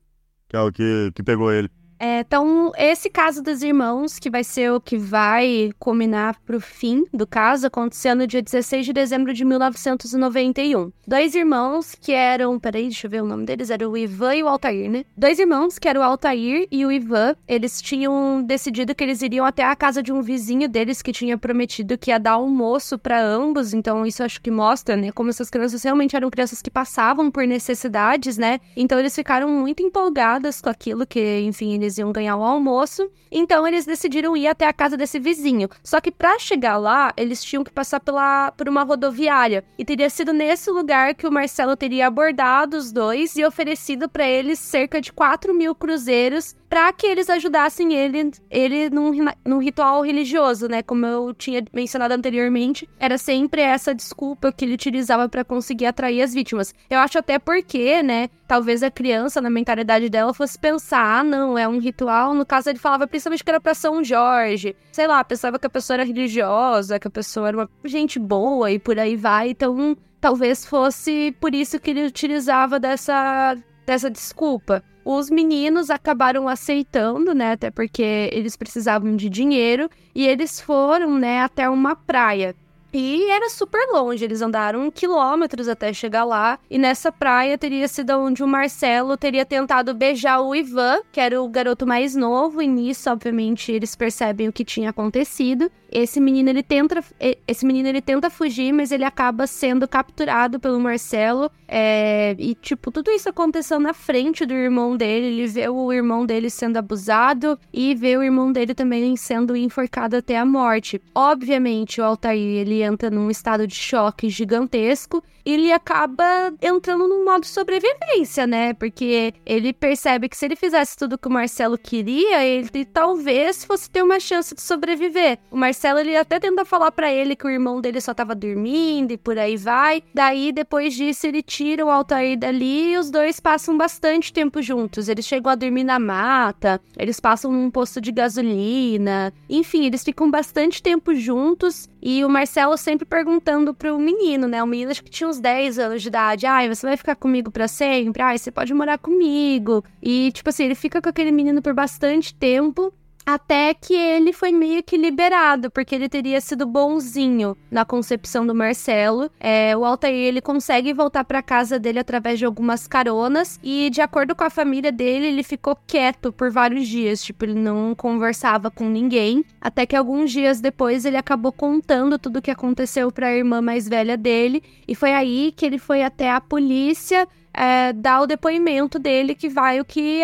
que, 0.50 0.56
é 0.56 0.60
o 0.62 0.72
que, 0.72 1.12
que 1.16 1.24
pegou 1.24 1.52
ele. 1.52 1.70
É, 2.04 2.22
então, 2.22 2.72
esse 2.76 3.12
caso 3.12 3.44
dos 3.44 3.62
irmãos, 3.62 4.18
que 4.18 4.28
vai 4.28 4.44
ser 4.44 4.72
o 4.72 4.82
que 4.82 4.98
vai 4.98 5.70
culminar 5.78 6.36
para 6.44 6.58
o 6.58 6.60
fim 6.60 7.06
do 7.14 7.28
caso, 7.28 7.68
aconteceu 7.68 8.16
no 8.16 8.26
dia 8.26 8.42
16 8.42 8.88
de 8.88 8.92
dezembro 8.92 9.32
de 9.32 9.46
1991. 9.46 10.92
Dois 11.08 11.36
irmãos 11.36 11.94
que 11.94 12.12
eram. 12.12 12.60
Peraí, 12.60 12.86
deixa 12.86 13.06
eu 13.06 13.12
ver 13.12 13.22
o 13.22 13.26
nome 13.28 13.46
deles. 13.46 13.70
Era 13.70 13.88
o 13.88 13.96
Ivan 13.96 14.34
e 14.34 14.42
o 14.42 14.48
Altair, 14.48 14.90
né? 14.90 15.06
Dois 15.16 15.38
irmãos, 15.38 15.78
que 15.78 15.88
eram 15.88 16.02
o 16.02 16.04
Altair 16.04 16.68
e 16.72 16.84
o 16.84 16.92
Ivan, 16.92 17.36
eles 17.48 17.80
tinham 17.80 18.42
decidido 18.42 18.96
que 18.96 19.04
eles 19.04 19.22
iriam 19.22 19.46
até 19.46 19.64
a 19.64 19.76
casa 19.76 20.02
de 20.02 20.12
um 20.12 20.24
vizinho 20.24 20.68
deles 20.68 21.04
que 21.04 21.12
tinha 21.12 21.38
prometido 21.38 22.00
que 22.00 22.10
ia 22.10 22.18
dar 22.18 22.32
almoço 22.32 22.98
para 22.98 23.24
ambos. 23.24 23.76
Então, 23.76 24.08
isso 24.08 24.24
acho 24.24 24.42
que 24.42 24.50
mostra, 24.50 24.96
né? 24.98 25.12
Como 25.12 25.30
essas 25.30 25.52
crianças 25.52 25.84
realmente 25.84 26.16
eram 26.16 26.32
crianças 26.32 26.64
que 26.64 26.72
passavam 26.72 27.30
por 27.30 27.46
necessidades, 27.46 28.40
né? 28.40 28.60
Então, 28.76 28.98
eles 28.98 29.14
ficaram 29.14 29.48
muito 29.48 29.84
empolgadas 29.84 30.60
com 30.60 30.70
aquilo 30.70 31.06
que, 31.06 31.42
enfim, 31.42 31.76
eles 31.76 31.91
eles 31.92 31.98
iam 31.98 32.12
ganhar 32.12 32.38
o 32.38 32.44
almoço, 32.44 33.10
então 33.32 33.68
eles 33.68 33.86
decidiram 33.86 34.36
ir 34.36 34.48
até 34.48 34.66
a 34.66 34.74
casa 34.74 34.96
desse 34.96 35.20
vizinho. 35.20 35.70
Só 35.84 36.00
que 36.00 36.12
para 36.12 36.40
chegar 36.40 36.78
lá, 36.78 37.14
eles 37.18 37.44
tinham 37.44 37.64
que 37.64 37.72
passar 37.72 38.00
pela, 38.00 38.52
por 38.52 38.70
uma 38.70 38.84
rodoviária. 38.84 39.64
E 39.78 39.84
teria 39.84 40.10
sido 40.10 40.32
nesse 40.32 40.72
lugar 40.72 41.14
que 41.14 41.28
o 41.28 41.32
Marcelo 41.32 41.76
teria 41.76 42.08
abordado 42.08 42.78
os 42.78 42.92
dois 42.92 43.36
e 43.36 43.44
oferecido 43.44 44.08
para 44.08 44.28
eles 44.28 44.60
cerca 44.60 45.02
de 45.02 45.12
4 45.12 45.54
mil 45.54 45.76
cruzeiros 45.76 46.56
para 46.72 46.94
que 46.94 47.06
eles 47.06 47.30
ajudassem 47.30 47.94
ele, 47.94 48.32
ele 48.50 48.90
num, 48.90 49.12
num 49.46 49.58
ritual 49.58 50.02
religioso, 50.04 50.70
né? 50.70 50.82
Como 50.82 51.06
eu 51.06 51.34
tinha 51.34 51.62
mencionado 51.74 52.14
anteriormente, 52.14 52.88
era 52.98 53.18
sempre 53.18 53.62
essa 53.62 53.94
desculpa 53.94 54.54
que 54.54 54.64
ele 54.64 54.76
utilizava 54.76 55.28
para 55.28 55.44
conseguir 55.44 55.88
atrair 55.88 56.22
as 56.22 56.34
vítimas. 56.34 56.74
Eu 56.90 57.00
acho 57.00 57.20
até 57.20 57.38
porque, 57.38 58.02
né? 58.02 58.30
Talvez 58.48 58.84
a 58.84 58.90
criança, 58.90 59.42
na 59.42 59.50
mentalidade 59.50 60.08
dela, 60.08 60.34
fosse 60.34 60.58
pensar: 60.58 61.20
ah, 61.20 61.24
não, 61.26 61.58
é 61.58 61.68
um 61.68 61.78
ritual. 61.78 62.34
No 62.34 62.46
caso, 62.46 62.70
ele 62.70 62.80
falava 62.80 63.06
principalmente 63.06 63.44
que 63.44 63.50
era 63.50 63.60
pra 63.60 63.74
São 63.74 64.02
Jorge. 64.02 64.74
Sei 64.94 65.08
lá, 65.08 65.22
pensava 65.26 65.60
que 65.60 65.68
a 65.68 65.70
pessoa 65.70 65.96
era 65.96 66.06
religiosa, 66.06 66.98
que 66.98 67.08
a 67.10 67.12
pessoa 67.12 67.50
era 67.50 67.58
uma 67.58 67.70
gente 67.84 68.18
boa 68.18 68.72
e 68.72 68.80
por 68.80 68.98
aí 68.98 69.18
vai. 69.18 69.50
Então, 69.50 69.98
talvez 70.22 70.66
fosse 70.66 71.36
por 71.38 71.54
isso 71.54 71.82
que 71.82 71.90
ele 71.90 72.06
utilizava 72.06 72.80
dessa, 72.80 73.58
dessa 73.86 74.10
desculpa. 74.10 74.82
Os 75.04 75.30
meninos 75.30 75.90
acabaram 75.90 76.48
aceitando, 76.48 77.34
né? 77.34 77.54
Até 77.54 77.72
porque 77.72 78.30
eles 78.32 78.56
precisavam 78.56 79.16
de 79.16 79.30
dinheiro 79.30 79.90
e 80.14 80.28
eles 80.28 80.60
foram, 80.60 81.18
né, 81.18 81.42
até 81.42 81.70
uma 81.70 81.96
praia. 81.96 82.56
E 82.94 83.30
era 83.32 83.50
super 83.50 83.88
longe, 83.94 84.26
eles 84.26 84.42
andaram 84.42 84.92
quilômetros 84.92 85.70
até 85.70 85.94
chegar 85.94 86.26
lá. 86.26 86.60
E 86.70 86.78
nessa 86.78 87.10
praia 87.10 87.58
teria 87.58 87.88
sido 87.88 88.12
onde 88.18 88.44
o 88.44 88.48
Marcelo 88.48 89.16
teria 89.16 89.46
tentado 89.46 89.94
beijar 89.94 90.42
o 90.42 90.54
Ivan, 90.54 91.00
que 91.10 91.22
era 91.22 91.42
o 91.42 91.48
garoto 91.48 91.88
mais 91.88 92.16
novo. 92.16 92.62
E 92.62 92.68
nisso, 92.68 93.10
obviamente, 93.10 93.72
eles 93.72 93.96
percebem 93.96 94.50
o 94.50 94.54
que 94.54 94.66
tinha 94.66 94.90
acontecido. 94.90 95.72
Esse 95.92 96.22
menino 96.22 96.50
ele 96.50 96.64
tenta, 96.64 97.04
esse 97.48 97.66
menino 97.66 97.90
ele 97.90 98.02
tenta 98.02 98.30
fugir, 98.30 98.72
mas 98.72 98.92
ele 98.92 99.04
acaba 99.04 99.46
sendo 99.46 99.88
capturado 99.88 100.60
pelo 100.60 100.80
Marcelo. 100.80 101.52
É, 101.68 102.36
e 102.40 102.56
tipo 102.56 102.92
tudo 102.92 103.12
isso 103.12 103.30
acontecendo 103.30 103.84
na 103.84 103.94
frente 103.94 104.46
do 104.46 104.54
irmão 104.54 104.96
dele. 104.96 105.28
Ele 105.28 105.48
vê 105.48 105.68
o 105.68 105.92
irmão 105.92 106.26
dele 106.26 106.50
sendo 106.50 106.78
abusado 106.78 107.60
e 107.74 107.94
vê 107.94 108.16
o 108.16 108.24
irmão 108.24 108.52
dele 108.52 108.74
também 108.74 109.16
sendo 109.18 109.56
enforcado 109.56 110.16
até 110.16 110.38
a 110.38 110.46
morte. 110.46 111.02
Obviamente 111.14 112.00
o 112.00 112.04
Altair 112.04 112.60
ele 112.62 112.82
entra 112.82 113.10
num 113.10 113.30
estado 113.30 113.68
de 113.68 113.76
choque 113.76 114.30
gigantesco 114.30 115.24
e 115.46 115.54
ele 115.54 115.72
acaba 115.72 116.54
entrando 116.62 117.08
num 117.08 117.26
modo 117.26 117.46
sobrevivência, 117.46 118.46
né? 118.46 118.74
Porque 118.74 119.34
ele 119.46 119.74
percebe 119.74 120.30
que 120.30 120.38
se 120.38 120.46
ele 120.46 120.56
fizesse 120.56 120.96
tudo 120.96 121.18
que 121.18 121.28
o 121.28 121.32
Marcelo 121.32 121.78
queria, 121.78 122.46
ele 122.46 122.86
talvez 122.86 123.66
fosse 123.66 123.90
ter 123.90 124.04
uma 124.04 124.20
chance 124.20 124.54
de 124.54 124.62
sobreviver. 124.62 125.40
O 125.50 125.58
Marcelo 125.58 125.81
ele 125.88 126.16
até 126.16 126.40
tenta 126.40 126.66
falar 126.66 126.92
para 126.92 127.12
ele 127.12 127.36
que 127.36 127.46
o 127.46 127.50
irmão 127.50 127.82
dele 127.82 128.02
só 128.02 128.14
tava 128.14 128.36
dormindo 128.36 129.12
e 129.12 129.18
por 129.18 129.38
aí 129.38 129.58
vai. 129.58 130.04
Daí 130.14 130.52
depois 130.52 130.94
disso 130.94 131.28
ele 131.28 131.42
tira 131.42 131.86
o 131.86 131.90
Altair 131.90 132.38
dali 132.38 132.94
e 132.94 132.98
os 132.98 133.10
dois 133.10 133.40
passam 133.40 133.78
bastante 133.78 134.32
tempo 134.32 134.62
juntos. 134.62 135.08
Eles 135.08 135.26
chegam 135.26 135.52
a 135.52 135.56
dormir 135.56 135.84
na 135.84 136.00
mata, 136.00 136.82
eles 136.98 137.20
passam 137.20 137.52
num 137.52 137.72
posto 137.72 138.02
de 138.02 138.12
gasolina. 138.12 139.34
Enfim, 139.50 139.86
eles 139.86 140.04
ficam 140.04 140.30
bastante 140.30 140.82
tempo 140.82 141.14
juntos 141.16 141.90
e 142.02 142.26
o 142.26 142.30
Marcelo 142.30 142.76
sempre 142.78 143.06
perguntando 143.06 143.74
pro 143.74 143.98
menino, 144.00 144.48
né? 144.48 144.64
O 144.64 144.68
menino 144.68 144.92
acho 144.92 145.04
que 145.04 145.10
tinha 145.12 145.30
uns 145.30 145.40
10 145.40 145.78
anos 145.78 146.02
de 146.02 146.08
idade. 146.08 146.46
Ai, 146.48 146.68
você 146.68 146.88
vai 146.88 146.98
ficar 146.98 147.16
comigo 147.16 147.52
para 147.52 147.68
sempre? 147.68 148.24
Ai, 148.24 148.38
você 148.38 148.52
pode 148.52 148.74
morar 148.74 148.98
comigo. 148.98 149.84
E, 150.02 150.32
tipo 150.32 150.50
assim, 150.50 150.66
ele 150.66 150.76
fica 150.76 151.02
com 151.02 151.10
aquele 151.10 151.32
menino 151.32 151.62
por 151.62 151.74
bastante 151.74 152.34
tempo. 152.34 152.92
Até 153.34 153.74
que 153.74 153.94
ele 153.94 154.34
foi 154.34 154.52
meio 154.52 154.84
que 154.84 154.98
liberado, 154.98 155.72
porque 155.72 155.96
ele 155.96 156.10
teria 156.10 156.42
sido 156.42 156.66
bonzinho 156.66 157.56
na 157.72 157.86
concepção 157.86 158.46
do 158.46 158.54
Marcelo. 158.54 159.32
É, 159.40 159.76
o 159.78 159.86
Altair 159.86 160.28
ele 160.28 160.42
consegue 160.42 160.94
voltar 160.94 161.24
para 161.24 161.42
casa 161.42 161.80
dele 161.80 162.00
através 162.00 162.38
de 162.38 162.44
algumas 162.44 162.88
caronas 162.88 163.58
e, 163.64 163.90
de 163.90 164.02
acordo 164.02 164.36
com 164.36 164.44
a 164.44 164.50
família 164.50 164.92
dele, 164.92 165.28
ele 165.28 165.44
ficou 165.44 165.78
quieto 165.88 166.34
por 166.34 166.52
vários 166.52 166.86
dias. 166.86 167.24
Tipo, 167.24 167.46
ele 167.46 167.58
não 167.58 167.96
conversava 167.96 168.70
com 168.70 168.90
ninguém. 168.90 169.46
Até 169.62 169.86
que 169.86 169.96
alguns 169.96 170.30
dias 170.30 170.60
depois 170.60 171.06
ele 171.06 171.16
acabou 171.16 171.54
contando 171.54 172.20
tudo 172.20 172.40
o 172.40 172.42
que 172.42 172.52
aconteceu 172.52 173.14
para 173.14 173.28
a 173.28 173.34
irmã 173.34 173.62
mais 173.62 173.88
velha 173.88 174.18
dele 174.18 174.62
e 174.86 174.94
foi 174.94 175.14
aí 175.14 175.54
que 175.56 175.66
ele 175.66 175.78
foi 175.78 176.04
até 176.04 176.30
a 176.30 176.42
polícia 176.42 177.26
é, 177.54 177.94
dar 177.94 178.22
o 178.22 178.28
depoimento 178.28 178.98
dele 178.98 179.36
que 179.36 179.50
vai 179.50 179.80
o 179.80 179.86
que, 179.86 180.22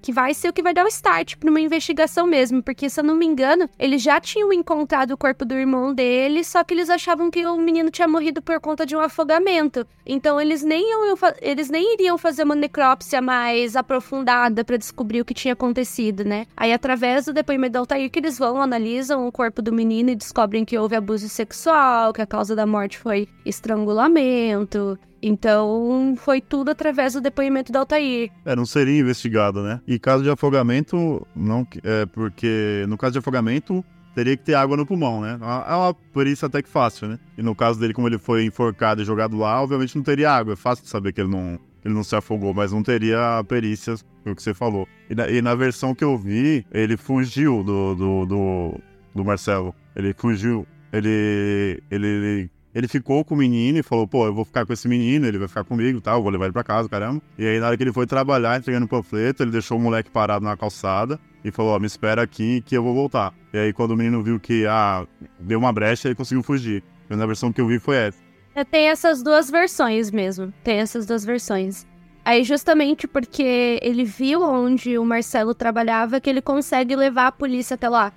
que 0.00 0.12
vai 0.12 0.32
ser 0.34 0.48
o 0.48 0.52
que 0.52 0.62
vai 0.62 0.72
dar 0.72 0.84
o 0.84 0.88
start 0.88 1.36
para 1.36 1.50
uma 1.50 1.60
investigação 1.60 2.26
mesmo, 2.26 2.62
porque 2.62 2.88
se 2.88 3.00
eu 3.00 3.04
não 3.04 3.16
me 3.16 3.26
engano, 3.26 3.68
eles 3.78 4.02
já 4.02 4.20
tinham 4.20 4.52
encontrado 4.52 5.12
o 5.12 5.16
corpo 5.16 5.44
do 5.44 5.54
irmão 5.54 5.92
dele, 5.92 6.44
só 6.44 6.62
que 6.62 6.74
eles 6.74 6.88
achavam 6.88 7.30
que 7.30 7.44
o 7.46 7.56
menino 7.56 7.90
tinha 7.90 8.08
morrido 8.08 8.40
por 8.40 8.60
conta 8.60 8.86
de 8.86 8.96
um 8.96 9.00
afogamento. 9.00 9.86
Então 10.06 10.40
eles 10.40 10.62
nem 10.62 10.90
iam, 10.90 11.16
eles 11.40 11.68
nem 11.68 11.94
iriam 11.94 12.16
fazer 12.16 12.44
uma 12.44 12.54
necrópsia 12.54 13.20
mais 13.20 13.76
aprofundada 13.76 14.64
para 14.64 14.76
descobrir 14.76 15.20
o 15.20 15.24
que 15.24 15.34
tinha 15.34 15.52
acontecido, 15.52 16.24
né? 16.24 16.46
Aí 16.56 16.72
através 16.72 17.26
do 17.26 17.32
depoimento 17.32 17.72
do 17.72 17.78
Altair 17.80 18.10
que 18.10 18.18
eles 18.18 18.38
vão 18.38 18.62
analisam 18.62 19.26
o 19.26 19.32
corpo 19.32 19.60
do 19.60 19.72
menino 19.72 20.10
e 20.10 20.16
descobrem 20.16 20.64
que 20.64 20.78
houve 20.78 20.96
abuso 20.96 21.28
sexual, 21.28 22.12
que 22.12 22.22
a 22.22 22.26
causa 22.26 22.56
da 22.56 22.66
morte 22.66 22.98
foi 22.98 23.28
estrangulamento, 23.44 24.98
então, 25.22 26.14
foi 26.16 26.40
tudo 26.40 26.70
através 26.70 27.14
do 27.14 27.20
depoimento 27.20 27.72
do 27.72 27.78
Altair. 27.78 28.30
É, 28.44 28.54
não 28.54 28.66
seria 28.66 28.98
investigado, 28.98 29.62
né? 29.62 29.80
E 29.86 29.98
caso 29.98 30.22
de 30.22 30.30
afogamento, 30.30 31.26
não 31.34 31.66
é 31.82 32.06
porque 32.06 32.84
no 32.88 32.96
caso 32.96 33.12
de 33.12 33.18
afogamento 33.18 33.84
teria 34.14 34.36
que 34.36 34.42
ter 34.42 34.54
água 34.54 34.76
no 34.76 34.86
pulmão, 34.86 35.20
né? 35.20 35.38
É 35.40 35.74
uma 35.74 35.94
perícia 35.94 36.46
até 36.46 36.62
que 36.62 36.68
fácil, 36.68 37.08
né? 37.08 37.18
E 37.36 37.42
no 37.42 37.54
caso 37.54 37.78
dele, 37.78 37.94
como 37.94 38.08
ele 38.08 38.18
foi 38.18 38.44
enforcado 38.44 39.02
e 39.02 39.04
jogado 39.04 39.36
lá, 39.36 39.62
obviamente 39.62 39.96
não 39.96 40.02
teria 40.02 40.32
água. 40.32 40.54
É 40.54 40.56
fácil 40.56 40.84
de 40.84 40.90
saber 40.90 41.12
que 41.12 41.20
ele 41.20 41.30
não, 41.30 41.58
ele 41.84 41.94
não 41.94 42.02
se 42.02 42.16
afogou, 42.16 42.52
mas 42.52 42.72
não 42.72 42.82
teria 42.82 43.44
perícia, 43.48 43.96
foi 44.22 44.32
o 44.32 44.36
que 44.36 44.42
você 44.42 44.54
falou. 44.54 44.88
E 45.08 45.14
na, 45.14 45.28
e 45.28 45.40
na 45.40 45.54
versão 45.54 45.94
que 45.94 46.04
eu 46.04 46.16
vi, 46.16 46.66
ele 46.72 46.96
fugiu 46.96 47.62
do, 47.62 47.94
do, 47.94 48.26
do, 48.26 48.80
do 49.14 49.24
Marcelo. 49.24 49.74
Ele 49.94 50.12
fugiu. 50.12 50.66
Ele, 50.92 51.82
ele, 51.90 52.06
ele 52.06 52.50
ele 52.74 52.86
ficou 52.86 53.24
com 53.24 53.34
o 53.34 53.38
menino 53.38 53.78
e 53.78 53.82
falou, 53.82 54.06
pô, 54.06 54.26
eu 54.26 54.34
vou 54.34 54.44
ficar 54.44 54.66
com 54.66 54.72
esse 54.72 54.86
menino, 54.86 55.26
ele 55.26 55.38
vai 55.38 55.48
ficar 55.48 55.64
comigo, 55.64 56.00
tá? 56.00 56.12
Eu 56.12 56.22
vou 56.22 56.30
levar 56.30 56.44
ele 56.46 56.52
pra 56.52 56.62
casa, 56.62 56.88
caramba. 56.88 57.22
E 57.38 57.46
aí, 57.46 57.58
na 57.58 57.66
hora 57.68 57.76
que 57.76 57.82
ele 57.82 57.92
foi 57.92 58.06
trabalhar, 58.06 58.58
entregando 58.58 58.86
o 58.86 58.88
panfleto, 58.88 59.42
ele 59.42 59.50
deixou 59.50 59.78
o 59.78 59.80
moleque 59.80 60.10
parado 60.10 60.44
na 60.44 60.56
calçada. 60.56 61.18
e 61.44 61.50
falou: 61.50 61.74
Ó, 61.74 61.78
me 61.78 61.86
espera 61.86 62.22
aqui 62.22 62.62
que 62.62 62.76
eu 62.76 62.82
vou 62.82 62.94
voltar. 62.94 63.32
E 63.52 63.58
aí, 63.58 63.72
quando 63.72 63.92
o 63.92 63.96
menino 63.96 64.22
viu 64.22 64.38
que 64.38 64.66
ah, 64.66 65.06
deu 65.40 65.58
uma 65.58 65.72
brecha, 65.72 66.08
ele 66.08 66.14
conseguiu 66.14 66.42
fugir. 66.42 66.82
Na 67.08 67.24
versão 67.24 67.50
que 67.50 67.60
eu 67.60 67.66
vi 67.66 67.78
foi 67.78 67.96
essa. 67.96 68.18
É, 68.54 68.64
tem 68.64 68.88
essas 68.88 69.22
duas 69.22 69.50
versões 69.50 70.10
mesmo. 70.10 70.52
Tem 70.62 70.78
essas 70.78 71.06
duas 71.06 71.24
versões. 71.24 71.86
Aí, 72.24 72.44
justamente 72.44 73.08
porque 73.08 73.78
ele 73.80 74.04
viu 74.04 74.42
onde 74.42 74.98
o 74.98 75.04
Marcelo 75.04 75.54
trabalhava, 75.54 76.20
que 76.20 76.28
ele 76.28 76.42
consegue 76.42 76.94
levar 76.94 77.28
a 77.28 77.32
polícia 77.32 77.74
até 77.74 77.88
lá. 77.88 78.12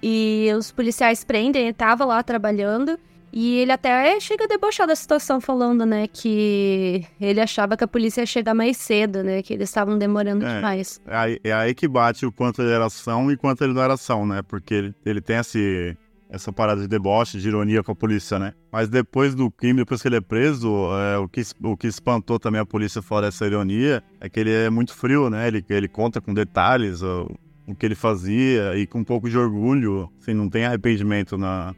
E 0.00 0.48
os 0.56 0.70
policiais 0.70 1.24
prendem, 1.24 1.62
ele 1.62 1.72
tava 1.72 2.04
lá 2.04 2.22
trabalhando. 2.22 2.96
E 3.32 3.56
ele 3.56 3.72
até 3.72 4.20
chega 4.20 4.44
a 4.44 4.46
debochar 4.46 4.86
da 4.86 4.94
situação, 4.94 5.40
falando, 5.40 5.86
né, 5.86 6.06
que 6.06 7.04
ele 7.20 7.40
achava 7.40 7.76
que 7.76 7.84
a 7.84 7.88
polícia 7.88 8.20
ia 8.20 8.26
chegar 8.26 8.52
mais 8.54 8.76
cedo, 8.76 9.22
né, 9.22 9.42
que 9.42 9.54
eles 9.54 9.68
estavam 9.70 9.96
demorando 9.96 10.44
É. 10.44 10.56
demais. 10.56 11.00
É 11.06 11.16
aí, 11.16 11.40
é 11.42 11.52
aí 11.52 11.74
que 11.74 11.88
bate 11.88 12.26
o 12.26 12.32
quanto 12.32 12.60
ele 12.60 12.70
era 12.72 12.84
ação 12.86 13.30
e 13.32 13.36
quanto 13.36 13.64
ele 13.64 13.72
não 13.72 13.82
era 13.82 13.94
ação, 13.94 14.26
né? 14.26 14.42
Porque 14.42 14.74
ele, 14.74 14.94
ele 15.06 15.20
tem 15.22 15.36
esse, 15.36 15.96
essa 16.28 16.52
parada 16.52 16.82
de 16.82 16.88
deboche, 16.88 17.38
de 17.38 17.48
ironia 17.48 17.82
com 17.82 17.92
a 17.92 17.94
polícia, 17.94 18.38
né? 18.38 18.52
Mas 18.70 18.88
depois 18.90 19.34
do 19.34 19.50
crime, 19.50 19.78
depois 19.80 20.02
que 20.02 20.08
ele 20.08 20.16
é 20.16 20.20
preso, 20.20 20.68
é, 20.92 21.16
o, 21.16 21.26
que, 21.26 21.40
o 21.62 21.74
que 21.76 21.86
espantou 21.86 22.38
também 22.38 22.60
a 22.60 22.66
polícia 22.66 23.00
fora 23.00 23.26
dessa 23.26 23.46
ironia 23.46 24.02
é 24.20 24.28
que 24.28 24.40
ele 24.40 24.52
é 24.52 24.68
muito 24.68 24.92
frio, 24.94 25.30
né? 25.30 25.48
Ele, 25.48 25.64
ele 25.70 25.88
conta 25.88 26.20
com 26.20 26.34
detalhes 26.34 27.00
o, 27.02 27.30
o 27.66 27.74
que 27.74 27.86
ele 27.86 27.94
fazia 27.94 28.76
e 28.76 28.86
com 28.86 28.98
um 28.98 29.04
pouco 29.04 29.30
de 29.30 29.38
orgulho, 29.38 30.10
assim, 30.20 30.34
não 30.34 30.50
tem 30.50 30.66
arrependimento 30.66 31.38
na, 31.38 31.74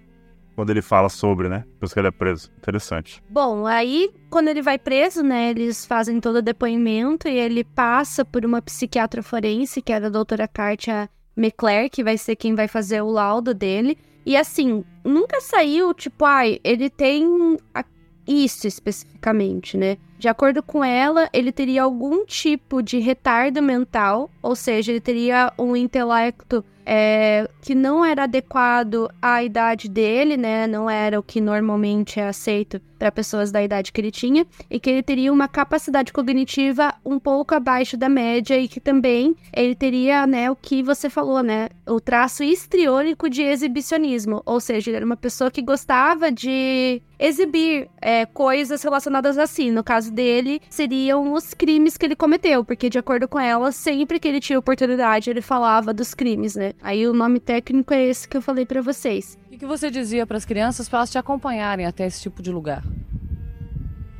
quando 0.55 0.70
ele 0.70 0.82
fala 0.82 1.09
sobre, 1.09 1.48
né? 1.48 1.64
Depois 1.74 1.92
que 1.92 1.98
ele 1.98 2.09
é 2.09 2.11
preso. 2.11 2.50
Interessante. 2.59 3.22
Bom, 3.28 3.66
aí 3.66 4.11
quando 4.30 4.48
ele 4.48 4.62
vai 4.62 4.78
preso, 4.78 5.22
né, 5.22 5.50
eles 5.50 5.84
fazem 5.86 6.20
todo 6.20 6.36
o 6.36 6.42
depoimento 6.42 7.28
e 7.28 7.36
ele 7.36 7.64
passa 7.64 8.24
por 8.24 8.44
uma 8.44 8.61
psiquiatra 8.62 9.22
forense, 9.22 9.82
que 9.82 9.92
era 9.92 10.07
a 10.07 10.11
doutora 10.11 10.48
Katia 10.48 11.09
McClare, 11.36 11.90
que 11.90 12.05
vai 12.05 12.16
ser 12.16 12.36
quem 12.36 12.55
vai 12.55 12.68
fazer 12.68 13.02
o 13.02 13.11
laudo 13.11 13.52
dele. 13.52 13.98
E 14.26 14.36
assim, 14.36 14.84
nunca 15.05 15.40
saiu, 15.40 15.92
tipo, 15.92 16.24
ai, 16.24 16.59
ele 16.64 16.88
tem 16.88 17.57
a- 17.74 17.84
isso 18.26 18.66
especificamente, 18.66 19.76
né? 19.76 19.98
De 20.18 20.28
acordo 20.28 20.62
com 20.62 20.82
ela, 20.82 21.28
ele 21.32 21.52
teria 21.52 21.82
algum 21.82 22.24
tipo 22.24 22.82
de 22.82 22.98
retardo 22.98 23.61
mental, 23.61 24.30
ou 24.40 24.57
seja, 24.57 24.92
ele 24.92 25.00
teria 25.00 25.52
um 25.59 25.76
intelecto 25.76 26.64
é, 26.87 27.49
que 27.62 27.74
não 27.74 28.05
era 28.05 28.24
adequado 28.24 29.09
à 29.20 29.43
idade 29.43 29.89
dele, 29.89 30.37
né? 30.37 30.66
Não 30.66 30.89
era 30.89 31.18
o 31.18 31.22
que 31.22 31.41
normalmente 31.41 32.20
é 32.20 32.28
aceito 32.28 32.80
para 33.05 33.12
pessoas 33.12 33.52
da 33.52 33.62
idade 33.62 33.92
que 33.92 34.00
ele 34.00 34.11
tinha, 34.11 34.46
e 34.70 34.80
que 34.80 34.88
ele 34.88 35.02
teria 35.02 35.30
uma 35.30 35.46
capacidade 35.46 36.11
cognitiva 36.11 36.94
um 37.05 37.18
pouco 37.18 37.55
abaixo 37.55 37.98
da 37.98 38.09
média 38.09 38.59
e 38.59 38.66
que 38.66 38.80
também 38.80 39.36
ele 39.52 39.74
teria, 39.74 40.26
né, 40.26 40.50
o 40.50 40.57
que 40.57 40.82
você 40.82 41.11
falou, 41.11 41.42
né, 41.42 41.68
o 41.86 42.00
traço 42.00 42.42
histriônico 42.42 43.28
de 43.28 43.42
exibicionismo, 43.42 44.40
ou 44.46 44.59
seja, 44.59 44.88
ele 44.88 44.96
era 44.96 45.05
uma 45.05 45.18
pessoa 45.18 45.50
que 45.50 45.61
gostava 45.61 46.32
de 46.32 47.02
exibir 47.18 47.88
é, 48.00 48.26
coisas 48.26 48.82
relacionadas 48.82 49.38
a 49.38 49.46
si. 49.46 49.70
No 49.70 49.84
caso 49.84 50.12
dele, 50.12 50.61
seriam 50.68 51.32
os 51.32 51.55
crimes 51.55 51.96
que 51.96 52.07
ele 52.07 52.16
cometeu, 52.16 52.64
porque 52.64 52.90
de 52.90 52.98
acordo 52.98 53.28
com 53.28 53.38
ela, 53.38 53.70
sempre 53.70 54.18
que 54.18 54.28
ele 54.28 54.40
tinha 54.40 54.59
oportunidade, 54.59 55.30
ele 55.30 55.40
falava 55.40 55.92
dos 55.92 56.14
crimes, 56.14 56.57
né? 56.57 56.72
Aí 56.82 57.07
o 57.07 57.12
nome 57.12 57.38
técnico 57.40 57.92
é 57.94 58.05
esse 58.05 58.28
que 58.28 58.36
eu 58.36 58.42
falei 58.42 58.66
pra 58.66 58.80
vocês. 58.80 59.38
O 59.55 59.57
que 59.57 59.66
você 59.66 59.88
dizia 59.88 60.26
para 60.26 60.36
as 60.36 60.44
crianças 60.44 60.88
para 60.88 60.98
elas 60.98 61.12
te 61.12 61.16
acompanharem 61.16 61.86
até 61.86 62.05
esse 62.05 62.20
tipo 62.20 62.42
de 62.42 62.50
lugar? 62.50 62.82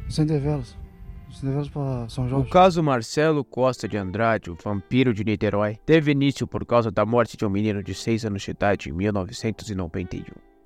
Sem 0.09 0.24
develas. 0.24 0.76
Sem 1.28 1.49
develas 1.49 1.68
pra 1.68 2.09
São 2.09 2.26
O 2.26 2.28
Jorge. 2.28 2.51
caso 2.51 2.80
Marcelo 2.85 3.45
Costa 3.45 3.89
de 3.89 3.97
Andrade, 3.97 4.53
o 4.53 4.55
vampiro 4.62 5.12
de 5.12 5.24
Niterói, 5.24 5.76
teve 5.85 6.12
início 6.12 6.47
por 6.47 6.64
causa 6.64 6.89
da 6.89 7.05
morte 7.05 7.37
de 7.37 7.45
um 7.45 7.51
menino 7.51 7.82
de 7.82 7.95
6 7.95 8.24
anos 8.26 8.43
de 8.43 8.53
idade 8.53 8.91
em 8.91 8.93
1991. 8.93 10.22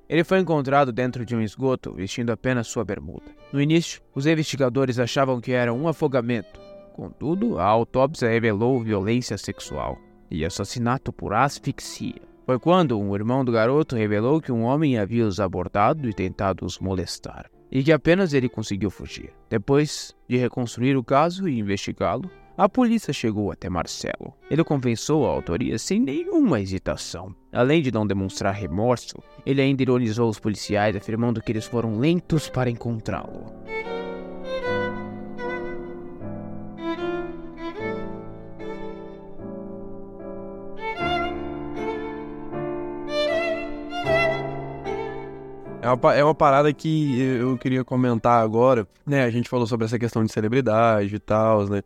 Ele 0.07 0.23
foi 0.23 0.39
encontrado 0.39 0.93
dentro 0.93 1.25
de 1.25 1.35
um 1.35 1.41
esgoto 1.41 1.95
vestindo 1.95 2.31
apenas 2.31 2.67
sua 2.67 2.85
bermuda. 2.85 3.25
No 3.51 3.63
início, 3.63 4.03
os 4.15 4.27
investigadores 4.27 4.99
achavam 4.99 5.41
que 5.41 5.53
era 5.53 5.73
um 5.73 5.89
afogamento. 5.89 6.61
Contudo, 6.93 7.59
a 7.59 7.65
autópsia 7.65 8.29
revelou 8.29 8.83
violência 8.83 9.39
sexual 9.39 9.99
e 10.31 10.45
assassinato 10.45 11.11
por 11.11 11.33
asfixia. 11.33 12.28
Foi 12.49 12.59
quando 12.59 12.99
um 12.99 13.15
irmão 13.15 13.45
do 13.45 13.53
garoto 13.53 13.95
revelou 13.95 14.41
que 14.41 14.51
um 14.51 14.63
homem 14.63 14.97
havia 14.97 15.27
os 15.27 15.39
abordado 15.39 16.09
e 16.09 16.15
tentado 16.15 16.65
os 16.65 16.79
molestar, 16.79 17.45
e 17.71 17.85
que 17.85 17.93
apenas 17.93 18.33
ele 18.33 18.49
conseguiu 18.49 18.89
fugir. 18.91 19.35
Depois 19.51 20.17
de 20.27 20.39
reconstruir 20.39 20.97
o 20.97 21.05
caso 21.05 21.47
e 21.47 21.59
investigá-lo, 21.59 22.31
a 22.57 22.67
polícia 22.67 23.13
chegou 23.13 23.53
até 23.53 23.69
Marcelo. 23.69 24.33
Ele 24.51 24.65
confessou 24.65 25.27
a 25.27 25.31
autoria 25.31 25.79
sem 25.79 26.01
nenhuma 26.01 26.59
hesitação. 26.59 27.35
Além 27.53 27.83
de 27.83 27.93
não 27.93 28.07
demonstrar 28.07 28.55
remorso, 28.55 29.23
ele 29.45 29.61
ainda 29.61 29.83
ironizou 29.83 30.31
os 30.31 30.41
policiais, 30.41 30.97
afirmando 30.97 31.43
que 31.43 31.53
eles 31.53 31.67
foram 31.67 31.99
lentos 31.99 32.49
para 32.49 32.71
encontrá-lo. 32.71 33.45
É 45.89 45.93
uma, 45.93 46.15
é 46.15 46.25
uma 46.25 46.35
parada 46.35 46.73
que 46.73 47.21
eu 47.21 47.57
queria 47.57 47.83
comentar 47.83 48.43
agora, 48.43 48.87
né? 49.07 49.25
A 49.25 49.31
gente 49.31 49.49
falou 49.49 49.67
sobre 49.67 49.87
essa 49.87 49.99
questão 49.99 50.23
de 50.23 50.31
celebridade 50.31 51.15
e 51.15 51.19
tal, 51.19 51.67
né? 51.67 51.83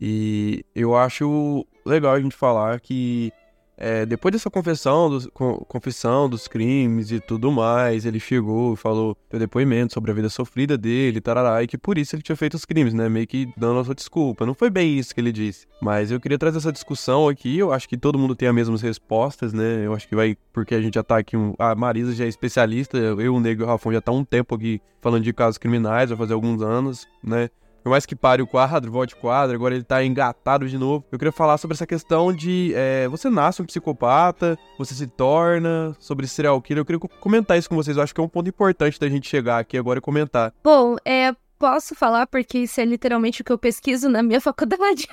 E 0.00 0.64
eu 0.74 0.96
acho 0.96 1.66
legal 1.84 2.14
a 2.14 2.20
gente 2.20 2.36
falar 2.36 2.80
que 2.80 3.32
é, 3.80 4.04
depois 4.04 4.32
dessa 4.32 4.50
confissão 4.50 5.08
dos, 5.08 5.26
co- 5.32 5.64
confissão 5.64 6.28
dos 6.28 6.46
crimes 6.46 7.10
e 7.10 7.18
tudo 7.18 7.50
mais, 7.50 8.04
ele 8.04 8.20
chegou 8.20 8.74
e 8.74 8.76
falou 8.76 9.16
deu 9.30 9.40
depoimento 9.40 9.94
sobre 9.94 10.10
a 10.10 10.14
vida 10.14 10.28
sofrida 10.28 10.76
dele, 10.76 11.20
tarará, 11.20 11.62
e 11.62 11.66
que 11.66 11.78
por 11.78 11.96
isso 11.98 12.14
ele 12.14 12.22
tinha 12.22 12.36
feito 12.36 12.54
os 12.54 12.64
crimes, 12.64 12.92
né? 12.92 13.08
Meio 13.08 13.26
que 13.26 13.48
dando 13.56 13.80
a 13.80 13.84
sua 13.84 13.94
desculpa. 13.94 14.44
Não 14.44 14.54
foi 14.54 14.68
bem 14.70 14.98
isso 14.98 15.14
que 15.14 15.20
ele 15.20 15.32
disse. 15.32 15.66
Mas 15.80 16.10
eu 16.10 16.20
queria 16.20 16.38
trazer 16.38 16.58
essa 16.58 16.70
discussão 16.70 17.26
aqui. 17.26 17.58
Eu 17.58 17.72
acho 17.72 17.88
que 17.88 17.96
todo 17.96 18.18
mundo 18.18 18.34
tem 18.36 18.48
as 18.48 18.54
mesmas 18.54 18.82
respostas, 18.82 19.52
né? 19.52 19.86
Eu 19.86 19.94
acho 19.94 20.06
que 20.06 20.14
vai, 20.14 20.36
porque 20.52 20.74
a 20.74 20.80
gente 20.80 20.94
já 20.94 21.02
tá 21.02 21.16
aqui. 21.16 21.36
um- 21.36 21.54
a 21.58 21.74
Marisa 21.74 22.12
já 22.14 22.24
é 22.26 22.28
especialista, 22.28 22.98
eu, 22.98 23.34
o 23.34 23.40
Nego 23.40 23.62
e 23.62 23.64
o 23.64 23.66
Rafão 23.66 23.92
já 23.92 24.00
tá 24.00 24.12
um 24.12 24.24
tempo 24.24 24.54
aqui 24.54 24.80
falando 25.00 25.24
de 25.24 25.32
casos 25.32 25.56
criminais, 25.56 26.10
vai 26.10 26.18
fazer 26.18 26.34
alguns 26.34 26.60
anos, 26.60 27.06
né? 27.24 27.48
Por 27.82 27.90
mais 27.90 28.04
que 28.06 28.14
pare 28.14 28.42
o 28.42 28.46
quadro, 28.46 28.90
volte 28.92 29.14
o 29.14 29.16
quadro, 29.16 29.54
agora 29.56 29.74
ele 29.74 29.84
tá 29.84 30.04
engatado 30.04 30.68
de 30.68 30.76
novo. 30.76 31.04
Eu 31.10 31.18
queria 31.18 31.32
falar 31.32 31.56
sobre 31.58 31.74
essa 31.74 31.86
questão 31.86 32.32
de 32.32 32.72
é, 32.74 33.08
você 33.08 33.30
nasce 33.30 33.62
um 33.62 33.66
psicopata, 33.66 34.58
você 34.78 34.94
se 34.94 35.06
torna, 35.06 35.96
sobre 35.98 36.26
serial 36.26 36.60
killer. 36.60 36.82
Eu 36.82 36.84
queria 36.84 36.98
co- 37.00 37.08
comentar 37.20 37.58
isso 37.58 37.68
com 37.68 37.76
vocês. 37.76 37.96
Eu 37.96 38.02
acho 38.02 38.14
que 38.14 38.20
é 38.20 38.24
um 38.24 38.28
ponto 38.28 38.48
importante 38.48 39.00
da 39.00 39.08
gente 39.08 39.28
chegar 39.28 39.58
aqui 39.58 39.78
agora 39.78 39.98
e 39.98 40.02
comentar. 40.02 40.52
Bom, 40.62 40.96
é, 41.04 41.34
posso 41.58 41.94
falar 41.94 42.26
porque 42.26 42.58
isso 42.58 42.80
é 42.80 42.84
literalmente 42.84 43.40
o 43.40 43.44
que 43.44 43.52
eu 43.52 43.58
pesquiso 43.58 44.08
na 44.08 44.22
minha 44.22 44.40
faculdade. 44.42 45.06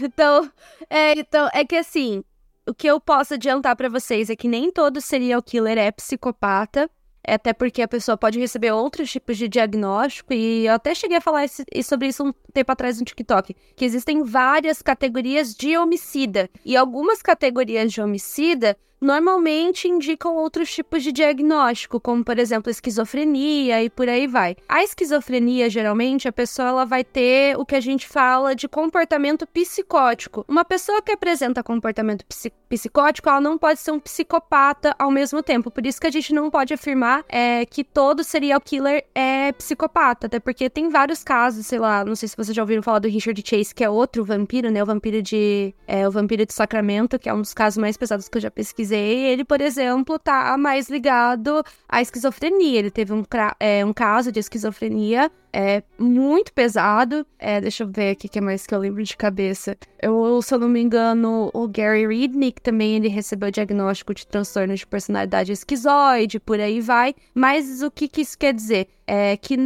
então, 0.00 0.50
é, 0.88 1.12
então, 1.18 1.48
é 1.52 1.64
que 1.64 1.76
assim, 1.76 2.24
o 2.68 2.74
que 2.74 2.86
eu 2.86 3.00
posso 3.00 3.34
adiantar 3.34 3.76
pra 3.76 3.88
vocês 3.88 4.30
é 4.30 4.36
que 4.36 4.48
nem 4.48 4.70
todo 4.72 5.00
serial 5.00 5.42
killer 5.42 5.78
é 5.78 5.90
psicopata. 5.92 6.90
É 7.30 7.34
Até 7.34 7.52
porque 7.52 7.80
a 7.80 7.88
pessoa 7.88 8.16
pode 8.16 8.40
receber 8.40 8.72
outros 8.72 9.10
tipos 9.10 9.38
de 9.38 9.48
diagnóstico, 9.48 10.32
e 10.32 10.66
eu 10.66 10.74
até 10.74 10.94
cheguei 10.94 11.16
a 11.16 11.20
falar 11.20 11.44
esse- 11.44 11.64
sobre 11.82 12.08
isso 12.08 12.24
um 12.24 12.32
tempo 12.52 12.72
atrás 12.72 12.98
no 12.98 13.04
TikTok, 13.04 13.54
que 13.76 13.84
existem 13.84 14.22
várias 14.24 14.82
categorias 14.82 15.54
de 15.54 15.76
homicida, 15.76 16.50
e 16.64 16.76
algumas 16.76 17.22
categorias 17.22 17.92
de 17.92 18.00
homicida 18.00 18.76
normalmente 19.00 19.88
indicam 19.88 20.36
outros 20.36 20.70
tipos 20.72 21.02
de 21.02 21.12
diagnóstico, 21.12 21.98
como 22.00 22.24
por 22.24 22.38
exemplo 22.38 22.70
esquizofrenia 22.70 23.82
e 23.82 23.88
por 23.88 24.08
aí 24.08 24.26
vai. 24.26 24.56
A 24.68 24.82
esquizofrenia, 24.82 25.70
geralmente, 25.70 26.28
a 26.28 26.32
pessoa 26.32 26.68
ela 26.68 26.84
vai 26.84 27.02
ter 27.02 27.56
o 27.58 27.64
que 27.64 27.74
a 27.74 27.80
gente 27.80 28.06
fala 28.06 28.54
de 28.54 28.68
comportamento 28.68 29.46
psicótico. 29.46 30.44
Uma 30.46 30.64
pessoa 30.64 31.00
que 31.00 31.12
apresenta 31.12 31.62
comportamento 31.62 32.24
psi- 32.26 32.52
psicótico, 32.68 33.28
ela 33.28 33.40
não 33.40 33.56
pode 33.56 33.80
ser 33.80 33.90
um 33.92 33.98
psicopata 33.98 34.94
ao 34.98 35.10
mesmo 35.10 35.42
tempo. 35.42 35.70
Por 35.70 35.86
isso 35.86 36.00
que 36.00 36.06
a 36.06 36.10
gente 36.10 36.34
não 36.34 36.50
pode 36.50 36.74
afirmar 36.74 37.24
é, 37.28 37.64
que 37.64 37.82
todo 37.82 38.22
serial 38.22 38.60
killer 38.60 39.04
é 39.14 39.52
psicopata, 39.52 40.26
até 40.26 40.38
porque 40.38 40.68
tem 40.68 40.88
vários 40.88 41.24
casos, 41.24 41.66
sei 41.66 41.78
lá, 41.78 42.04
não 42.04 42.14
sei 42.14 42.28
se 42.28 42.36
vocês 42.36 42.54
já 42.54 42.62
ouviram 42.62 42.82
falar 42.82 42.98
do 42.98 43.08
Richard 43.08 43.42
Chase, 43.44 43.74
que 43.74 43.82
é 43.82 43.88
outro 43.88 44.24
vampiro, 44.24 44.70
né? 44.70 44.82
O 44.82 44.86
vampiro 44.86 45.22
de 45.22 45.74
é, 45.86 46.06
o 46.06 46.10
vampiro 46.10 46.44
de 46.44 46.52
Sacramento, 46.52 47.18
que 47.18 47.28
é 47.28 47.34
um 47.34 47.40
dos 47.40 47.54
casos 47.54 47.78
mais 47.78 47.96
pesados 47.96 48.28
que 48.28 48.36
eu 48.36 48.42
já 48.42 48.50
pesquisei. 48.50 48.89
Ele, 48.96 49.44
por 49.44 49.60
exemplo, 49.60 50.18
tá 50.18 50.56
mais 50.58 50.88
ligado 50.88 51.62
à 51.88 52.00
esquizofrenia. 52.00 52.78
Ele 52.78 52.90
teve 52.90 53.12
um, 53.12 53.24
é, 53.58 53.84
um 53.84 53.92
caso 53.92 54.30
de 54.32 54.40
esquizofrenia 54.40 55.30
é 55.52 55.82
muito 55.98 56.52
pesado. 56.52 57.26
É, 57.38 57.60
deixa 57.60 57.84
eu 57.84 57.88
ver 57.88 58.10
aqui 58.10 58.26
o 58.26 58.30
que 58.30 58.40
mais 58.40 58.66
que 58.66 58.74
eu 58.74 58.78
lembro 58.78 59.02
de 59.02 59.16
cabeça. 59.16 59.76
Eu, 60.00 60.40
se 60.42 60.54
eu 60.54 60.58
não 60.58 60.68
me 60.68 60.80
engano, 60.80 61.50
o 61.52 61.68
Gary 61.68 62.06
Ridnick 62.06 62.60
também 62.60 62.96
ele 62.96 63.08
recebeu 63.08 63.50
diagnóstico 63.50 64.14
de 64.14 64.26
transtorno 64.26 64.74
de 64.74 64.86
personalidade 64.86 65.52
esquizoide, 65.52 66.40
por 66.40 66.58
aí 66.60 66.80
vai. 66.80 67.14
Mas 67.34 67.82
o 67.82 67.90
que, 67.90 68.08
que 68.08 68.22
isso 68.22 68.38
quer 68.38 68.54
dizer? 68.54 68.88
É 69.06 69.36
que, 69.36 69.56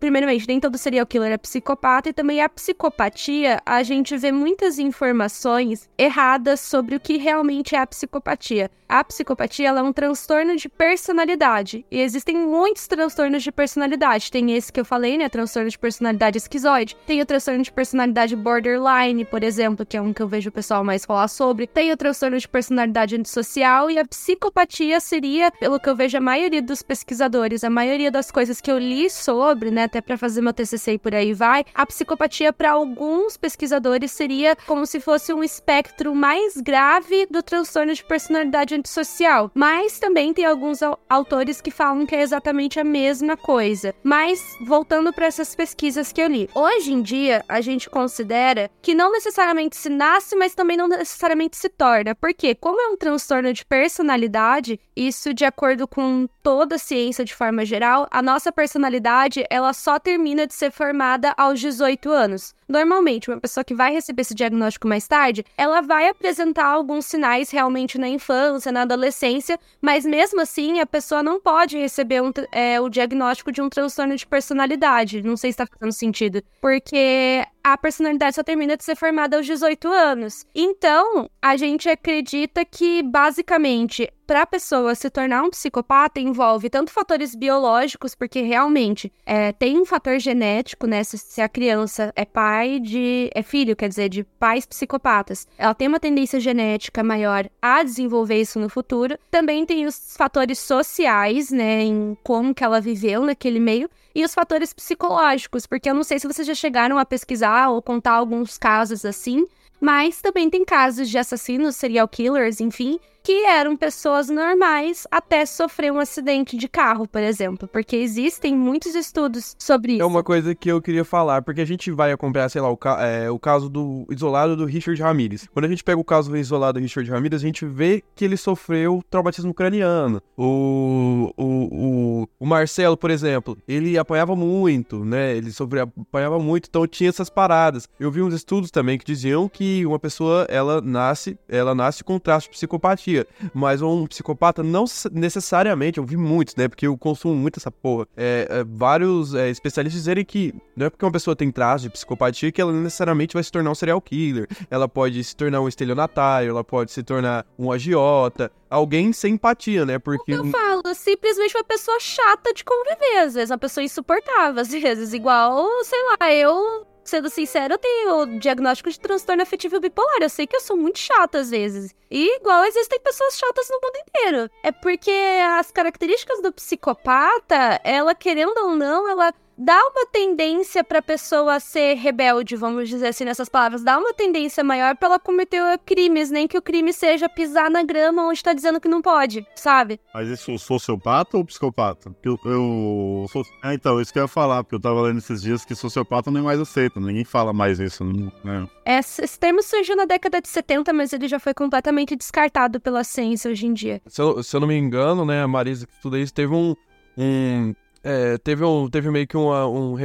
primeiramente, 0.00 0.48
nem 0.48 0.58
todo 0.58 0.78
serial 0.78 1.06
killer 1.06 1.32
é 1.32 1.36
psicopata, 1.36 2.08
e 2.08 2.12
também 2.12 2.40
a 2.40 2.48
psicopatia, 2.48 3.60
a 3.66 3.82
gente 3.82 4.16
vê 4.16 4.32
muitas 4.32 4.78
informações 4.78 5.90
erradas 5.98 6.60
sobre 6.60 6.96
o 6.96 7.00
que 7.00 7.18
realmente 7.18 7.76
é 7.76 7.80
a 7.80 7.86
psicopatia. 7.86 8.70
A 8.88 9.04
psicopatia 9.04 9.68
é 9.68 9.82
um 9.82 9.92
transtorno 9.92 10.56
de 10.56 10.70
personalidade, 10.70 11.84
e 11.90 12.00
existem 12.00 12.34
muitos 12.34 12.86
transtornos 12.86 13.42
de 13.42 13.52
personalidade. 13.52 14.30
Tem 14.30 14.52
esse 14.56 14.72
que 14.72 14.80
eu 14.80 14.86
falei, 14.86 15.18
né? 15.18 15.28
Transtorno 15.34 15.68
de 15.68 15.76
personalidade 15.76 16.38
esquizoide. 16.38 16.96
Tem 17.04 17.20
o 17.20 17.26
transtorno 17.26 17.60
de 17.60 17.72
personalidade 17.72 18.36
borderline, 18.36 19.24
por 19.24 19.42
exemplo, 19.42 19.84
que 19.84 19.96
é 19.96 20.00
um 20.00 20.12
que 20.12 20.22
eu 20.22 20.28
vejo 20.28 20.48
o 20.48 20.52
pessoal 20.52 20.84
mais 20.84 21.04
falar 21.04 21.26
sobre. 21.26 21.66
Tem 21.66 21.90
o 21.90 21.96
transtorno 21.96 22.38
de 22.38 22.46
personalidade 22.46 23.16
antissocial, 23.16 23.90
e 23.90 23.98
a 23.98 24.04
psicopatia 24.04 25.00
seria, 25.00 25.50
pelo 25.50 25.80
que 25.80 25.88
eu 25.88 25.96
vejo 25.96 26.16
a 26.16 26.20
maioria 26.20 26.62
dos 26.62 26.82
pesquisadores, 26.82 27.64
a 27.64 27.68
maioria 27.68 28.12
das 28.12 28.30
coisas 28.30 28.60
que 28.60 28.70
eu 28.70 28.78
li 28.78 29.10
sobre, 29.10 29.72
né, 29.72 29.82
até 29.82 30.00
para 30.00 30.16
fazer 30.16 30.40
meu 30.40 30.52
TCC 30.52 30.92
e 30.92 30.98
por 30.98 31.12
aí 31.12 31.32
vai, 31.32 31.64
a 31.74 31.84
psicopatia 31.84 32.52
para 32.52 32.70
alguns 32.70 33.36
pesquisadores 33.36 34.12
seria 34.12 34.54
como 34.68 34.86
se 34.86 35.00
fosse 35.00 35.32
um 35.34 35.42
espectro 35.42 36.14
mais 36.14 36.56
grave 36.58 37.26
do 37.28 37.42
transtorno 37.42 37.92
de 37.92 38.04
personalidade 38.04 38.76
antissocial. 38.76 39.50
Mas 39.52 39.98
também 39.98 40.32
tem 40.32 40.44
alguns 40.44 40.78
autores 41.08 41.60
que 41.60 41.72
falam 41.72 42.06
que 42.06 42.14
é 42.14 42.22
exatamente 42.22 42.78
a 42.78 42.84
mesma 42.84 43.36
coisa. 43.36 43.92
Mas 44.04 44.40
voltando 44.64 45.12
para 45.12 45.23
essas 45.24 45.54
pesquisas 45.54 46.12
que 46.12 46.20
eu 46.20 46.28
li, 46.28 46.48
hoje 46.54 46.92
em 46.92 47.02
dia 47.02 47.44
a 47.48 47.60
gente 47.60 47.88
considera 47.88 48.70
que 48.82 48.94
não 48.94 49.12
necessariamente 49.12 49.76
se 49.76 49.88
nasce, 49.88 50.36
mas 50.36 50.54
também 50.54 50.76
não 50.76 50.88
necessariamente 50.88 51.56
se 51.56 51.68
torna. 51.68 52.14
Porque 52.14 52.54
como 52.54 52.80
é 52.80 52.88
um 52.88 52.96
transtorno 52.96 53.52
de 53.52 53.64
personalidade, 53.64 54.78
isso 54.96 55.34
de 55.34 55.44
acordo 55.44 55.86
com 55.88 56.28
toda 56.42 56.76
a 56.76 56.78
ciência 56.78 57.24
de 57.24 57.34
forma 57.34 57.64
geral, 57.64 58.06
a 58.10 58.22
nossa 58.22 58.52
personalidade, 58.52 59.44
ela 59.50 59.72
só 59.72 59.98
termina 59.98 60.46
de 60.46 60.54
ser 60.54 60.70
formada 60.70 61.34
aos 61.36 61.60
18 61.60 62.10
anos. 62.10 62.54
Normalmente, 62.68 63.30
uma 63.30 63.40
pessoa 63.40 63.64
que 63.64 63.74
vai 63.74 63.92
receber 63.92 64.22
esse 64.22 64.34
diagnóstico 64.34 64.88
mais 64.88 65.06
tarde, 65.06 65.44
ela 65.56 65.80
vai 65.80 66.08
apresentar 66.08 66.66
alguns 66.66 67.06
sinais 67.06 67.50
realmente 67.50 67.98
na 67.98 68.08
infância, 68.08 68.72
na 68.72 68.82
adolescência, 68.82 69.58
mas 69.80 70.04
mesmo 70.04 70.40
assim, 70.40 70.80
a 70.80 70.86
pessoa 70.86 71.22
não 71.22 71.40
pode 71.40 71.78
receber 71.78 72.22
um, 72.22 72.32
é, 72.50 72.80
o 72.80 72.88
diagnóstico 72.88 73.52
de 73.52 73.60
um 73.60 73.68
transtorno 73.68 74.16
de 74.16 74.26
personalidade. 74.26 75.22
Não 75.22 75.36
sei 75.36 75.52
se 75.52 75.62
está 75.62 75.66
fazendo 75.66 75.92
sentido. 75.92 76.42
Porque 76.60 77.44
a 77.64 77.78
personalidade 77.78 78.36
só 78.36 78.42
termina 78.42 78.76
de 78.76 78.84
ser 78.84 78.94
formada 78.94 79.38
aos 79.38 79.46
18 79.46 79.88
anos. 79.88 80.44
Então, 80.54 81.30
a 81.40 81.56
gente 81.56 81.88
acredita 81.88 82.62
que, 82.62 83.02
basicamente, 83.02 84.12
para 84.26 84.42
a 84.42 84.46
pessoa 84.46 84.94
se 84.94 85.08
tornar 85.08 85.42
um 85.42 85.50
psicopata 85.50 86.20
envolve 86.20 86.68
tanto 86.68 86.90
fatores 86.90 87.34
biológicos, 87.34 88.14
porque 88.14 88.40
realmente 88.42 89.12
é, 89.24 89.52
tem 89.52 89.78
um 89.78 89.84
fator 89.84 90.18
genético, 90.18 90.86
né? 90.86 91.02
Se, 91.04 91.16
se, 91.18 91.40
a 91.40 91.48
criança 91.48 92.12
é 92.16 92.24
pai 92.24 92.80
de. 92.80 93.30
é 93.34 93.42
filho, 93.42 93.76
quer 93.76 93.88
dizer, 93.88 94.08
de 94.08 94.24
pais 94.24 94.66
psicopatas, 94.66 95.46
ela 95.56 95.74
tem 95.74 95.88
uma 95.88 96.00
tendência 96.00 96.40
genética 96.40 97.02
maior 97.02 97.48
a 97.60 97.82
desenvolver 97.82 98.40
isso 98.40 98.58
no 98.58 98.68
futuro. 98.68 99.18
Também 99.30 99.64
tem 99.64 99.86
os 99.86 100.14
fatores 100.16 100.58
sociais, 100.58 101.50
né? 101.50 101.82
Em 101.82 102.16
como 102.22 102.54
que 102.54 102.64
ela 102.64 102.80
viveu 102.80 103.22
naquele 103.22 103.60
meio 103.60 103.88
e 104.14 104.24
os 104.24 104.32
fatores 104.32 104.72
psicológicos, 104.72 105.66
porque 105.66 105.90
eu 105.90 105.94
não 105.94 106.04
sei 106.04 106.18
se 106.18 106.26
vocês 106.26 106.46
já 106.46 106.54
chegaram 106.54 106.98
a 106.98 107.04
pesquisar 107.04 107.53
ou 107.68 107.82
contar 107.82 108.12
alguns 108.12 108.58
casos 108.58 109.04
assim, 109.04 109.46
mas 109.80 110.20
também 110.20 110.48
tem 110.48 110.64
casos 110.64 111.08
de 111.08 111.18
assassinos, 111.18 111.76
serial 111.76 112.08
killers, 112.08 112.60
enfim, 112.60 112.98
que 113.24 113.46
eram 113.46 113.74
pessoas 113.74 114.28
normais 114.28 115.06
até 115.10 115.46
sofrer 115.46 115.90
um 115.90 115.98
acidente 115.98 116.58
de 116.58 116.68
carro, 116.68 117.08
por 117.08 117.22
exemplo, 117.22 117.66
porque 117.66 117.96
existem 117.96 118.54
muitos 118.54 118.94
estudos 118.94 119.56
sobre 119.58 119.94
isso. 119.94 120.02
É 120.02 120.04
uma 120.04 120.22
coisa 120.22 120.54
que 120.54 120.68
eu 120.70 120.80
queria 120.82 121.06
falar, 121.06 121.40
porque 121.40 121.62
a 121.62 121.64
gente 121.64 121.90
vai 121.90 122.12
acompanhar, 122.12 122.50
sei 122.50 122.60
lá, 122.60 122.68
o, 122.68 122.76
ca 122.76 122.98
é, 123.00 123.30
o 123.30 123.38
caso 123.38 123.70
do 123.70 124.06
isolado 124.10 124.54
do 124.54 124.66
Richard 124.66 125.00
Ramirez. 125.00 125.48
Quando 125.54 125.64
a 125.64 125.68
gente 125.68 125.82
pega 125.82 125.98
o 125.98 126.04
caso 126.04 126.30
do 126.30 126.36
isolado 126.36 126.78
do 126.78 126.82
Richard 126.82 127.10
Ramirez, 127.10 127.42
a 127.42 127.46
gente 127.46 127.64
vê 127.64 128.04
que 128.14 128.26
ele 128.26 128.36
sofreu 128.36 129.02
traumatismo 129.08 129.54
craniano. 129.54 130.20
O, 130.36 131.32
o, 131.34 131.44
o, 131.44 132.28
o 132.38 132.46
Marcelo, 132.46 132.94
por 132.94 133.10
exemplo, 133.10 133.56
ele 133.66 133.96
apanhava 133.96 134.36
muito, 134.36 135.02
né? 135.02 135.34
Ele 135.34 135.50
sofria, 135.50 135.84
apanhava 135.84 136.38
muito, 136.38 136.68
então 136.68 136.86
tinha 136.86 137.08
essas 137.08 137.30
paradas. 137.30 137.88
Eu 137.98 138.10
vi 138.10 138.20
uns 138.20 138.34
estudos 138.34 138.70
também 138.70 138.98
que 138.98 139.04
diziam 139.06 139.48
que 139.48 139.86
uma 139.86 139.98
pessoa, 139.98 140.46
ela 140.50 140.82
nasce, 140.82 141.38
ela 141.48 141.74
nasce 141.74 142.04
com 142.04 142.18
traço 142.18 142.48
de 142.48 142.50
psicopatia 142.50 143.13
mas 143.52 143.82
um 143.82 144.06
psicopata 144.06 144.62
não 144.62 144.84
necessariamente, 145.12 145.98
eu 145.98 146.04
vi 146.04 146.16
muitos, 146.16 146.54
né? 146.56 146.68
Porque 146.68 146.86
eu 146.86 146.96
consumo 146.96 147.34
muito 147.34 147.58
essa 147.58 147.70
porra. 147.70 148.06
É, 148.16 148.46
é, 148.50 148.64
vários 148.64 149.34
é, 149.34 149.50
especialistas 149.50 150.00
dizerem 150.00 150.24
que 150.24 150.54
não 150.76 150.86
é 150.86 150.90
porque 150.90 151.04
uma 151.04 151.12
pessoa 151.12 151.36
tem 151.36 151.50
traços 151.50 151.82
de 151.82 151.90
psicopatia 151.90 152.50
que 152.50 152.60
ela 152.60 152.72
necessariamente 152.72 153.34
vai 153.34 153.42
se 153.42 153.52
tornar 153.52 153.70
um 153.70 153.74
serial 153.74 154.00
killer. 154.00 154.48
Ela 154.70 154.88
pode 154.88 155.22
se 155.22 155.36
tornar 155.36 155.60
um 155.60 155.68
estelionatário, 155.68 156.50
ela 156.50 156.64
pode 156.64 156.92
se 156.92 157.02
tornar 157.02 157.46
um 157.58 157.70
agiota, 157.70 158.50
alguém 158.68 159.12
sem 159.12 159.34
empatia, 159.34 159.84
né? 159.84 159.98
Porque. 159.98 160.32
Eu 160.32 160.44
falo, 160.46 160.82
simplesmente 160.94 161.56
uma 161.56 161.64
pessoa 161.64 161.98
chata 162.00 162.52
de 162.52 162.64
conviver, 162.64 163.18
às 163.18 163.34
vezes, 163.34 163.50
uma 163.50 163.58
pessoa 163.58 163.84
insuportável, 163.84 164.60
às 164.60 164.70
vezes, 164.70 165.12
igual, 165.12 165.68
sei 165.84 165.98
lá, 166.02 166.32
eu 166.32 166.86
sendo 167.04 167.28
sincero, 167.30 167.74
eu 167.74 167.78
tenho 167.78 168.38
diagnóstico 168.38 168.90
de 168.90 168.98
transtorno 168.98 169.42
afetivo 169.42 169.80
bipolar. 169.80 170.18
Eu 170.20 170.28
sei 170.28 170.46
que 170.46 170.56
eu 170.56 170.60
sou 170.60 170.76
muito 170.76 170.98
chata 170.98 171.38
às 171.38 171.50
vezes. 171.50 171.94
E 172.10 172.36
igual 172.36 172.64
existem 172.64 173.00
pessoas 173.00 173.38
chatas 173.38 173.68
no 173.70 173.80
mundo 173.82 173.96
inteiro. 174.08 174.50
É 174.62 174.70
porque 174.70 175.10
as 175.58 175.70
características 175.70 176.40
do 176.40 176.52
psicopata, 176.52 177.80
ela 177.82 178.14
querendo 178.14 178.56
ou 178.58 178.76
não, 178.76 179.08
ela 179.08 179.32
dá 179.56 179.78
uma 179.86 180.06
tendência 180.06 180.82
para 180.84 180.98
a 180.98 181.02
pessoa 181.02 181.60
ser 181.60 181.94
rebelde, 181.94 182.56
vamos 182.56 182.88
dizer 182.88 183.08
assim 183.08 183.24
nessas 183.24 183.48
palavras, 183.48 183.82
dá 183.82 183.98
uma 183.98 184.12
tendência 184.12 184.62
maior 184.62 184.96
para 184.96 185.08
ela 185.08 185.18
cometer 185.18 185.78
crimes, 185.84 186.30
nem 186.30 186.46
que 186.46 186.58
o 186.58 186.62
crime 186.62 186.92
seja 186.92 187.28
pisar 187.28 187.70
na 187.70 187.82
grama 187.82 188.26
onde 188.26 188.38
está 188.38 188.52
dizendo 188.52 188.80
que 188.80 188.88
não 188.88 189.00
pode, 189.00 189.46
sabe? 189.54 190.00
Mas 190.12 190.28
isso 190.28 190.50
é 190.50 190.58
sociopata 190.58 191.36
ou 191.36 191.44
psicopata? 191.44 192.14
Eu, 192.22 192.38
eu 192.44 193.26
sou... 193.30 193.42
é, 193.62 193.74
então, 193.74 194.00
isso 194.00 194.12
que 194.12 194.18
eu 194.18 194.24
ia 194.24 194.28
falar, 194.28 194.62
porque 194.62 194.74
eu 194.74 194.80
tava 194.80 195.02
lendo 195.02 195.18
esses 195.18 195.42
dias 195.42 195.64
que 195.64 195.74
sociopata 195.74 196.30
não 196.30 196.40
é 196.40 196.42
mais 196.42 196.60
aceito, 196.60 197.00
ninguém 197.00 197.24
fala 197.24 197.52
mais 197.52 197.78
isso, 197.78 198.04
né? 198.04 198.68
Esse 198.84 199.38
termo 199.38 199.62
surgiu 199.62 199.96
na 199.96 200.04
década 200.04 200.40
de 200.40 200.48
70, 200.48 200.92
mas 200.92 201.12
ele 201.12 201.28
já 201.28 201.38
foi 201.38 201.54
completamente 201.54 202.16
descartado 202.16 202.80
pela 202.80 203.02
ciência 203.02 203.50
hoje 203.50 203.66
em 203.66 203.72
dia. 203.72 204.02
Se 204.06 204.20
eu, 204.20 204.42
se 204.42 204.54
eu 204.54 204.60
não 204.60 204.68
me 204.68 204.76
engano, 204.76 205.24
né, 205.24 205.42
a 205.42 205.48
Marisa 205.48 205.86
que 205.86 205.94
estuda 205.94 206.18
isso 206.18 206.34
teve 206.34 206.52
um, 206.52 206.74
um 207.16 207.74
é, 208.04 208.36
teve, 208.36 208.62
um, 208.62 208.88
teve 208.88 209.10
meio 209.10 209.26
que 209.26 209.36
uma, 209.36 209.66
um, 209.66 209.96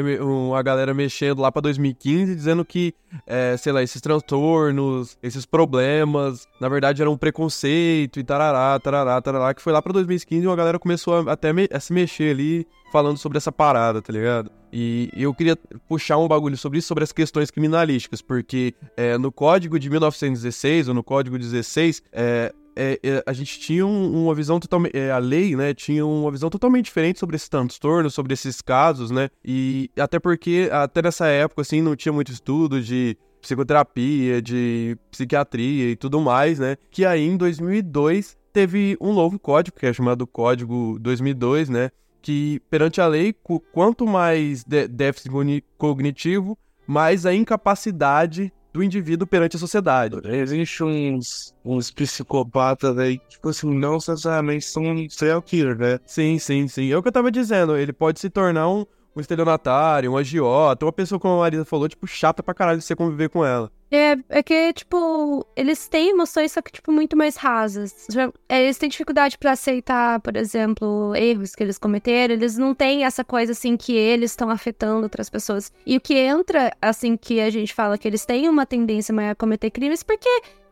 uma 0.48 0.64
galera 0.64 0.94
mexendo 0.94 1.42
lá 1.42 1.52
pra 1.52 1.62
2015, 1.62 2.34
dizendo 2.34 2.64
que, 2.64 2.94
é, 3.28 3.58
sei 3.58 3.74
lá, 3.74 3.84
esses 3.84 4.02
transtornos, 4.02 5.18
esses 5.22 5.46
problemas, 5.46 6.48
na 6.62 6.70
verdade 6.70 7.02
eram 7.02 7.12
um 7.12 7.18
preconceito 7.18 8.18
e 8.18 8.24
tarará, 8.24 8.80
tarará, 8.80 9.22
tarará, 9.22 9.54
que 9.54 9.62
foi 9.62 9.74
lá 9.74 9.82
pra 9.82 9.92
2015 9.92 10.42
e 10.42 10.48
uma 10.48 10.56
galera 10.56 10.80
começou 10.80 11.28
a, 11.28 11.34
até 11.34 11.52
me, 11.52 11.68
a 11.72 11.80
se 11.82 11.92
mexer 11.92 12.32
ali, 12.32 12.66
falando 12.90 13.18
sobre 13.18 13.38
essa 13.38 13.52
parada, 13.52 14.02
tá 14.02 14.14
ligado? 14.14 14.50
E 14.72 15.10
eu 15.16 15.34
queria 15.34 15.58
puxar 15.88 16.18
um 16.18 16.28
bagulho 16.28 16.56
sobre 16.56 16.80
isso, 16.80 16.88
sobre 16.88 17.04
as 17.04 17.12
questões 17.12 17.50
criminalísticas, 17.52 18.22
porque 18.22 18.74
é, 18.96 19.18
no 19.18 19.32
código 19.32 19.80
de 19.80 19.90
1916, 19.90 20.88
ou 20.88 20.94
no 20.94 21.04
código 21.04 21.38
16, 21.38 22.04
é, 22.14 22.54
é, 22.80 23.00
é, 23.04 23.24
a 23.26 23.34
gente 23.34 23.60
tinha 23.60 23.86
um, 23.86 24.24
uma 24.24 24.34
visão 24.34 24.58
totalmente. 24.58 24.98
É, 24.98 25.12
a 25.12 25.18
lei, 25.18 25.54
né, 25.54 25.74
tinha 25.74 26.06
uma 26.06 26.32
visão 26.32 26.50
totalmente 26.50 26.86
diferente 26.86 27.20
sobre 27.20 27.36
esse 27.36 27.50
transtorno, 27.50 28.10
sobre 28.10 28.34
esses 28.34 28.62
casos, 28.62 29.12
né? 29.12 29.30
E 29.44 29.92
até 30.00 30.18
porque, 30.18 30.70
até 30.72 31.02
nessa 31.02 31.28
época, 31.28 31.62
assim, 31.62 31.82
não 31.82 31.96
tinha 31.96 32.14
muito 32.14 32.32
estudo 32.32 32.82
de 32.82 33.18
psicoterapia, 33.42 34.42
de 34.42 34.98
psiquiatria 35.12 35.92
e 35.92 35.96
tudo 35.98 36.22
mais, 36.22 36.58
né? 36.58 36.78
Que 36.90 37.06
aí 37.06 37.28
em 37.28 37.36
2002 37.36 38.38
teve 38.54 38.98
um 39.02 39.14
novo 39.14 39.38
código, 39.38 39.78
que 39.78 39.86
é 39.86 39.92
chamado 39.92 40.26
Código 40.26 40.98
2002, 41.00 41.68
né? 41.68 41.92
Que 42.22 42.62
perante 42.70 43.02
a 43.02 43.08
lei, 43.08 43.36
quanto 43.74 44.06
mais 44.06 44.64
déficit 44.64 45.32
cognitivo, 45.78 46.58
mais 46.88 47.26
a 47.26 47.34
incapacidade 47.34 48.52
do 48.80 48.84
indivíduo 48.84 49.28
perante 49.28 49.58
a 49.58 49.60
sociedade. 49.60 50.16
Existem 50.26 51.14
uns, 51.14 51.54
uns 51.64 51.92
psicopatas 51.92 52.98
aí, 52.98 53.20
tipo 53.28 53.50
assim, 53.50 53.74
não 53.74 53.96
necessariamente 53.96 54.66
são 54.66 54.84
serial 55.10 55.42
killer, 55.42 55.78
né? 55.78 56.00
Sim, 56.06 56.40
sim, 56.40 56.68
sim. 56.68 56.90
É 56.90 56.98
o 56.98 57.02
que 57.02 57.10
eu 57.10 57.12
tava 57.12 57.30
dizendo, 57.30 57.76
ele 57.76 57.92
pode 57.92 58.20
se 58.20 58.30
tornar 58.30 58.70
um, 58.70 58.86
um 59.20 59.22
estelionatário, 59.22 60.12
um 60.12 60.18
agiota, 60.18 60.86
uma 60.86 60.92
pessoa, 60.92 61.20
como 61.20 61.36
a 61.36 61.40
Marisa 61.40 61.66
falou, 61.66 61.88
tipo, 61.88 62.08
chata 62.08 62.42
pra 62.42 62.54
caralho 62.54 62.80
de 62.80 62.86
você 62.86 62.96
conviver 62.96 63.30
com 63.30 63.46
ela. 63.46 63.72
É, 63.92 64.16
é 64.30 64.44
que, 64.44 64.72
tipo, 64.74 65.44
eles 65.56 65.88
têm 65.88 66.10
emoções, 66.12 66.52
só 66.52 66.62
que, 66.62 66.72
tipo, 66.72 66.92
muito 66.92 67.18
mais 67.18 67.36
rasas. 67.36 68.08
É, 68.48 68.64
Eles 68.64 68.78
têm 68.78 68.88
dificuldade 68.88 69.36
pra 69.38 69.52
aceitar, 69.52 70.20
por 70.20 70.38
exemplo, 70.38 71.14
erros 71.16 71.56
que 71.56 71.64
eles 71.64 71.78
cometeram. 71.80 72.36
Eles 72.36 72.56
não 72.56 72.76
têm 72.76 73.04
essa 73.04 73.24
coisa, 73.24 73.52
assim, 73.52 73.76
que 73.76 73.94
eles 73.94 74.32
estão 74.32 74.50
afetando 74.52 75.04
outras 75.04 75.28
pessoas. 75.30 75.74
E 75.88 75.98
o 75.98 76.02
que 76.02 76.14
entra, 76.14 76.72
assim, 76.80 77.18
que 77.18 77.42
a 77.42 77.50
gente 77.50 77.74
fala 77.74 77.98
que 77.98 78.08
eles 78.08 78.26
têm 78.26 78.48
uma 78.48 78.66
tendência 78.66 79.14
maior 79.14 79.32
a 79.32 79.36
cometer 79.36 79.72
crimes, 79.72 80.04
porque 80.04 80.30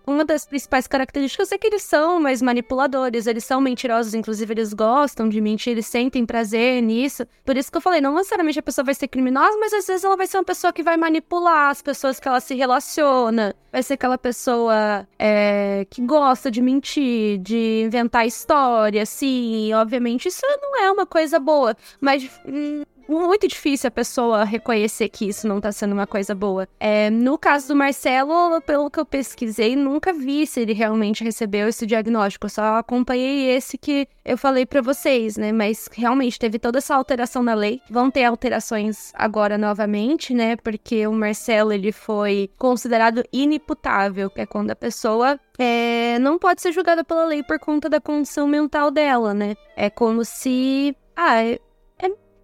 uma 0.07 0.23
das 0.23 0.45
principais 0.45 0.87
características 0.87 1.51
é 1.51 1.57
que 1.57 1.67
eles 1.67 1.83
são 1.83 2.17
mais 2.17 2.41
manipuladores, 2.41 3.27
eles 3.27 3.43
são 3.43 3.59
mentirosos, 3.59 4.13
inclusive 4.13 4.53
eles 4.53 4.73
gostam 4.73 5.27
de 5.27 5.41
mentir, 5.41 5.73
eles 5.73 5.85
sentem 5.85 6.25
prazer 6.25 6.81
nisso. 6.81 7.27
Por 7.45 7.57
isso 7.57 7.69
que 7.69 7.77
eu 7.77 7.81
falei, 7.81 7.99
não 7.99 8.15
necessariamente 8.15 8.57
a 8.57 8.63
pessoa 8.63 8.85
vai 8.85 8.95
ser 8.95 9.09
criminosa, 9.09 9.57
mas 9.59 9.73
às 9.73 9.85
vezes 9.85 10.05
ela 10.05 10.15
vai 10.15 10.25
ser 10.25 10.37
uma 10.37 10.45
pessoa 10.45 10.71
que 10.71 10.81
vai 10.81 10.95
manipular 10.95 11.69
as 11.71 11.81
pessoas 11.81 12.21
que 12.21 12.27
ela 12.27 12.39
se 12.39 12.55
relaciona. 12.55 13.53
Vai 13.69 13.83
ser 13.83 13.95
aquela 13.95 14.17
pessoa 14.17 15.05
é, 15.19 15.85
que 15.89 16.01
gosta 16.01 16.49
de 16.49 16.61
mentir, 16.61 17.37
de 17.39 17.83
inventar 17.85 18.25
história, 18.25 19.05
sim. 19.05 19.73
Obviamente, 19.73 20.29
isso 20.29 20.41
não 20.61 20.81
é 20.81 20.89
uma 20.89 21.05
coisa 21.05 21.37
boa, 21.37 21.75
mas. 21.99 22.29
hum, 22.47 22.83
muito 23.07 23.47
difícil 23.47 23.87
a 23.87 23.91
pessoa 23.91 24.43
reconhecer 24.43 25.09
que 25.09 25.27
isso 25.27 25.47
não 25.47 25.61
tá 25.61 25.71
sendo 25.71 25.93
uma 25.93 26.07
coisa 26.07 26.35
boa. 26.35 26.67
É, 26.79 27.09
no 27.09 27.37
caso 27.37 27.69
do 27.69 27.75
Marcelo, 27.75 28.61
pelo 28.61 28.89
que 28.89 28.99
eu 28.99 29.05
pesquisei, 29.05 29.75
nunca 29.75 30.13
vi 30.13 30.45
se 30.45 30.61
ele 30.61 30.73
realmente 30.73 31.23
recebeu 31.23 31.67
esse 31.67 31.85
diagnóstico. 31.85 32.45
Eu 32.45 32.49
só 32.49 32.77
acompanhei 32.77 33.49
esse 33.49 33.77
que 33.77 34.07
eu 34.23 34.37
falei 34.37 34.65
pra 34.65 34.81
vocês, 34.81 35.37
né? 35.37 35.51
Mas 35.51 35.89
realmente 35.93 36.37
teve 36.39 36.59
toda 36.59 36.77
essa 36.79 36.95
alteração 36.95 37.41
na 37.41 37.53
lei. 37.53 37.81
Vão 37.89 38.11
ter 38.11 38.23
alterações 38.25 39.11
agora 39.15 39.57
novamente, 39.57 40.33
né? 40.33 40.55
Porque 40.57 41.07
o 41.07 41.13
Marcelo 41.13 41.71
ele 41.71 41.91
foi 41.91 42.49
considerado 42.57 43.23
inimputável, 43.31 44.29
que 44.29 44.41
é 44.41 44.45
quando 44.45 44.71
a 44.71 44.75
pessoa 44.75 45.39
é, 45.57 46.19
não 46.19 46.37
pode 46.37 46.61
ser 46.61 46.71
julgada 46.71 47.03
pela 47.03 47.25
lei 47.25 47.41
por 47.43 47.59
conta 47.59 47.89
da 47.89 47.99
condição 47.99 48.47
mental 48.47 48.91
dela, 48.91 49.33
né? 49.33 49.55
É 49.75 49.89
como 49.89 50.23
se. 50.23 50.95
Ah, 51.15 51.41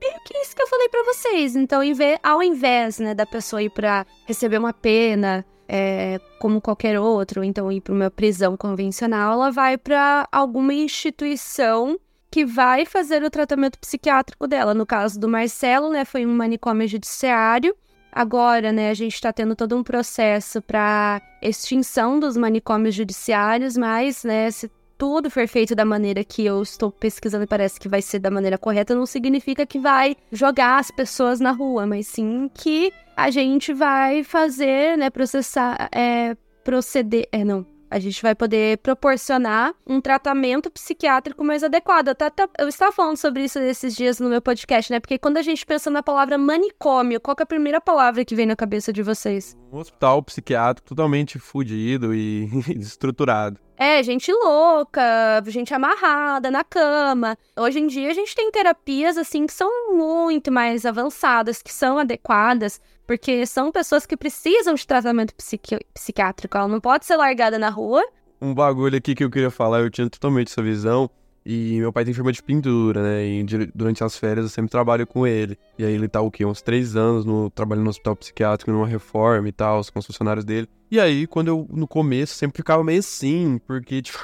meio 0.03 0.19
que 0.25 0.37
isso 0.39 0.55
que 0.55 0.61
eu 0.61 0.67
falei 0.67 0.89
pra 0.89 1.03
vocês. 1.03 1.55
Então, 1.55 1.81
ao 2.21 2.43
invés, 2.43 2.99
né, 2.99 3.13
da 3.13 3.25
pessoa 3.25 3.63
ir 3.63 3.69
pra 3.69 4.05
receber 4.25 4.57
uma 4.57 4.73
pena, 4.73 5.45
é, 5.67 6.19
como 6.39 6.61
qualquer 6.61 6.99
outro, 6.99 7.43
então 7.43 7.71
ir 7.71 7.81
pra 7.81 7.93
uma 7.93 8.11
prisão 8.11 8.57
convencional, 8.57 9.33
ela 9.33 9.51
vai 9.51 9.77
pra 9.77 10.27
alguma 10.31 10.73
instituição 10.73 11.97
que 12.29 12.45
vai 12.45 12.85
fazer 12.85 13.23
o 13.23 13.29
tratamento 13.29 13.79
psiquiátrico 13.79 14.47
dela. 14.47 14.73
No 14.73 14.85
caso 14.85 15.19
do 15.19 15.29
Marcelo, 15.29 15.89
né, 15.89 16.03
foi 16.03 16.25
um 16.25 16.33
manicômio 16.35 16.87
judiciário. 16.87 17.75
Agora, 18.11 18.71
né, 18.71 18.89
a 18.89 18.93
gente 18.93 19.13
está 19.13 19.31
tendo 19.31 19.55
todo 19.55 19.75
um 19.75 19.83
processo 19.83 20.61
para 20.61 21.21
extinção 21.41 22.19
dos 22.19 22.37
manicômios 22.37 22.93
judiciários, 22.93 23.77
mas, 23.77 24.23
né, 24.23 24.51
se 24.51 24.69
tudo 25.03 25.29
for 25.29 25.45
feito 25.49 25.75
da 25.75 25.83
maneira 25.83 26.23
que 26.23 26.45
eu 26.45 26.61
estou 26.61 26.89
pesquisando 26.89 27.43
e 27.43 27.47
parece 27.47 27.77
que 27.77 27.89
vai 27.89 28.01
ser 28.01 28.19
da 28.19 28.31
maneira 28.31 28.57
correta, 28.57 28.95
não 28.95 29.05
significa 29.05 29.65
que 29.65 29.77
vai 29.77 30.15
jogar 30.31 30.79
as 30.79 30.91
pessoas 30.91 31.41
na 31.41 31.51
rua, 31.51 31.85
mas 31.85 32.07
sim 32.07 32.49
que 32.53 32.89
a 33.13 33.29
gente 33.29 33.73
vai 33.73 34.23
fazer, 34.23 34.97
né, 34.97 35.09
processar, 35.09 35.89
é, 35.93 36.37
proceder, 36.63 37.27
é, 37.33 37.43
não, 37.43 37.65
a 37.93 37.99
gente 37.99 38.23
vai 38.23 38.33
poder 38.33 38.79
proporcionar 38.79 39.75
um 39.85 40.01
tratamento 40.01 40.71
psiquiátrico 40.71 41.43
mais 41.43 41.63
adequado. 41.63 42.07
Eu, 42.07 42.15
tá- 42.15 42.31
eu 42.57 42.67
estava 42.67 42.91
falando 42.91 43.17
sobre 43.17 43.43
isso 43.43 43.59
esses 43.59 43.95
dias 43.95 44.19
no 44.19 44.29
meu 44.29 44.41
podcast, 44.41 44.91
né? 44.91 44.99
Porque 44.99 45.19
quando 45.19 45.37
a 45.37 45.43
gente 45.43 45.63
pensa 45.63 45.91
na 45.91 46.01
palavra 46.01 46.35
manicômio, 46.35 47.21
qual 47.21 47.35
é 47.39 47.43
a 47.43 47.45
primeira 47.45 47.79
palavra 47.79 48.25
que 48.25 48.35
vem 48.35 48.47
na 48.47 48.55
cabeça 48.55 48.91
de 48.91 49.03
vocês? 49.03 49.55
Um 49.71 49.77
hospital 49.77 50.23
psiquiátrico 50.23 50.89
totalmente 50.89 51.37
fudido 51.37 52.15
e 52.15 52.47
desestruturado. 52.75 53.59
É, 53.77 54.01
gente 54.01 54.31
louca, 54.31 55.43
gente 55.47 55.73
amarrada 55.73 56.49
na 56.49 56.63
cama. 56.63 57.37
Hoje 57.57 57.79
em 57.79 57.87
dia 57.87 58.09
a 58.09 58.13
gente 58.13 58.35
tem 58.35 58.49
terapias 58.51 59.17
assim 59.17 59.45
que 59.45 59.53
são 59.53 59.95
muito 59.95 60.51
mais 60.51 60.85
avançadas, 60.85 61.61
que 61.61 61.73
são 61.73 61.97
adequadas, 61.97 62.79
porque 63.05 63.45
são 63.45 63.71
pessoas 63.71 64.05
que 64.05 64.15
precisam 64.17 64.73
de 64.75 64.85
tratamento 64.87 65.33
psiqui- 65.35 65.85
psiquiátrico. 65.93 66.57
Ela 66.57 66.67
não 66.67 66.79
pode 66.79 67.05
ser 67.05 67.15
largada 67.15 67.57
na 67.59 67.69
rua. 67.69 68.03
Um 68.41 68.53
bagulho 68.53 68.97
aqui 68.97 69.15
que 69.15 69.23
eu 69.23 69.29
queria 69.29 69.51
falar, 69.51 69.79
eu 69.81 69.89
tinha 69.89 70.09
totalmente 70.09 70.47
essa 70.47 70.61
visão. 70.61 71.09
E 71.45 71.77
meu 71.79 71.91
pai 71.91 72.05
tem 72.05 72.13
firma 72.13 72.31
de 72.31 72.41
pintura, 72.41 73.03
né? 73.03 73.25
E 73.25 73.43
durante 73.75 74.01
as 74.01 74.17
férias 74.17 74.45
eu 74.45 74.49
sempre 74.49 74.71
trabalho 74.71 75.05
com 75.05 75.27
ele. 75.27 75.57
E 75.77 75.85
aí 75.85 75.93
ele 75.93 76.07
tá 76.07 76.21
o 76.21 76.29
quê? 76.29 76.45
Uns 76.45 76.61
três 76.61 76.95
anos 76.95 77.25
no, 77.25 77.49
trabalhando 77.49 77.85
no 77.85 77.89
hospital 77.89 78.15
psiquiátrico, 78.15 78.71
numa 78.71 78.87
reforma 78.87 79.47
e 79.47 79.51
tal, 79.51 79.81
com 79.91 79.99
os 79.99 80.05
funcionários 80.05 80.45
dele. 80.45 80.67
E 80.93 80.99
aí, 80.99 81.25
quando 81.25 81.47
eu, 81.47 81.67
no 81.71 81.87
começo, 81.87 82.35
sempre 82.35 82.57
ficava 82.57 82.83
meio 82.83 82.99
assim, 82.99 83.59
porque, 83.65 83.97
tipo, 84.03 84.19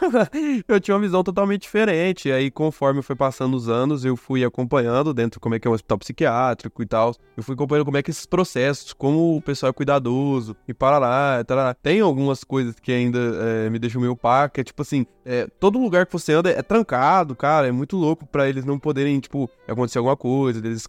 eu 0.67 0.79
tinha 0.79 0.93
uma 0.93 1.01
visão 1.01 1.23
totalmente 1.23 1.63
diferente. 1.63 2.29
E 2.29 2.31
aí, 2.31 2.51
conforme 2.51 3.01
foi 3.01 3.15
passando 3.15 3.57
os 3.57 3.67
anos, 3.67 4.05
eu 4.05 4.15
fui 4.15 4.43
acompanhando 4.43 5.11
dentro 5.11 5.39
como 5.39 5.55
é 5.55 5.59
que 5.59 5.67
é 5.67 5.71
um 5.71 5.73
hospital 5.73 5.97
psiquiátrico 5.97 6.83
e 6.83 6.85
tal. 6.85 7.15
Eu 7.35 7.41
fui 7.41 7.55
acompanhando 7.55 7.85
como 7.85 7.97
é 7.97 8.03
que 8.03 8.11
esses 8.11 8.27
processos, 8.27 8.93
como 8.93 9.35
o 9.35 9.41
pessoal 9.41 9.71
é 9.71 9.73
cuidadoso 9.73 10.55
e 10.67 10.73
parará, 10.73 11.43
tarará. 11.43 11.73
Tem 11.73 12.01
algumas 12.01 12.43
coisas 12.43 12.75
que 12.79 12.91
ainda 12.91 13.17
é, 13.17 13.69
me 13.71 13.79
deixam 13.79 13.99
meio 13.99 14.15
que 14.53 14.61
é 14.61 14.63
tipo 14.63 14.83
assim, 14.83 15.07
é, 15.25 15.47
todo 15.59 15.79
lugar 15.79 16.05
que 16.05 16.13
você 16.13 16.33
anda 16.33 16.51
é 16.51 16.61
trancado, 16.61 17.35
cara, 17.35 17.67
é 17.67 17.71
muito 17.71 17.97
louco 17.97 18.27
pra 18.27 18.47
eles 18.47 18.65
não 18.65 18.77
poderem, 18.77 19.19
tipo, 19.19 19.49
acontecer 19.67 19.97
alguma 19.97 20.17
coisa, 20.17 20.61
deles 20.61 20.85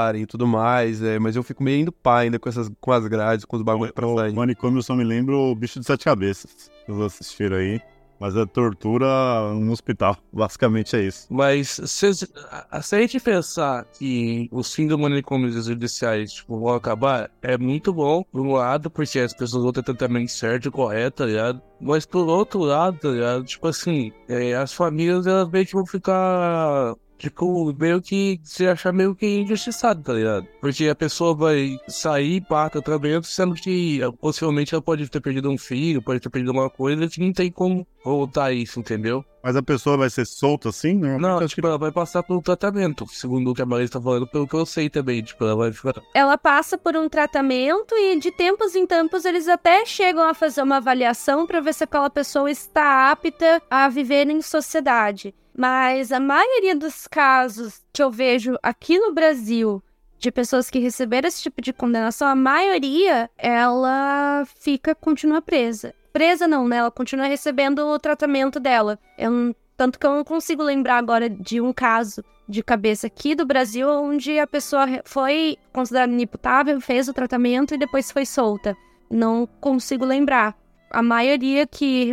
escaparem 0.00 0.22
e 0.22 0.26
tudo 0.26 0.46
mais, 0.46 1.02
é, 1.02 1.18
mas 1.18 1.36
eu 1.36 1.42
fico 1.42 1.62
meio 1.62 1.80
indo 1.80 1.92
pá 1.92 2.20
ainda 2.20 2.38
com 2.38 2.48
essas, 2.48 2.70
com 2.80 2.92
as 2.92 3.06
grades, 3.06 3.44
com 3.44 3.56
os 3.56 3.62
bagulhos 3.62 3.92
pra 3.92 4.06
sair. 4.14 4.32
O 4.32 4.36
manicômio 4.36 4.78
eu 4.78 4.82
só 4.82 4.94
me 4.94 5.04
lembro 5.04 5.36
o 5.36 5.54
bicho 5.54 5.78
de 5.78 5.86
sete 5.86 6.04
cabeças. 6.04 6.70
Vocês 6.86 7.00
assistiram 7.00 7.56
aí. 7.56 7.80
Mas 8.18 8.36
é 8.36 8.44
tortura 8.44 9.06
no 9.54 9.72
hospital. 9.72 10.14
Basicamente 10.30 10.94
é 10.94 11.00
isso. 11.00 11.26
Mas 11.30 11.80
se, 11.82 12.14
se 12.14 12.26
a 12.70 13.00
gente 13.00 13.18
pensar 13.18 13.86
que 13.86 14.46
os 14.52 14.74
fins 14.74 14.88
do 14.88 14.98
manicômios 14.98 15.64
judiciais 15.64 16.30
tipo, 16.30 16.60
vão 16.60 16.74
acabar, 16.74 17.30
é 17.40 17.56
muito 17.56 17.94
bom, 17.94 18.22
por 18.22 18.42
um 18.42 18.52
lado, 18.52 18.90
porque 18.90 19.20
as 19.20 19.32
pessoas 19.32 19.62
vão 19.62 19.72
ter 19.72 19.82
tratamento 19.82 20.30
certo 20.30 20.68
e 20.68 20.70
correto, 20.70 21.22
tá 21.22 21.24
ligado? 21.24 21.62
Mas 21.80 22.04
por 22.04 22.28
outro 22.28 22.60
lado, 22.60 22.98
tá 22.98 23.08
ligado? 23.08 23.42
Tipo 23.42 23.68
assim, 23.68 24.12
é, 24.28 24.54
as 24.54 24.74
famílias 24.74 25.26
elas 25.26 25.48
meio 25.48 25.64
que 25.64 25.72
vão 25.72 25.86
ficar. 25.86 26.94
Tipo, 27.20 27.74
meio 27.78 28.00
que 28.00 28.40
se 28.42 28.66
achar 28.66 28.94
meio 28.94 29.14
que 29.14 29.26
injustiçado, 29.26 30.02
tá 30.02 30.14
ligado? 30.14 30.46
Porque 30.58 30.88
a 30.88 30.94
pessoa 30.94 31.34
vai 31.34 31.76
sair 31.86 32.40
para 32.40 32.78
o 32.78 32.82
tratamento, 32.82 33.26
sendo 33.26 33.54
que 33.54 34.02
eh, 34.02 34.10
possivelmente 34.18 34.74
ela 34.74 34.80
pode 34.80 35.06
ter 35.06 35.20
perdido 35.20 35.50
um 35.50 35.58
filho, 35.58 36.00
pode 36.00 36.18
ter 36.18 36.30
perdido 36.30 36.50
uma 36.50 36.70
coisa, 36.70 37.06
que 37.06 37.20
não 37.20 37.30
tem 37.30 37.52
como 37.52 37.86
voltar 38.02 38.54
isso, 38.54 38.80
entendeu? 38.80 39.22
Mas 39.42 39.54
a 39.54 39.62
pessoa 39.62 39.98
vai 39.98 40.08
ser 40.08 40.26
solta 40.26 40.70
assim? 40.70 40.94
Não, 40.94 41.36
acho 41.36 41.54
tipo, 41.54 41.66
ela 41.66 41.76
vai 41.76 41.92
passar 41.92 42.22
por 42.22 42.38
um 42.38 42.40
tratamento, 42.40 43.06
segundo 43.10 43.50
o 43.50 43.54
que 43.54 43.60
a 43.60 43.66
Marisa 43.66 43.92
tá 43.92 44.00
falando, 44.00 44.26
pelo 44.26 44.48
que 44.48 44.54
eu 44.54 44.64
sei 44.64 44.88
também. 44.88 45.22
Tipo, 45.22 45.44
ela 45.44 45.56
vai 45.56 45.72
ficar. 45.72 46.00
Ela 46.14 46.38
passa 46.38 46.78
por 46.78 46.96
um 46.96 47.06
tratamento 47.06 47.94
e 47.96 48.18
de 48.18 48.30
tempos 48.32 48.74
em 48.74 48.86
tempos 48.86 49.26
eles 49.26 49.46
até 49.46 49.84
chegam 49.84 50.26
a 50.26 50.32
fazer 50.32 50.62
uma 50.62 50.78
avaliação 50.78 51.46
para 51.46 51.60
ver 51.60 51.74
se 51.74 51.84
aquela 51.84 52.08
pessoa 52.08 52.50
está 52.50 53.10
apta 53.10 53.62
a 53.70 53.90
viver 53.90 54.28
em 54.30 54.40
sociedade. 54.40 55.34
Mas 55.60 56.10
a 56.10 56.18
maioria 56.18 56.74
dos 56.74 57.06
casos 57.06 57.84
que 57.92 58.02
eu 58.02 58.10
vejo 58.10 58.56
aqui 58.62 58.98
no 58.98 59.12
Brasil 59.12 59.82
de 60.18 60.32
pessoas 60.32 60.70
que 60.70 60.78
receberam 60.78 61.28
esse 61.28 61.42
tipo 61.42 61.60
de 61.60 61.70
condenação, 61.70 62.28
a 62.28 62.34
maioria 62.34 63.28
ela 63.36 64.42
fica 64.58 64.94
continua 64.94 65.42
presa. 65.42 65.94
Presa 66.14 66.48
não, 66.48 66.66
né? 66.66 66.78
Ela 66.78 66.90
continua 66.90 67.26
recebendo 67.26 67.80
o 67.80 67.98
tratamento 67.98 68.58
dela. 68.58 68.98
Eu 69.18 69.54
tanto 69.76 69.98
que 69.98 70.06
eu 70.06 70.14
não 70.14 70.24
consigo 70.24 70.62
lembrar 70.62 70.96
agora 70.96 71.28
de 71.28 71.60
um 71.60 71.74
caso 71.74 72.24
de 72.48 72.62
cabeça 72.62 73.08
aqui 73.08 73.34
do 73.34 73.44
Brasil 73.44 73.86
onde 73.86 74.38
a 74.38 74.46
pessoa 74.46 74.86
foi 75.04 75.58
considerada 75.74 76.10
inimputável, 76.10 76.80
fez 76.80 77.06
o 77.06 77.12
tratamento 77.12 77.74
e 77.74 77.78
depois 77.78 78.10
foi 78.10 78.24
solta. 78.24 78.74
Não 79.10 79.46
consigo 79.60 80.06
lembrar. 80.06 80.56
A 80.90 81.02
maioria 81.02 81.66
que, 81.66 82.12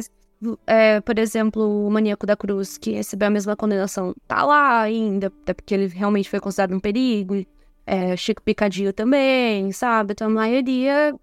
é, 0.65 1.01
por 1.01 1.17
exemplo, 1.17 1.87
o 1.87 1.89
Maníaco 1.89 2.25
da 2.25 2.35
Cruz, 2.35 2.77
que 2.77 2.91
recebeu 2.91 3.27
a 3.27 3.31
mesma 3.31 3.55
condenação, 3.55 4.15
tá 4.27 4.43
lá 4.43 4.81
ainda, 4.81 5.27
até 5.27 5.53
porque 5.53 5.73
ele 5.73 5.87
realmente 5.87 6.29
foi 6.29 6.39
considerado 6.39 6.75
um 6.75 6.79
perigo. 6.79 7.45
É, 7.85 8.15
Chico 8.17 8.41
Picadinho 8.41 8.91
também, 8.93 9.71
sabe? 9.71 10.11
Então 10.11 10.27
a 10.27 10.29
maioria. 10.29 11.15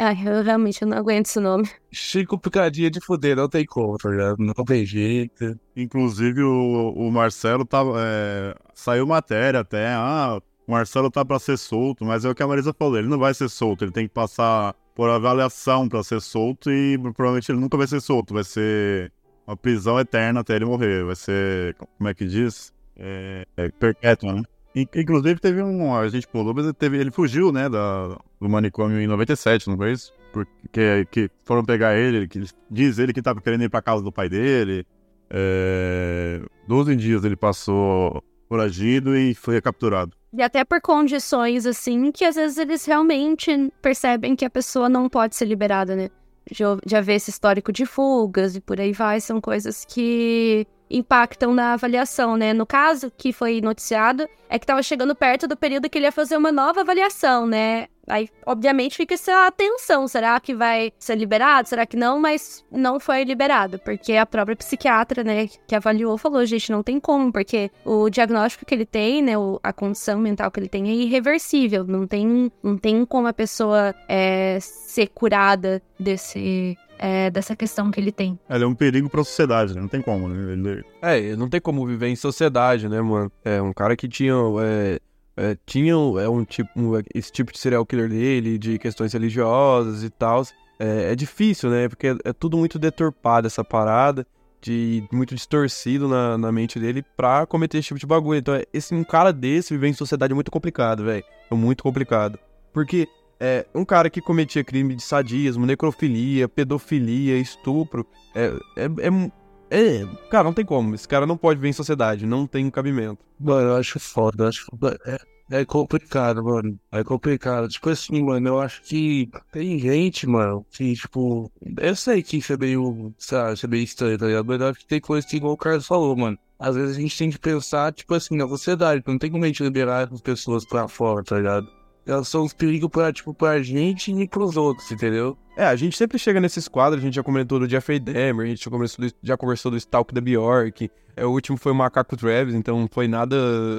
Ai, 0.00 0.16
eu 0.24 0.44
realmente 0.44 0.84
não 0.84 0.96
aguento 0.96 1.26
esse 1.26 1.40
nome. 1.40 1.68
Chico 1.90 2.38
Picadinha 2.38 2.88
de 2.88 3.00
fuder, 3.00 3.36
não 3.36 3.48
tem 3.48 3.66
como, 3.66 3.98
tá 3.98 4.08
ligado? 4.08 4.36
Não 4.38 4.54
tem 4.64 4.86
jeito. 4.86 5.58
Inclusive, 5.74 6.40
o, 6.42 6.92
o 6.96 7.10
Marcelo 7.10 7.64
tá, 7.64 7.82
é, 7.96 8.54
saiu 8.72 9.06
matéria 9.08 9.60
até. 9.60 9.88
Ah, 9.88 10.40
o 10.68 10.70
Marcelo 10.70 11.10
tá 11.10 11.24
pra 11.24 11.38
ser 11.40 11.58
solto, 11.58 12.04
mas 12.04 12.24
é 12.24 12.30
o 12.30 12.34
que 12.34 12.42
a 12.42 12.46
Marisa 12.46 12.72
falou: 12.72 12.96
ele 12.96 13.08
não 13.08 13.18
vai 13.18 13.34
ser 13.34 13.48
solto, 13.48 13.84
ele 13.84 13.90
tem 13.90 14.06
que 14.06 14.14
passar 14.14 14.74
por 14.98 15.08
avaliação 15.08 15.88
pra 15.88 16.02
ser 16.02 16.20
solto 16.20 16.72
e 16.72 16.98
provavelmente 16.98 17.52
ele 17.52 17.60
nunca 17.60 17.76
vai 17.76 17.86
ser 17.86 18.00
solto, 18.00 18.34
vai 18.34 18.42
ser 18.42 19.12
uma 19.46 19.56
prisão 19.56 19.96
eterna 20.00 20.40
até 20.40 20.56
ele 20.56 20.64
morrer. 20.64 21.04
Vai 21.04 21.14
ser, 21.14 21.76
como 21.96 22.08
é 22.08 22.14
que 22.14 22.26
diz? 22.26 22.72
É, 22.96 23.46
é 23.56 23.68
perpétua, 23.68 24.32
né? 24.32 24.42
In- 24.74 24.88
Inclusive 24.96 25.38
teve 25.38 25.62
um. 25.62 25.94
A 25.94 26.08
gente 26.08 26.26
pulou, 26.26 26.52
mas 26.52 26.64
ele, 26.64 26.74
teve, 26.74 26.98
ele 26.98 27.12
fugiu, 27.12 27.52
né, 27.52 27.68
da, 27.68 28.08
do 28.40 28.48
manicômio 28.48 28.98
em 29.00 29.06
97, 29.06 29.68
não 29.68 29.76
foi 29.76 29.92
isso? 29.92 30.12
Porque 30.32 31.06
que 31.12 31.30
foram 31.44 31.64
pegar 31.64 31.96
ele, 31.96 32.26
que 32.26 32.42
diz 32.68 32.98
ele 32.98 33.12
que 33.12 33.22
tava 33.22 33.40
querendo 33.40 33.62
ir 33.62 33.68
pra 33.70 33.80
casa 33.80 34.02
do 34.02 34.10
pai 34.10 34.28
dele. 34.28 34.84
É, 35.30 36.40
12 36.66 36.96
dias 36.96 37.22
ele 37.22 37.36
passou 37.36 38.20
foragido 38.48 39.16
e 39.16 39.32
foi 39.32 39.60
capturado. 39.60 40.16
E 40.32 40.42
até 40.42 40.64
por 40.64 40.80
condições, 40.80 41.64
assim, 41.64 42.12
que 42.12 42.24
às 42.24 42.36
vezes 42.36 42.58
eles 42.58 42.84
realmente 42.84 43.72
percebem 43.80 44.36
que 44.36 44.44
a 44.44 44.50
pessoa 44.50 44.88
não 44.88 45.08
pode 45.08 45.34
ser 45.34 45.46
liberada, 45.46 45.96
né? 45.96 46.10
Já, 46.50 46.76
já 46.86 47.00
vê 47.00 47.14
esse 47.14 47.30
histórico 47.30 47.72
de 47.72 47.86
fugas 47.86 48.56
e 48.56 48.60
por 48.60 48.80
aí 48.80 48.92
vai, 48.92 49.20
são 49.20 49.40
coisas 49.40 49.84
que 49.84 50.66
impactam 50.90 51.54
na 51.54 51.72
avaliação, 51.74 52.36
né? 52.36 52.52
No 52.52 52.66
caso 52.66 53.12
que 53.16 53.32
foi 53.32 53.60
noticiado, 53.60 54.28
é 54.48 54.58
que 54.58 54.66
tava 54.66 54.82
chegando 54.82 55.14
perto 55.14 55.46
do 55.46 55.56
período 55.56 55.88
que 55.88 55.98
ele 55.98 56.06
ia 56.06 56.12
fazer 56.12 56.36
uma 56.36 56.50
nova 56.50 56.80
avaliação, 56.80 57.46
né? 57.46 57.88
Aí, 58.08 58.28
obviamente, 58.46 58.96
fica 58.96 59.14
essa 59.14 59.50
tensão. 59.50 60.08
Será 60.08 60.40
que 60.40 60.54
vai 60.54 60.92
ser 60.98 61.14
liberado? 61.14 61.68
Será 61.68 61.84
que 61.84 61.96
não? 61.96 62.18
Mas 62.18 62.64
não 62.70 62.98
foi 62.98 63.22
liberado, 63.22 63.78
porque 63.80 64.14
a 64.14 64.24
própria 64.24 64.56
psiquiatra, 64.56 65.22
né, 65.22 65.46
que 65.66 65.74
avaliou, 65.74 66.16
falou, 66.16 66.44
gente, 66.46 66.72
não 66.72 66.82
tem 66.82 66.98
como, 66.98 67.30
porque 67.30 67.70
o 67.84 68.08
diagnóstico 68.08 68.64
que 68.64 68.74
ele 68.74 68.86
tem, 68.86 69.22
né, 69.22 69.32
a 69.62 69.72
condição 69.72 70.18
mental 70.18 70.50
que 70.50 70.58
ele 70.58 70.68
tem 70.68 70.88
é 70.88 70.94
irreversível. 70.94 71.84
Não 71.84 72.06
tem, 72.06 72.50
não 72.62 72.78
tem 72.78 73.04
como 73.04 73.28
a 73.28 73.32
pessoa 73.32 73.94
é, 74.08 74.58
ser 74.60 75.08
curada 75.08 75.82
desse, 76.00 76.78
é, 76.98 77.30
dessa 77.30 77.54
questão 77.56 77.90
que 77.90 78.00
ele 78.00 78.12
tem. 78.12 78.38
Ele 78.50 78.64
é 78.64 78.66
um 78.66 78.74
perigo 78.74 79.08
pra 79.08 79.24
sociedade, 79.24 79.74
né? 79.74 79.80
Não 79.80 79.88
tem 79.88 80.02
como, 80.02 80.28
né? 80.28 80.52
Ele, 80.52 80.84
É, 81.02 81.36
não 81.36 81.48
tem 81.48 81.60
como 81.60 81.86
viver 81.86 82.08
em 82.08 82.16
sociedade, 82.16 82.88
né, 82.88 83.00
mano? 83.00 83.30
É, 83.44 83.60
um 83.62 83.72
cara 83.72 83.96
que 83.96 84.08
tinha. 84.08 84.34
É, 84.62 84.98
é, 85.36 85.56
tinha 85.64 85.92
é 85.92 86.28
um 86.28 86.44
tipo, 86.44 86.68
um- 86.76 87.00
esse 87.14 87.30
tipo 87.30 87.52
de 87.52 87.58
serial 87.58 87.86
killer 87.86 88.08
dele, 88.08 88.58
de 88.58 88.78
questões 88.78 89.12
religiosas 89.12 90.02
e 90.02 90.10
tal. 90.10 90.42
É, 90.78 91.12
é 91.12 91.14
difícil, 91.16 91.70
né? 91.70 91.88
Porque 91.88 92.08
é, 92.08 92.16
é 92.24 92.32
tudo 92.32 92.56
muito 92.56 92.78
deturpado 92.78 93.46
essa 93.46 93.62
parada, 93.64 94.26
de 94.60 95.04
muito 95.12 95.34
distorcido 95.36 96.08
na, 96.08 96.36
na 96.36 96.50
mente 96.50 96.80
dele 96.80 97.04
pra 97.16 97.46
cometer 97.46 97.78
esse 97.78 97.88
tipo 97.88 98.00
de 98.00 98.06
bagulho. 98.06 98.38
Então, 98.38 98.54
é, 98.54 98.64
esse, 98.72 98.92
um 98.94 99.04
cara 99.04 99.32
desse 99.32 99.72
viver 99.72 99.88
em 99.88 99.92
sociedade 99.92 100.32
é 100.32 100.34
muito 100.34 100.50
complicado, 100.50 101.04
velho. 101.04 101.22
É 101.50 101.54
muito 101.54 101.82
complicado. 101.84 102.38
Porque 102.72 103.06
é, 103.40 103.66
um 103.74 103.84
cara 103.84 104.10
que 104.10 104.20
cometia 104.20 104.64
crime 104.64 104.94
de 104.94 105.02
sadismo, 105.02 105.64
necrofilia, 105.64 106.48
pedofilia, 106.48 107.38
estupro, 107.38 108.06
é, 108.34 108.52
é, 108.76 108.84
é, 108.86 109.30
é, 109.70 110.06
cara, 110.30 110.44
não 110.44 110.52
tem 110.52 110.64
como. 110.64 110.94
Esse 110.94 111.06
cara 111.06 111.26
não 111.26 111.36
pode 111.36 111.58
viver 111.58 111.68
em 111.68 111.72
sociedade, 111.72 112.26
não 112.26 112.46
tem 112.46 112.70
cabimento. 112.70 113.24
Mano, 113.38 113.68
eu 113.70 113.76
acho 113.76 114.00
foda, 114.00 114.44
eu 114.44 114.48
acho. 114.48 114.66
É, 115.06 115.18
é 115.60 115.64
complicado, 115.64 116.42
mano. 116.42 116.78
É 116.90 117.04
complicado. 117.04 117.68
Tipo 117.68 117.90
assim, 117.90 118.22
mano, 118.22 118.48
eu 118.48 118.60
acho 118.60 118.82
que 118.82 119.30
tem 119.52 119.78
gente, 119.78 120.26
mano, 120.26 120.64
que, 120.70 120.94
tipo. 120.94 121.50
Eu 121.78 121.94
sei 121.94 122.22
que 122.22 122.38
isso 122.38 122.52
é 122.52 122.56
meio. 122.56 123.14
Sabe, 123.18 123.54
isso 123.54 123.66
é 123.66 123.68
meio 123.68 123.84
estranho, 123.84 124.18
tá 124.18 124.26
ligado? 124.26 124.46
Mas 124.46 124.60
eu 124.60 124.66
acho 124.68 124.78
que 124.80 124.86
tem 124.86 125.00
coisa 125.00 125.26
que, 125.26 125.36
igual 125.36 125.52
o 125.52 125.56
Carlos 125.56 125.86
falou, 125.86 126.16
mano. 126.16 126.38
Às 126.58 126.74
vezes 126.74 126.96
a 126.96 127.00
gente 127.00 127.16
tem 127.16 127.30
que 127.30 127.38
pensar, 127.38 127.92
tipo 127.92 128.14
assim, 128.14 128.36
na 128.36 128.48
sociedade. 128.48 129.04
Não 129.06 129.18
tem 129.18 129.30
como 129.30 129.44
a 129.44 129.46
gente 129.46 129.62
liberar 129.62 130.06
essas 130.06 130.20
pessoas 130.20 130.64
pra 130.66 130.88
fora, 130.88 131.22
tá 131.22 131.36
ligado? 131.36 131.77
Elas 132.08 132.28
são 132.28 132.44
uns 132.44 132.54
perigos 132.54 132.88
pra, 132.90 133.12
tipo, 133.12 133.34
pra 133.34 133.62
gente 133.62 134.10
e 134.10 134.26
pros 134.26 134.56
outros, 134.56 134.90
entendeu? 134.90 135.36
É, 135.56 135.66
a 135.66 135.76
gente 135.76 135.96
sempre 135.96 136.18
chega 136.18 136.40
nesses 136.40 136.66
quadros, 136.66 137.02
a 137.02 137.04
gente 137.04 137.14
já 137.14 137.22
comentou 137.22 137.58
do 137.58 137.68
Jeffrey 137.68 137.98
Dahmer, 137.98 138.46
a 138.46 138.48
gente 138.48 138.64
já 138.64 138.70
conversou 138.70 139.04
do, 139.04 139.14
já 139.22 139.36
conversou 139.36 139.70
do 139.70 139.76
Stalk 139.76 140.14
da 140.14 140.20
Bjork, 140.20 140.90
é, 141.16 141.26
o 141.26 141.30
último 141.30 141.58
foi 141.58 141.72
o 141.72 141.74
Macaco 141.74 142.16
Travis, 142.16 142.54
então 142.54 142.80
não 142.80 142.88
foi 142.90 143.08
nada 143.08 143.36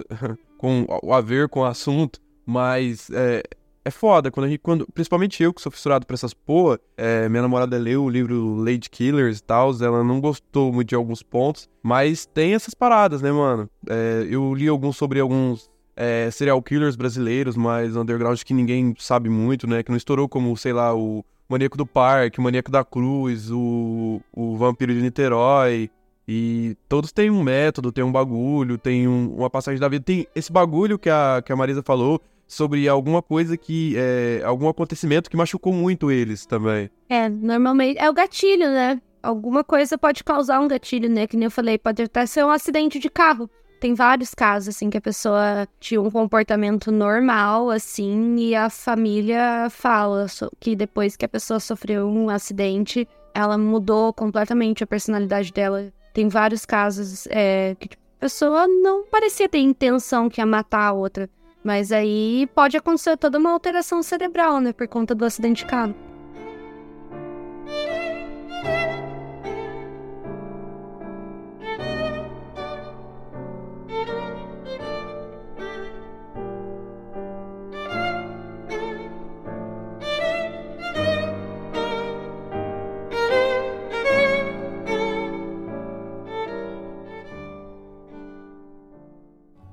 com 0.58 0.86
a 1.12 1.22
ver 1.22 1.50
com 1.50 1.62
o 1.62 1.66
assunto, 1.66 2.20
mas 2.46 3.10
é, 3.12 3.42
é 3.86 3.92
foda, 3.92 4.30
quando 4.30 4.46
a 4.46 4.50
gente, 4.50 4.60
quando, 4.60 4.86
principalmente 4.94 5.42
eu 5.42 5.54
que 5.54 5.62
sou 5.62 5.72
fissurado 5.72 6.06
por 6.06 6.14
essas 6.14 6.34
porra, 6.34 6.80
é, 6.98 7.30
minha 7.30 7.42
namorada 7.42 7.78
leu 7.78 8.04
o 8.04 8.10
livro 8.10 8.56
Lady 8.58 8.90
Killers 8.90 9.40
e 9.40 9.44
tal, 9.44 9.72
ela 9.82 10.04
não 10.04 10.20
gostou 10.20 10.72
muito 10.72 10.90
de 10.90 10.96
alguns 10.96 11.24
pontos, 11.24 11.70
mas 11.82 12.26
tem 12.26 12.54
essas 12.54 12.74
paradas, 12.74 13.22
né, 13.22 13.32
mano? 13.32 13.70
É, 13.90 14.28
eu 14.30 14.54
li 14.54 14.68
alguns 14.68 14.98
sobre 14.98 15.20
alguns 15.20 15.70
é, 16.00 16.32
serial 16.32 16.62
killers 16.64 16.96
brasileiros, 16.96 17.58
mais 17.58 17.96
underground 17.96 18.42
que 18.42 18.54
ninguém 18.54 18.96
sabe 18.98 19.30
muito, 19.30 19.68
né? 19.68 19.84
Que 19.84 19.90
não 19.92 19.98
estourou 19.98 20.30
como, 20.30 20.56
sei 20.56 20.72
lá, 20.72 20.96
o 20.96 21.24
Maníaco 21.50 21.78
do 21.78 21.86
Parque, 21.86 22.40
o 22.40 22.42
Maníaco 22.42 22.72
da 22.72 22.84
Cruz, 22.86 23.52
o, 23.52 24.22
o 24.32 24.56
Vampiro 24.56 24.94
de 24.94 25.02
Niterói. 25.02 25.90
E 26.28 26.78
todos 26.88 27.12
têm 27.12 27.30
um 27.30 27.44
método, 27.44 27.92
tem 27.92 28.04
um 28.04 28.12
bagulho, 28.12 28.78
tem 28.78 29.08
um- 29.08 29.34
uma 29.36 29.50
passagem 29.50 29.80
da 29.80 29.88
vida. 29.90 30.06
Tem 30.06 30.28
esse 30.36 30.52
bagulho 30.52 30.98
que 30.98 31.10
a, 31.10 31.42
que 31.44 31.52
a 31.52 31.56
Marisa 31.56 31.82
falou 31.84 32.22
sobre 32.48 32.88
alguma 32.88 33.22
coisa 33.22 33.58
que. 33.58 33.96
É, 33.98 34.42
algum 34.46 34.70
acontecimento 34.70 35.30
que 35.30 35.36
machucou 35.36 35.74
muito 35.74 36.10
eles 36.12 36.46
também. 36.46 36.90
É, 37.10 37.28
normalmente 37.28 37.98
é 38.00 38.08
o 38.10 38.14
gatilho, 38.14 38.68
né? 38.68 39.02
Alguma 39.22 39.64
coisa 39.64 39.98
pode 39.98 40.24
causar 40.24 40.60
um 40.62 40.68
gatilho, 40.68 41.10
né? 41.10 41.26
Que 41.28 41.36
nem 41.36 41.46
eu 41.46 41.52
falei, 41.52 41.78
pode 41.80 42.04
até 42.04 42.26
ser 42.28 42.46
um 42.46 42.50
acidente 42.52 43.00
de 43.00 43.10
carro. 43.10 43.50
Tem 43.80 43.94
vários 43.94 44.34
casos, 44.36 44.76
assim, 44.76 44.90
que 44.90 44.98
a 44.98 45.02
pessoa 45.02 45.68
tinha 45.80 46.02
um 46.02 46.12
comportamento 46.12 46.92
normal, 46.92 47.70
assim, 47.70 48.36
e 48.38 48.54
a 48.54 48.70
família 48.70 49.70
fala 49.70 50.26
que 50.60 50.76
depois 50.76 51.16
que 51.16 51.24
a 51.24 51.30
pessoa 51.30 51.62
sofreu 51.62 52.08
um 52.08 52.30
acidente, 52.30 53.08
ela 53.34 53.58
mudou 53.58 54.12
completamente 54.12 54.84
a 54.84 54.88
personalidade 54.88 55.54
dela. 55.54 55.94
Tem 56.14 56.28
vários 56.28 56.66
casos 56.66 57.26
é, 57.28 57.76
que 57.80 57.88
tipo, 57.88 58.04
a 58.18 58.20
pessoa 58.20 58.68
não 58.68 59.06
parecia 59.06 59.48
ter 59.48 59.60
intenção 59.60 60.28
que 60.28 60.42
ia 60.42 60.46
matar 60.46 60.88
a 60.88 60.92
outra. 60.92 61.30
Mas 61.64 61.92
aí 61.92 62.50
pode 62.54 62.76
acontecer 62.76 63.16
toda 63.18 63.38
uma 63.38 63.52
alteração 63.52 64.04
cerebral, 64.04 64.60
né? 64.60 64.74
Por 64.74 64.88
conta 64.88 65.16
do 65.16 65.24
acidente 65.24 65.64
de 65.64 65.70
carro. 65.70 65.96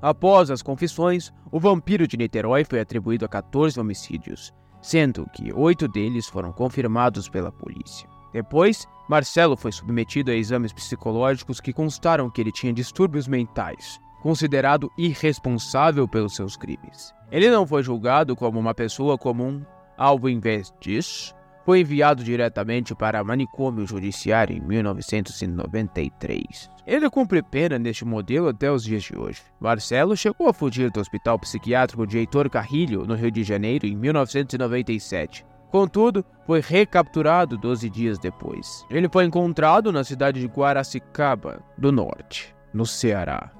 Após 0.07 0.49
as 0.49 0.61
confissões, 0.61 1.33
o 1.51 1.59
vampiro 1.59 2.07
de 2.07 2.15
Niterói 2.15 2.63
foi 2.63 2.79
atribuído 2.79 3.25
a 3.25 3.27
14 3.27 3.77
homicídios, 3.77 4.53
sendo 4.81 5.29
que 5.33 5.51
oito 5.51 5.85
deles 5.85 6.27
foram 6.27 6.53
confirmados 6.53 7.27
pela 7.27 7.51
polícia. 7.51 8.07
Depois, 8.31 8.87
Marcelo 9.09 9.57
foi 9.57 9.73
submetido 9.73 10.31
a 10.31 10.33
exames 10.33 10.71
psicológicos 10.71 11.59
que 11.59 11.73
constaram 11.73 12.29
que 12.29 12.39
ele 12.39 12.53
tinha 12.53 12.71
distúrbios 12.71 13.27
mentais, 13.27 13.99
considerado 14.21 14.89
irresponsável 14.97 16.07
pelos 16.07 16.37
seus 16.37 16.55
crimes. 16.55 17.13
Ele 17.29 17.49
não 17.49 17.67
foi 17.67 17.83
julgado 17.83 18.33
como 18.33 18.57
uma 18.57 18.73
pessoa 18.73 19.17
comum, 19.17 19.61
ao 19.97 20.29
invés 20.29 20.73
disso, 20.79 21.35
foi 21.67 21.81
enviado 21.81 22.23
diretamente 22.23 22.95
para 22.95 23.21
manicômio 23.25 23.85
judiciário 23.85 24.55
em 24.55 24.61
1993. 24.61 26.71
Ele 26.87 27.09
cumpre 27.09 27.43
pena 27.43 27.77
neste 27.77 28.05
modelo 28.05 28.47
até 28.47 28.71
os 28.71 28.85
dias 28.85 29.03
de 29.03 29.17
hoje. 29.17 29.41
Marcelo 29.59 30.15
chegou 30.15 30.47
a 30.47 30.53
fugir 30.53 30.89
do 30.89 31.01
Hospital 31.01 31.37
Psiquiátrico 31.37 32.07
de 32.07 32.19
Heitor 32.19 32.49
Carrilho, 32.49 33.05
no 33.05 33.15
Rio 33.15 33.29
de 33.29 33.43
Janeiro, 33.43 33.85
em 33.85 33.97
1997. 33.97 35.45
Contudo, 35.69 36.23
foi 36.45 36.61
recapturado 36.61 37.57
12 37.57 37.89
dias 37.89 38.17
depois. 38.17 38.85
Ele 38.89 39.09
foi 39.09 39.25
encontrado 39.25 39.91
na 39.91 40.05
cidade 40.05 40.39
de 40.39 40.47
Guaracicaba, 40.47 41.61
do 41.77 41.91
Norte, 41.91 42.55
no 42.73 42.85
Ceará. 42.85 43.51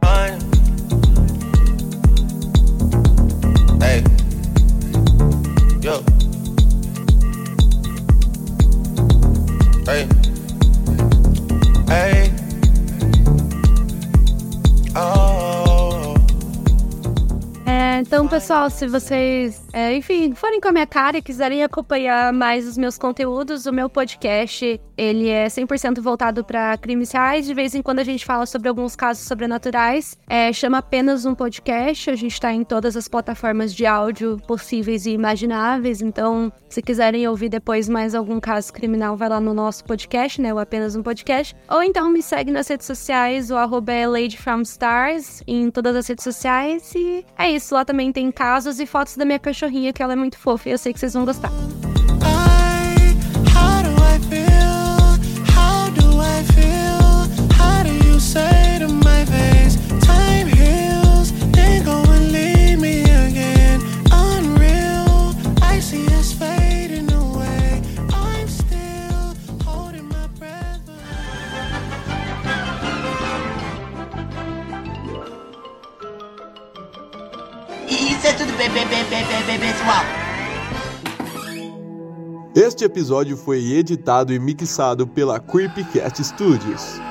Hey. 3.82 4.02
Hey. 9.88 10.06
Hey. 11.88 12.30
Oh. 14.94 16.14
É, 17.66 18.02
então 18.02 18.18
Então, 18.28 18.40
pessoal, 18.40 18.70
se 18.70 18.86
vocês, 18.88 19.66
é, 19.72 19.96
enfim, 19.96 20.36
forem 20.36 20.60
com 20.60 20.68
a 20.68 20.72
minha 20.74 20.86
cara 20.86 21.18
e 21.18 21.22
quiserem 21.22 21.64
acompanhar 21.64 22.34
mais 22.34 22.68
os 22.68 22.78
meus 22.78 22.98
conteúdos, 22.98 23.66
o 23.66 23.72
meu 23.72 23.90
podcast, 23.90 24.82
ele 24.98 25.30
é 25.30 25.48
100% 25.48 26.02
voltado 26.02 26.44
para 26.44 26.76
crimes 26.78 27.10
reais. 27.14 27.46
De 27.46 27.54
vez 27.54 27.74
em 27.74 27.82
quando 27.82 28.00
a 28.00 28.04
gente 28.04 28.26
fala 28.26 28.46
sobre 28.46 28.68
alguns 28.68 28.98
casos 28.98 29.26
sobrenaturais. 29.26 30.18
É, 30.28 30.52
chama 30.52 30.80
apenas 30.80 31.26
um 31.26 31.34
podcast. 31.34 32.10
A 32.10 32.16
gente 32.16 32.34
está 32.34 32.52
em 32.52 32.66
todas 32.66 32.98
as 32.98 33.08
plataformas 33.08 33.74
de 33.74 33.86
áudio 33.86 34.38
possíveis 34.46 35.06
e 35.06 35.12
imagináveis. 35.12 36.02
Então, 36.02 36.52
se 36.70 36.82
quiserem 36.82 37.28
ouvir 37.28 37.50
depois 37.50 37.88
mais 37.88 38.14
algum 38.14 38.40
caso 38.40 38.74
criminal, 38.74 39.16
vai 39.16 39.30
lá 39.30 39.40
no 39.40 39.54
nosso 39.54 39.84
podcast, 39.86 40.42
né? 40.42 40.54
O 40.54 40.60
apenas 40.60 40.96
um 40.96 41.04
podcast. 41.04 41.56
Ou 41.70 41.82
então 41.82 42.10
me 42.10 42.22
segue 42.22 42.52
nas 42.52 42.68
redes 42.68 42.86
sociais, 42.86 43.50
o 43.52 43.56
arroba 43.56 43.92
é 43.92 44.08
Lady 44.08 44.38
from 44.38 44.62
Stars, 44.62 45.42
em 45.48 45.72
todas 45.72 45.96
as 45.96 46.08
redes 46.08 46.24
sociais. 46.24 46.94
E 46.96 47.26
é 47.38 47.52
isso, 47.52 47.74
lá 47.74 47.86
também 47.86 48.12
tem 48.12 48.32
casos 48.32 48.80
e 48.80 48.86
fotos 48.86 49.16
da 49.16 49.26
minha 49.26 49.40
cachorrinha, 49.40 49.94
que 49.94 50.04
ela 50.04 50.14
é 50.14 50.16
muito 50.16 50.38
fofa 50.38 50.70
e 50.70 50.72
eu 50.72 50.78
sei 50.78 50.94
que 50.94 51.00
vocês 51.00 51.14
vão 51.14 51.26
gostar. 51.26 51.52
Pessoal. 79.60 80.04
Este 82.56 82.86
episódio 82.86 83.38
foi 83.38 83.60
editado 83.74 84.34
e 84.34 84.40
mixado 84.40 85.06
pela 85.06 85.40
Creepycat 85.40 86.24
Studios. 86.24 87.07